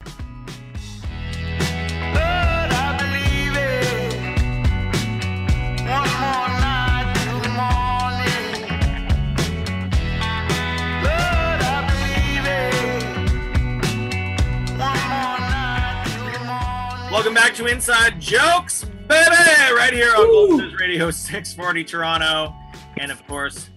Welcome 17.13 17.35
back 17.35 17.55
to 17.55 17.67
Inside 17.67 18.19
Jokes, 18.19 18.85
baby, 19.11 19.75
right 19.75 19.93
here 19.93 20.15
on 20.17 20.31
Global 20.31 20.59
News 20.59 20.79
Radio 20.79 21.11
640 21.11 21.83
Toronto, 21.83 22.55
and 22.99 23.11
of 23.11 23.27
course, 23.27 23.71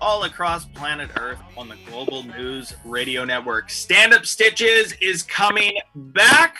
all 0.00 0.24
across 0.24 0.64
planet 0.64 1.10
Earth 1.16 1.38
on 1.56 1.68
the 1.68 1.76
Global 1.86 2.24
News 2.24 2.74
Radio 2.84 3.24
Network. 3.24 3.70
Stand 3.70 4.12
Up 4.12 4.26
Stitches 4.26 4.94
is 5.00 5.22
coming 5.22 5.78
back, 5.94 6.56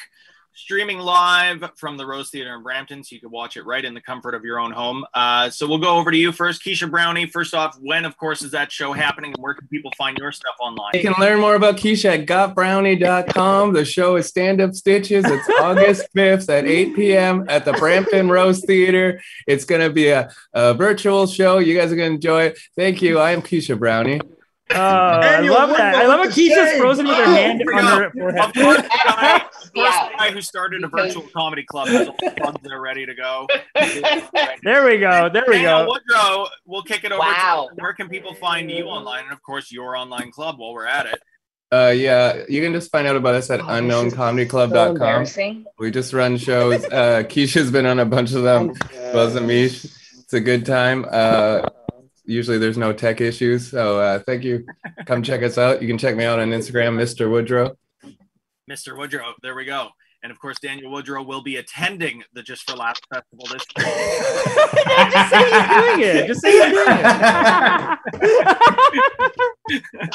streaming 0.61 0.99
live 0.99 1.64
from 1.77 1.96
the 1.96 2.07
Rose 2.07 2.31
Theater 2.31 2.55
in 2.55 2.62
Brampton, 2.62 3.03
so 3.03 3.14
you 3.14 3.20
can 3.20 3.31
watch 3.31 3.57
it 3.57 3.64
right 3.64 3.85
in 3.85 3.94
the 3.94 4.01
comfort 4.01 4.35
of 4.35 4.44
your 4.44 4.59
own 4.61 4.70
home. 4.73 5.05
Uh, 5.14 5.49
so 5.51 5.66
we'll 5.66 5.79
go 5.79 5.96
over 5.96 6.11
to 6.11 6.16
you 6.16 6.33
first, 6.33 6.62
Keesha 6.62 6.90
Brownie. 6.90 7.27
First 7.27 7.55
off, 7.55 7.77
when, 7.81 8.05
of 8.05 8.16
course, 8.16 8.42
is 8.42 8.51
that 8.53 8.70
show 8.70 8.92
happening, 8.92 9.33
and 9.35 9.42
where 9.42 9.55
can 9.55 9.66
people 9.68 9.90
find 9.96 10.18
your 10.18 10.33
stuff 10.33 10.55
online? 10.61 10.90
You 10.94 11.01
can 11.01 11.14
learn 11.18 11.40
more 11.40 11.55
about 11.55 11.77
Keesha 11.77 12.20
at 12.20 12.27
gotbrownie.com. 12.27 13.73
The 13.73 13.85
show 13.85 14.16
is 14.16 14.27
Stand 14.27 14.61
Up 14.61 14.75
Stitches. 14.75 15.25
It's 15.27 15.49
August 15.61 16.07
5th 16.16 16.49
at 16.49 16.66
8 16.66 16.94
p.m. 16.94 17.46
at 17.49 17.64
the 17.64 17.73
Brampton 17.73 18.29
Rose 18.29 18.64
Theater. 18.64 19.20
It's 19.46 19.64
going 19.64 19.81
to 19.81 19.90
be 19.90 20.09
a, 20.09 20.31
a 20.53 20.75
virtual 20.75 21.27
show. 21.27 21.59
You 21.59 21.77
guys 21.79 21.90
are 21.92 21.96
going 21.96 22.11
to 22.11 22.14
enjoy 22.16 22.42
it. 22.44 22.59
Thank 22.77 23.03
you. 23.03 23.18
I 23.18 23.33
am 23.33 23.42
Keesha 23.42 23.79
Brownie. 23.79 24.20
Oh, 24.73 24.77
I 24.77 25.40
love 25.40 25.70
that. 25.70 25.96
I 25.96 26.07
love 26.07 26.23
the 26.23 26.31
how 26.31 26.37
Keesha's 26.37 26.79
frozen 26.79 27.09
with 27.09 27.16
her 27.16 27.25
Oh, 27.25 27.35
hand 27.35 27.61
here 27.61 27.73
on 27.75 27.85
her 27.85 28.11
forehead. 28.55 29.42
Course, 29.74 29.94
the 29.94 30.00
guy, 30.00 30.11
Yeah. 30.11 30.16
guy 30.18 30.30
who 30.33 30.40
started 30.40 30.85
a 30.85 30.88
virtual 30.88 31.22
comedy 31.35 31.62
club 31.64 31.88
has 31.88 32.09
all 32.09 32.16
the 32.20 32.30
plugs 32.37 32.61
there 32.62 32.80
ready 32.80 33.06
to 33.06 33.14
go. 33.14 33.46
There 34.62 34.85
we 34.85 34.98
go. 34.98 35.28
There 35.33 35.44
we 35.48 35.54
Daniel 35.54 35.87
go. 35.87 35.92
Woodrow, 35.92 36.46
we'll 36.66 36.83
kick 36.83 37.04
it 37.04 37.12
over. 37.12 37.20
Wow. 37.20 37.68
To, 37.70 37.74
where 37.83 37.92
can 37.94 38.09
people 38.09 38.35
find 38.35 38.70
you 38.70 38.85
online, 38.85 39.24
and 39.24 39.33
of 39.33 39.42
course 39.42 39.72
your 39.72 39.96
online 39.96 40.30
club 40.30 40.59
while 40.59 40.72
we're 40.72 40.87
at 40.87 41.06
it? 41.06 41.18
Uh, 41.72 41.92
yeah, 41.96 42.42
you 42.48 42.61
can 42.61 42.72
just 42.72 42.90
find 42.90 43.06
out 43.06 43.14
about 43.16 43.35
us 43.37 43.48
at 43.50 43.61
So 43.61 43.66
unknowncomedyclub.com. 43.66 44.88
embarrassing. 44.96 45.64
We 45.78 45.90
just 45.90 46.12
run 46.12 46.37
shows. 46.37 46.85
Uh, 46.85 47.22
Keesha's 47.26 47.70
been 47.70 47.87
on 47.87 48.00
a 48.00 48.04
bunch 48.04 48.33
of 48.33 48.42
them. 48.42 48.72
Buzz 49.12 49.37
and 49.37 49.46
Mish. 49.46 49.85
It's 49.85 50.33
a 50.33 50.40
good 50.40 50.66
time. 50.66 51.06
Uh, 51.11 51.62
usually 52.24 52.59
there's 52.59 52.76
no 52.78 52.92
tech 52.92 53.20
issues. 53.20 53.70
So 53.70 54.00
uh, 54.00 54.18
thank 54.26 54.42
you. 54.44 54.66
Come 55.06 55.22
check 55.22 55.42
us 55.42 55.59
out. 55.59 55.80
You 55.80 55.87
can 55.88 55.96
check 55.96 56.16
me 56.16 56.24
out 56.24 56.38
on 56.40 56.50
Instagram, 56.50 56.96
Mr. 56.96 57.30
Woodrow. 57.30 57.76
Mr. 58.70 58.96
Woodrow. 58.96 59.35
There 59.42 59.56
we 59.56 59.64
go. 59.64 59.88
And 60.22 60.30
of 60.30 60.38
course, 60.38 60.59
Daniel 60.61 60.92
Woodrow 60.92 61.22
will 61.22 61.42
be 61.42 61.56
attending 61.56 62.22
the 62.35 62.42
Just 62.42 62.68
for 62.70 62.76
Laughs 62.76 63.00
festival 63.12 63.46
this 63.50 63.64
year. 63.76 63.87
Just 65.11 65.30
say 65.30 65.40
you're 65.50 65.66
doing 65.66 66.00
it. 66.00 66.26
Just 66.26 66.40
say 66.42 66.56
you're 66.56 66.70
doing 66.70 66.98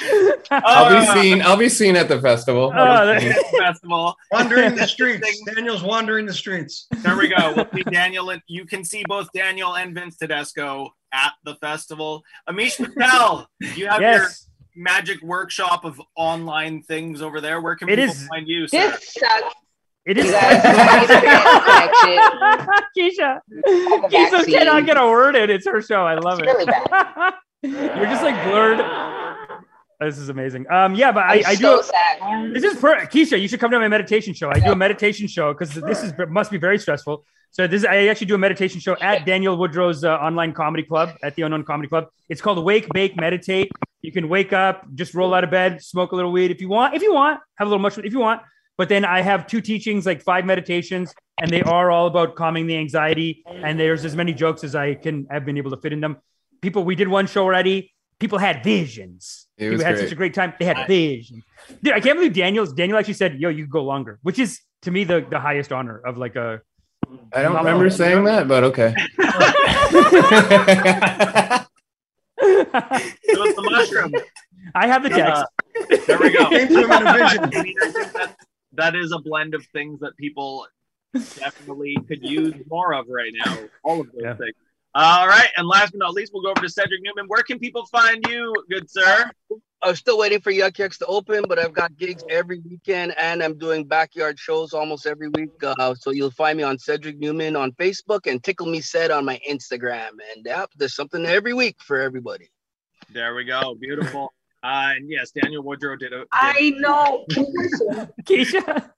it. 0.06 0.48
I'll 0.52 1.00
be 1.00 1.06
seen. 1.22 1.42
I'll 1.42 1.58
be 1.58 1.70
seen 1.70 1.96
at 1.96 2.08
the 2.08 2.22
festival. 2.22 2.72
Uh, 2.74 3.02
oh, 3.02 3.06
there- 3.08 3.34
festival. 3.58 4.16
Wandering 4.32 4.76
the 4.76 4.88
streets. 4.88 5.42
Daniel's 5.54 5.84
wandering 5.84 6.28
the 6.28 6.34
streets. 6.34 6.88
There 6.98 7.18
we 7.18 7.28
go. 7.28 7.54
We'll 7.56 7.68
see 7.74 7.84
Daniel, 7.84 8.30
and 8.30 8.42
you 8.48 8.66
can 8.66 8.86
see 8.86 9.04
both 9.08 9.28
Daniel 9.34 9.76
and 9.76 9.94
Vince 9.96 10.18
Tedesco 10.18 10.94
at 11.14 11.34
the 11.44 11.56
festival. 11.56 12.24
Amish 12.48 12.78
Patel, 12.78 13.50
you 13.76 13.88
have 13.88 14.02
your 14.02 14.12
yes. 14.12 14.48
Magic 14.76 15.22
workshop 15.22 15.86
of 15.86 16.02
online 16.16 16.82
things 16.84 17.22
over 17.22 17.40
there. 17.42 17.62
Where 17.62 17.76
can 17.76 17.88
It 17.90 17.98
people 17.98 18.14
is- 18.14 18.28
find 18.28 18.48
you, 18.48 18.68
sir? 18.68 18.92
This 18.92 19.14
sucks. 19.14 19.56
It 20.06 20.18
You 20.18 20.24
is. 20.24 20.32
guys 20.32 21.10
are 21.10 21.90
connected. 22.02 22.84
Keesha. 22.98 23.40
Keesha 24.12 24.46
cannot 24.46 24.86
get 24.86 24.98
a 24.98 25.06
word 25.08 25.36
in. 25.36 25.50
It's 25.50 25.66
her 25.66 25.82
show. 25.82 26.06
I 26.06 26.16
love 26.16 26.40
It's 26.40 26.48
it. 26.48 26.52
really 26.52 26.66
bad. 26.66 27.34
You're 27.64 28.06
just 28.06 28.22
like 28.24 28.44
blurred. 28.44 28.86
This 30.02 30.18
is 30.20 30.30
amazing. 30.30 30.70
Um, 30.70 30.94
yeah, 30.94 31.12
but 31.12 31.24
I, 31.24 31.36
I'm 31.38 31.46
I 31.48 31.56
so 31.56 31.78
do. 31.78 31.84
sad. 31.84 32.54
This 32.54 32.64
is 32.64 32.80
per 32.80 33.06
Keesha. 33.08 33.42
You 33.42 33.48
should 33.48 33.60
come 33.60 33.72
to 33.72 33.80
my 33.80 33.88
meditation 33.88 34.34
show. 34.36 34.50
I 34.52 34.60
do 34.60 34.72
a 34.74 34.76
meditation 34.76 35.28
show 35.28 35.54
because 35.54 35.74
this 35.74 36.04
is 36.04 36.14
must 36.30 36.52
be 36.52 36.58
very 36.58 36.78
stressful. 36.78 37.26
So 37.56 37.68
this 37.68 37.84
is, 37.84 37.86
I 37.86 38.08
actually 38.08 38.28
do 38.28 38.36
a 38.36 38.38
meditation 38.38 38.82
show 38.82 38.98
at 39.00 39.26
Daniel 39.26 39.56
Woodrow's 39.56 40.04
uh, 40.04 40.16
online 40.16 40.52
comedy 40.52 40.84
club 40.84 41.16
at 41.24 41.36
the 41.36 41.44
Unknown 41.44 41.64
Comedy 41.64 41.88
Club. 41.88 42.08
It's 42.28 42.42
called 42.42 42.62
Wake, 42.62 42.90
Bake, 42.90 43.16
Meditate. 43.16 43.72
You 44.02 44.12
can 44.12 44.28
wake 44.28 44.52
up, 44.52 44.86
just 44.94 45.14
roll 45.14 45.34
out 45.34 45.46
of 45.46 45.52
bed, 45.52 45.82
smoke 45.82 46.12
a 46.12 46.18
little 46.18 46.34
weed 46.34 46.52
if 46.52 46.60
you 46.60 46.68
want. 46.68 46.96
If 46.96 47.02
you 47.02 47.14
want, 47.14 47.40
have 47.56 47.68
a 47.68 47.70
little 47.70 47.82
mushroom 47.82 48.06
if 48.06 48.12
you 48.12 48.20
want. 48.20 48.42
But 48.78 48.90
then 48.90 49.06
I 49.06 49.22
have 49.22 49.48
two 49.48 49.62
teachings, 49.62 50.06
like 50.06 50.22
five 50.22 50.44
meditations, 50.44 51.14
and 51.40 51.50
they 51.50 51.62
are 51.62 51.92
all 51.92 52.08
about 52.08 52.36
calming 52.36 52.68
the 52.68 52.76
anxiety. 52.76 53.42
And 53.48 53.80
there's 53.80 54.04
as 54.04 54.18
many 54.18 54.34
jokes 54.34 54.66
as 54.66 54.76
I 54.76 54.96
can 54.96 55.26
have 55.32 55.46
been 55.46 55.58
able 55.58 55.72
to 55.72 55.78
fit 55.78 55.94
in 55.94 56.02
them. 56.02 56.18
People, 56.62 56.84
we 56.84 56.96
did 56.96 57.08
one 57.08 57.26
show 57.26 57.44
already. 57.44 57.94
People 58.20 58.38
had 58.38 58.66
visions. 58.66 59.48
It 59.58 59.70
was 59.70 59.78
People 59.78 59.86
had 59.86 59.96
great. 59.96 60.04
such 60.04 60.12
a 60.12 60.16
great 60.16 60.34
time. 60.34 60.54
They 60.60 60.66
had 60.66 60.88
visions. 60.88 61.42
Dude, 61.82 61.94
I 61.94 62.02
can't 62.02 62.18
believe 62.18 62.34
Daniel's 62.34 62.74
Daniel 62.74 62.98
actually 62.98 63.14
said, 63.14 63.40
"Yo, 63.40 63.48
you 63.48 63.64
could 63.64 63.72
go 63.72 63.86
longer," 63.86 64.20
which 64.24 64.40
is 64.40 64.60
to 64.82 64.92
me 64.92 65.06
the 65.06 65.26
the 65.30 65.40
highest 65.40 65.72
honor 65.72 66.02
of 66.06 66.18
like 66.18 66.36
a. 66.36 66.60
I 67.34 67.42
don't 67.42 67.56
remember 67.56 67.90
saying 67.90 68.26
that, 68.26 68.48
but 68.48 68.64
okay. 68.66 68.94
It 72.38 73.40
was 73.40 73.56
the 73.56 73.62
mushroom. 73.62 74.14
I 74.74 74.88
have 74.88 75.04
the 75.04 75.12
uh, 75.12 75.46
text. 75.88 76.08
There 76.08 76.20
we 76.20 76.32
go. 76.32 76.46
Came 76.50 76.68
to 76.68 76.84
him 76.84 76.92
in 76.92 77.08
a 77.08 77.14
vision. 77.14 77.44
I 77.44 77.64
mean, 77.64 77.76
I 77.82 77.92
think 77.92 78.14
that, 78.14 78.36
that 78.74 78.96
is 78.96 79.12
a 79.12 79.20
blend 79.20 79.54
of 79.54 79.66
things 79.68 80.00
that 80.02 80.18
people 80.18 80.68
definitely 81.14 81.98
could 82.08 82.24
use 82.24 82.54
more 82.70 82.94
of 82.94 83.08
right 83.08 83.32
now. 83.46 83.58
All 83.84 84.02
of 84.02 84.12
those 84.12 84.38
things. 84.38 84.56
All 84.94 85.28
right, 85.28 85.50
and 85.58 85.68
last 85.68 85.92
but 85.92 86.00
not 86.00 86.14
least, 86.14 86.32
we'll 86.34 86.44
go 86.44 86.52
over 86.52 86.62
to 86.62 86.70
Cedric 86.70 87.02
Newman. 87.04 87.26
Where 87.28 87.44
can 87.44 87.60
people 87.60 87.86
find 87.88 88.26
you, 88.30 88.54
good 88.70 88.90
sir? 88.90 89.30
I'm 89.82 89.96
still 89.96 90.18
waiting 90.18 90.42
for 90.42 90.52
Yuk 90.52 90.80
Yuk's 90.80 90.98
to 91.00 91.06
open, 91.06 91.46
but 91.48 91.60
I've 91.60 91.74
got 91.74 91.96
gigs 91.98 92.24
every 92.30 92.60
weekend 92.68 93.14
and 93.18 93.44
I'm 93.44 93.58
doing 93.58 93.84
backyard 93.84 94.40
shows 94.40 94.74
almost 94.74 95.06
every 95.06 95.28
week. 95.30 95.52
Uh, 95.62 95.94
so 95.94 96.12
you'll 96.12 96.32
find 96.32 96.58
me 96.58 96.64
on 96.64 96.80
Cedric 96.80 97.20
Newman 97.20 97.56
on 97.56 97.72
Facebook 97.74 98.26
and 98.26 98.44
Tickle 98.44 98.68
Me 98.68 98.80
Ced 98.80 99.12
on 99.12 99.26
my 99.26 99.40
Instagram. 99.48 100.10
And 100.36 100.46
yeah, 100.46 100.66
there's 100.76 100.96
something 100.96 101.26
every 101.26 101.54
week 101.54 101.78
for 101.82 102.00
everybody. 102.00 102.50
There 103.14 103.36
we 103.36 103.44
go. 103.44 103.76
Beautiful. 103.80 104.34
Uh, 104.64 104.94
and 104.96 105.10
yes, 105.10 105.30
Daniel 105.30 105.62
Woodrow 105.62 105.96
did 105.96 106.12
a. 106.14 106.20
Did, 106.20 106.28
I 106.32 106.74
know. 106.78 107.26
Keesha. 107.32 108.10
Keesha. 108.24 108.92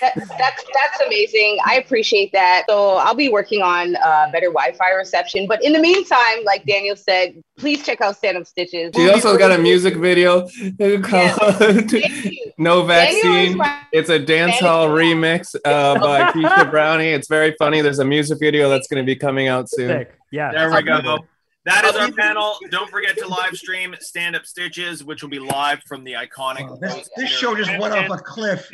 That, 0.00 0.14
that's 0.14 0.64
that's 0.64 1.00
amazing. 1.04 1.58
I 1.66 1.76
appreciate 1.76 2.32
that. 2.32 2.64
So 2.68 2.96
I'll 2.96 3.14
be 3.14 3.28
working 3.28 3.62
on 3.62 3.96
uh, 3.96 4.30
better 4.30 4.46
Wi-Fi 4.46 4.90
reception. 4.92 5.46
But 5.48 5.62
in 5.64 5.72
the 5.72 5.80
meantime, 5.80 6.44
like 6.44 6.64
Daniel 6.64 6.94
said, 6.94 7.42
please 7.58 7.84
check 7.84 8.00
out 8.00 8.16
Stand 8.16 8.36
Up 8.36 8.46
Stitches. 8.46 8.92
She 8.94 9.10
also 9.10 9.36
got 9.36 9.50
a 9.50 9.58
music 9.58 9.96
video 9.96 10.42
called 11.02 11.92
No 12.58 12.84
Vaccine. 12.84 13.60
It's 13.92 14.08
a 14.08 14.18
dance 14.18 14.60
hall 14.60 14.88
remix 14.88 15.54
uh, 15.64 15.98
by 15.98 16.22
Keesha 16.32 16.70
Brownie. 16.70 17.08
It's 17.08 17.28
very 17.28 17.54
funny. 17.58 17.80
There's 17.80 17.98
a 17.98 18.04
music 18.04 18.38
video 18.38 18.68
that's 18.68 18.86
going 18.86 19.02
to 19.02 19.06
be 19.06 19.16
coming 19.16 19.48
out 19.48 19.68
soon. 19.68 19.88
Sick. 19.88 20.18
Yeah. 20.30 20.52
There 20.52 20.70
we 20.70 20.82
go. 20.82 21.18
That 21.64 21.84
is 21.84 21.94
our 21.96 22.10
panel. 22.12 22.56
Don't 22.70 22.90
forget 22.90 23.16
to 23.18 23.26
live 23.28 23.56
stream 23.56 23.94
Stand 24.00 24.34
Up 24.36 24.44
Stitches, 24.44 25.04
which 25.04 25.22
will 25.22 25.30
be 25.30 25.38
live 25.38 25.80
from 25.84 26.02
the 26.04 26.14
iconic. 26.14 26.80
This, 26.80 27.08
this 27.16 27.30
show 27.30 27.54
just 27.54 27.70
went 27.78 27.94
off 27.94 28.10
a 28.10 28.22
cliff. 28.22 28.68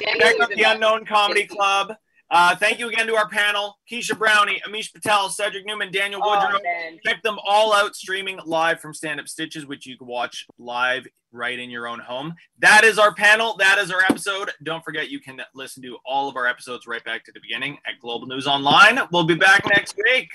Check 0.00 0.40
out 0.40 0.50
the 0.50 0.62
Unknown 0.64 1.04
Comedy 1.06 1.46
Club. 1.46 1.94
Uh, 2.30 2.56
thank 2.56 2.78
you 2.80 2.88
again 2.88 3.06
to 3.06 3.14
our 3.14 3.28
panel 3.28 3.78
Keesha 3.88 4.18
Brownie, 4.18 4.60
Amish 4.66 4.92
Patel, 4.92 5.28
Cedric 5.28 5.64
Newman, 5.66 5.92
Daniel 5.92 6.20
Oh, 6.24 6.30
Woodrow. 6.30 6.58
man. 6.64 6.98
Check 7.04 7.22
them 7.22 7.38
all 7.46 7.72
out 7.72 7.94
streaming 7.94 8.38
live 8.44 8.80
from 8.80 8.92
Stand 8.94 9.20
Up 9.20 9.28
Stitches, 9.28 9.66
which 9.66 9.86
you 9.86 9.96
can 9.96 10.06
watch 10.08 10.46
live 10.58 11.06
right 11.30 11.58
in 11.58 11.68
your 11.70 11.86
own 11.86 11.98
home. 12.00 12.34
That 12.58 12.82
is 12.82 12.98
our 12.98 13.14
panel. 13.14 13.56
That 13.58 13.78
is 13.78 13.90
our 13.92 14.00
episode. 14.08 14.50
Don't 14.62 14.82
forget, 14.84 15.10
you 15.10 15.20
can 15.20 15.40
listen 15.54 15.82
to 15.82 15.98
all 16.04 16.28
of 16.28 16.36
our 16.36 16.46
episodes 16.46 16.86
right 16.86 17.04
back 17.04 17.24
to 17.24 17.32
the 17.32 17.40
beginning 17.40 17.78
at 17.86 18.00
Global 18.00 18.26
News 18.26 18.46
Online. 18.46 19.00
We'll 19.12 19.24
be 19.24 19.34
back 19.34 19.64
next 19.68 19.94
week. 20.02 20.30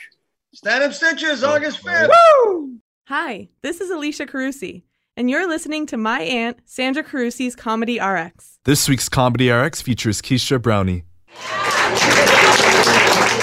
Stand 0.51 0.83
Up 0.83 0.93
Stitches, 0.93 1.43
August 1.43 1.83
5th. 1.83 2.09
Hi, 3.07 3.49
this 3.61 3.79
is 3.81 3.91
Alicia 3.91 4.25
Carusi, 4.25 4.81
and 5.15 5.29
you're 5.29 5.47
listening 5.47 5.85
to 5.85 5.95
my 5.95 6.21
aunt, 6.21 6.57
Sandra 6.65 7.03
Carusi's 7.03 7.55
Comedy 7.55 7.99
RX. 7.99 8.57
This 8.65 8.89
week's 8.89 9.09
Comedy 9.09 9.51
RX 9.51 9.83
features 9.83 10.23
Keesha 10.23 10.59
Brownie. 10.59 11.03
I 11.37 11.99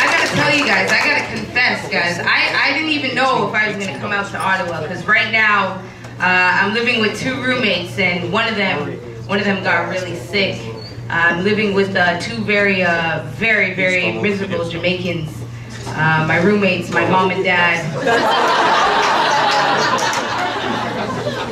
gotta 0.04 0.34
tell 0.34 0.52
you 0.56 0.64
guys, 0.66 0.90
I 0.90 0.98
gotta 0.98 1.36
confess, 1.36 1.88
guys, 1.92 2.18
I, 2.18 2.70
I 2.70 2.72
didn't 2.74 2.90
even 2.90 3.14
know 3.14 3.46
if 3.48 3.54
I 3.54 3.68
was 3.68 3.76
gonna 3.86 4.00
come 4.00 4.10
out 4.10 4.28
to 4.32 4.38
Ottawa 4.38 4.82
because 4.82 5.06
right 5.06 5.30
now 5.30 5.74
uh, 6.18 6.20
I'm 6.20 6.74
living 6.74 7.00
with 7.00 7.16
two 7.20 7.40
roommates 7.40 7.96
and 8.00 8.32
one 8.32 8.48
of 8.48 8.56
them, 8.56 8.98
one 9.28 9.38
of 9.38 9.44
them 9.44 9.62
got 9.62 9.88
really 9.90 10.16
sick. 10.16 10.60
I'm 11.08 11.44
living 11.44 11.72
with 11.72 11.94
uh, 11.94 12.18
two 12.18 12.42
very, 12.42 12.82
uh, 12.82 13.22
very, 13.34 13.74
very 13.74 14.10
miserable 14.20 14.68
Jamaicans. 14.68 15.44
Uh, 15.88 16.24
my 16.26 16.38
roommates, 16.42 16.90
my 16.90 17.08
mom 17.08 17.30
and 17.30 17.42
dad. 17.42 17.84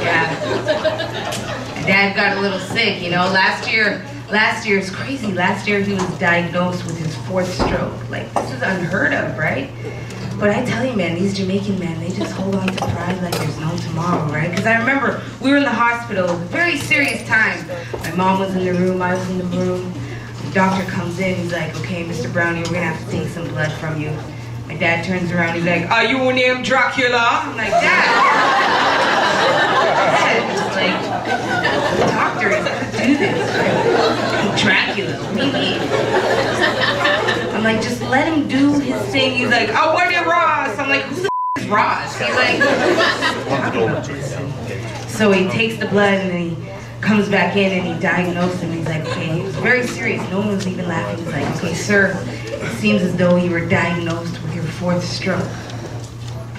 Yeah. 0.03 1.85
Dad 1.87 2.17
got 2.17 2.37
a 2.37 2.41
little 2.41 2.59
sick, 2.59 3.03
you 3.03 3.11
know. 3.11 3.31
Last 3.31 3.71
year, 3.71 4.05
last 4.31 4.67
year 4.67 4.79
is 4.79 4.91
crazy. 4.91 5.33
Last 5.33 5.67
year 5.67 5.81
he 5.81 5.93
was 5.95 6.19
diagnosed 6.19 6.85
with 6.87 6.99
his 6.99 7.15
fourth 7.27 7.53
stroke. 7.55 7.93
Like 8.11 8.33
this 8.35 8.53
is 8.53 8.63
unheard 8.63 9.13
of, 9.13 9.39
right? 9.39 9.71
But 10.39 10.51
I 10.51 10.65
tell 10.65 10.85
you, 10.85 10.95
man, 10.97 11.15
these 11.15 11.35
Jamaican 11.37 11.79
men, 11.79 12.01
they 12.01 12.11
just 12.11 12.33
hold 12.33 12.57
on 12.57 12.67
to 12.67 12.77
pride 12.77 13.23
like 13.23 13.35
there's 13.39 13.59
no 13.61 13.77
tomorrow, 13.77 14.27
right? 14.33 14.51
Because 14.51 14.67
I 14.67 14.79
remember 14.79 15.23
we 15.41 15.51
were 15.51 15.59
in 15.59 15.63
the 15.63 15.71
hospital, 15.71 16.37
very 16.37 16.77
serious 16.77 17.27
time. 17.27 17.67
My 18.01 18.13
mom 18.13 18.41
was 18.41 18.55
in 18.57 18.65
the 18.65 18.75
room, 18.75 19.01
I 19.01 19.15
was 19.15 19.31
in 19.31 19.39
the 19.39 19.45
room. 19.45 19.93
Doctor 20.55 20.85
comes 20.89 21.19
in, 21.19 21.35
he's 21.35 21.53
like, 21.53 21.75
okay, 21.81 22.05
Mr. 22.05 22.33
Brownie, 22.33 22.61
we're 22.61 22.67
gonna 22.67 22.85
have 22.85 23.05
to 23.05 23.11
take 23.11 23.27
some 23.27 23.49
blood 23.49 23.73
from 23.73 24.01
you. 24.01 24.11
My 24.69 24.77
dad 24.77 25.05
turns 25.05 25.33
around, 25.33 25.57
he's 25.57 25.65
like, 25.65 25.91
are 25.91 26.05
you 26.05 26.33
named 26.33 26.65
Dracula? 26.65 27.19
I'm 27.19 27.57
like, 27.57 27.71
Dad. 27.71 27.83
Dad, 30.15 30.71
like, 30.79 31.01
the 31.99 32.07
doctor 32.07 32.51
is 32.51 32.65
gonna 32.65 32.93
do 33.07 33.17
this. 33.19 34.63
Dracula, 34.63 35.33
maybe. 35.35 35.81
I'm 37.53 37.65
like, 37.65 37.83
just 37.83 38.01
let 38.03 38.33
him 38.33 38.47
do 38.47 38.79
his 38.79 39.03
thing. 39.11 39.37
He's 39.37 39.49
like, 39.51 39.71
I 39.71 39.93
want 39.93 40.13
it 40.13 40.25
Ross. 40.25 40.79
I'm 40.79 40.89
like, 40.89 41.03
who 41.03 41.17
the 41.17 41.29
f- 41.57 41.63
is 41.65 41.69
Ross? 41.69 42.17
He's 42.17 42.35
like, 42.37 42.63
so 45.11 45.33
he 45.33 45.49
takes 45.49 45.79
the 45.79 45.87
blood 45.87 46.15
and 46.15 46.33
he 46.57 46.57
comes 47.05 47.29
back 47.29 47.57
in 47.57 47.73
and 47.73 47.87
he 47.87 48.01
diagnosed 48.01 48.61
him. 48.61 48.73
He's 48.73 48.87
like, 48.87 49.07
okay, 49.07 49.37
he 49.37 49.43
was 49.43 49.55
very 49.57 49.87
serious. 49.87 50.23
No 50.31 50.39
one 50.39 50.49
was 50.49 50.67
even 50.67 50.89
laughing. 50.89 51.25
He's 51.25 51.33
like, 51.33 51.57
okay, 51.57 51.75
sir, 51.75 52.19
it 52.47 52.77
seems 52.79 53.03
as 53.03 53.15
though 53.17 53.37
you 53.37 53.51
were 53.51 53.67
diagnosed 53.67 54.43
with 54.43 54.55
your 54.55 54.65
fourth 54.65 55.05
stroke. 55.05 55.47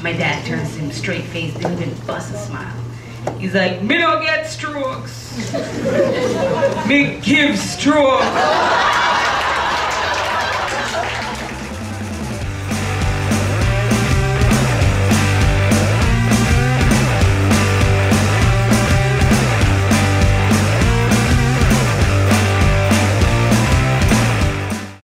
My 0.03 0.13
dad 0.13 0.45
turns 0.45 0.73
to 0.75 0.81
him 0.81 0.91
straight 0.91 1.23
faced, 1.23 1.57
didn't 1.57 1.81
even 1.81 2.05
bust 2.05 2.33
a 2.33 2.37
smile. 2.37 2.73
He's 3.39 3.55
like, 3.55 3.81
me 3.81 3.97
don't 3.97 4.21
get 4.21 4.47
strokes. 4.47 5.35
me 6.87 7.19
give 7.21 7.57
stroke. 7.57 8.21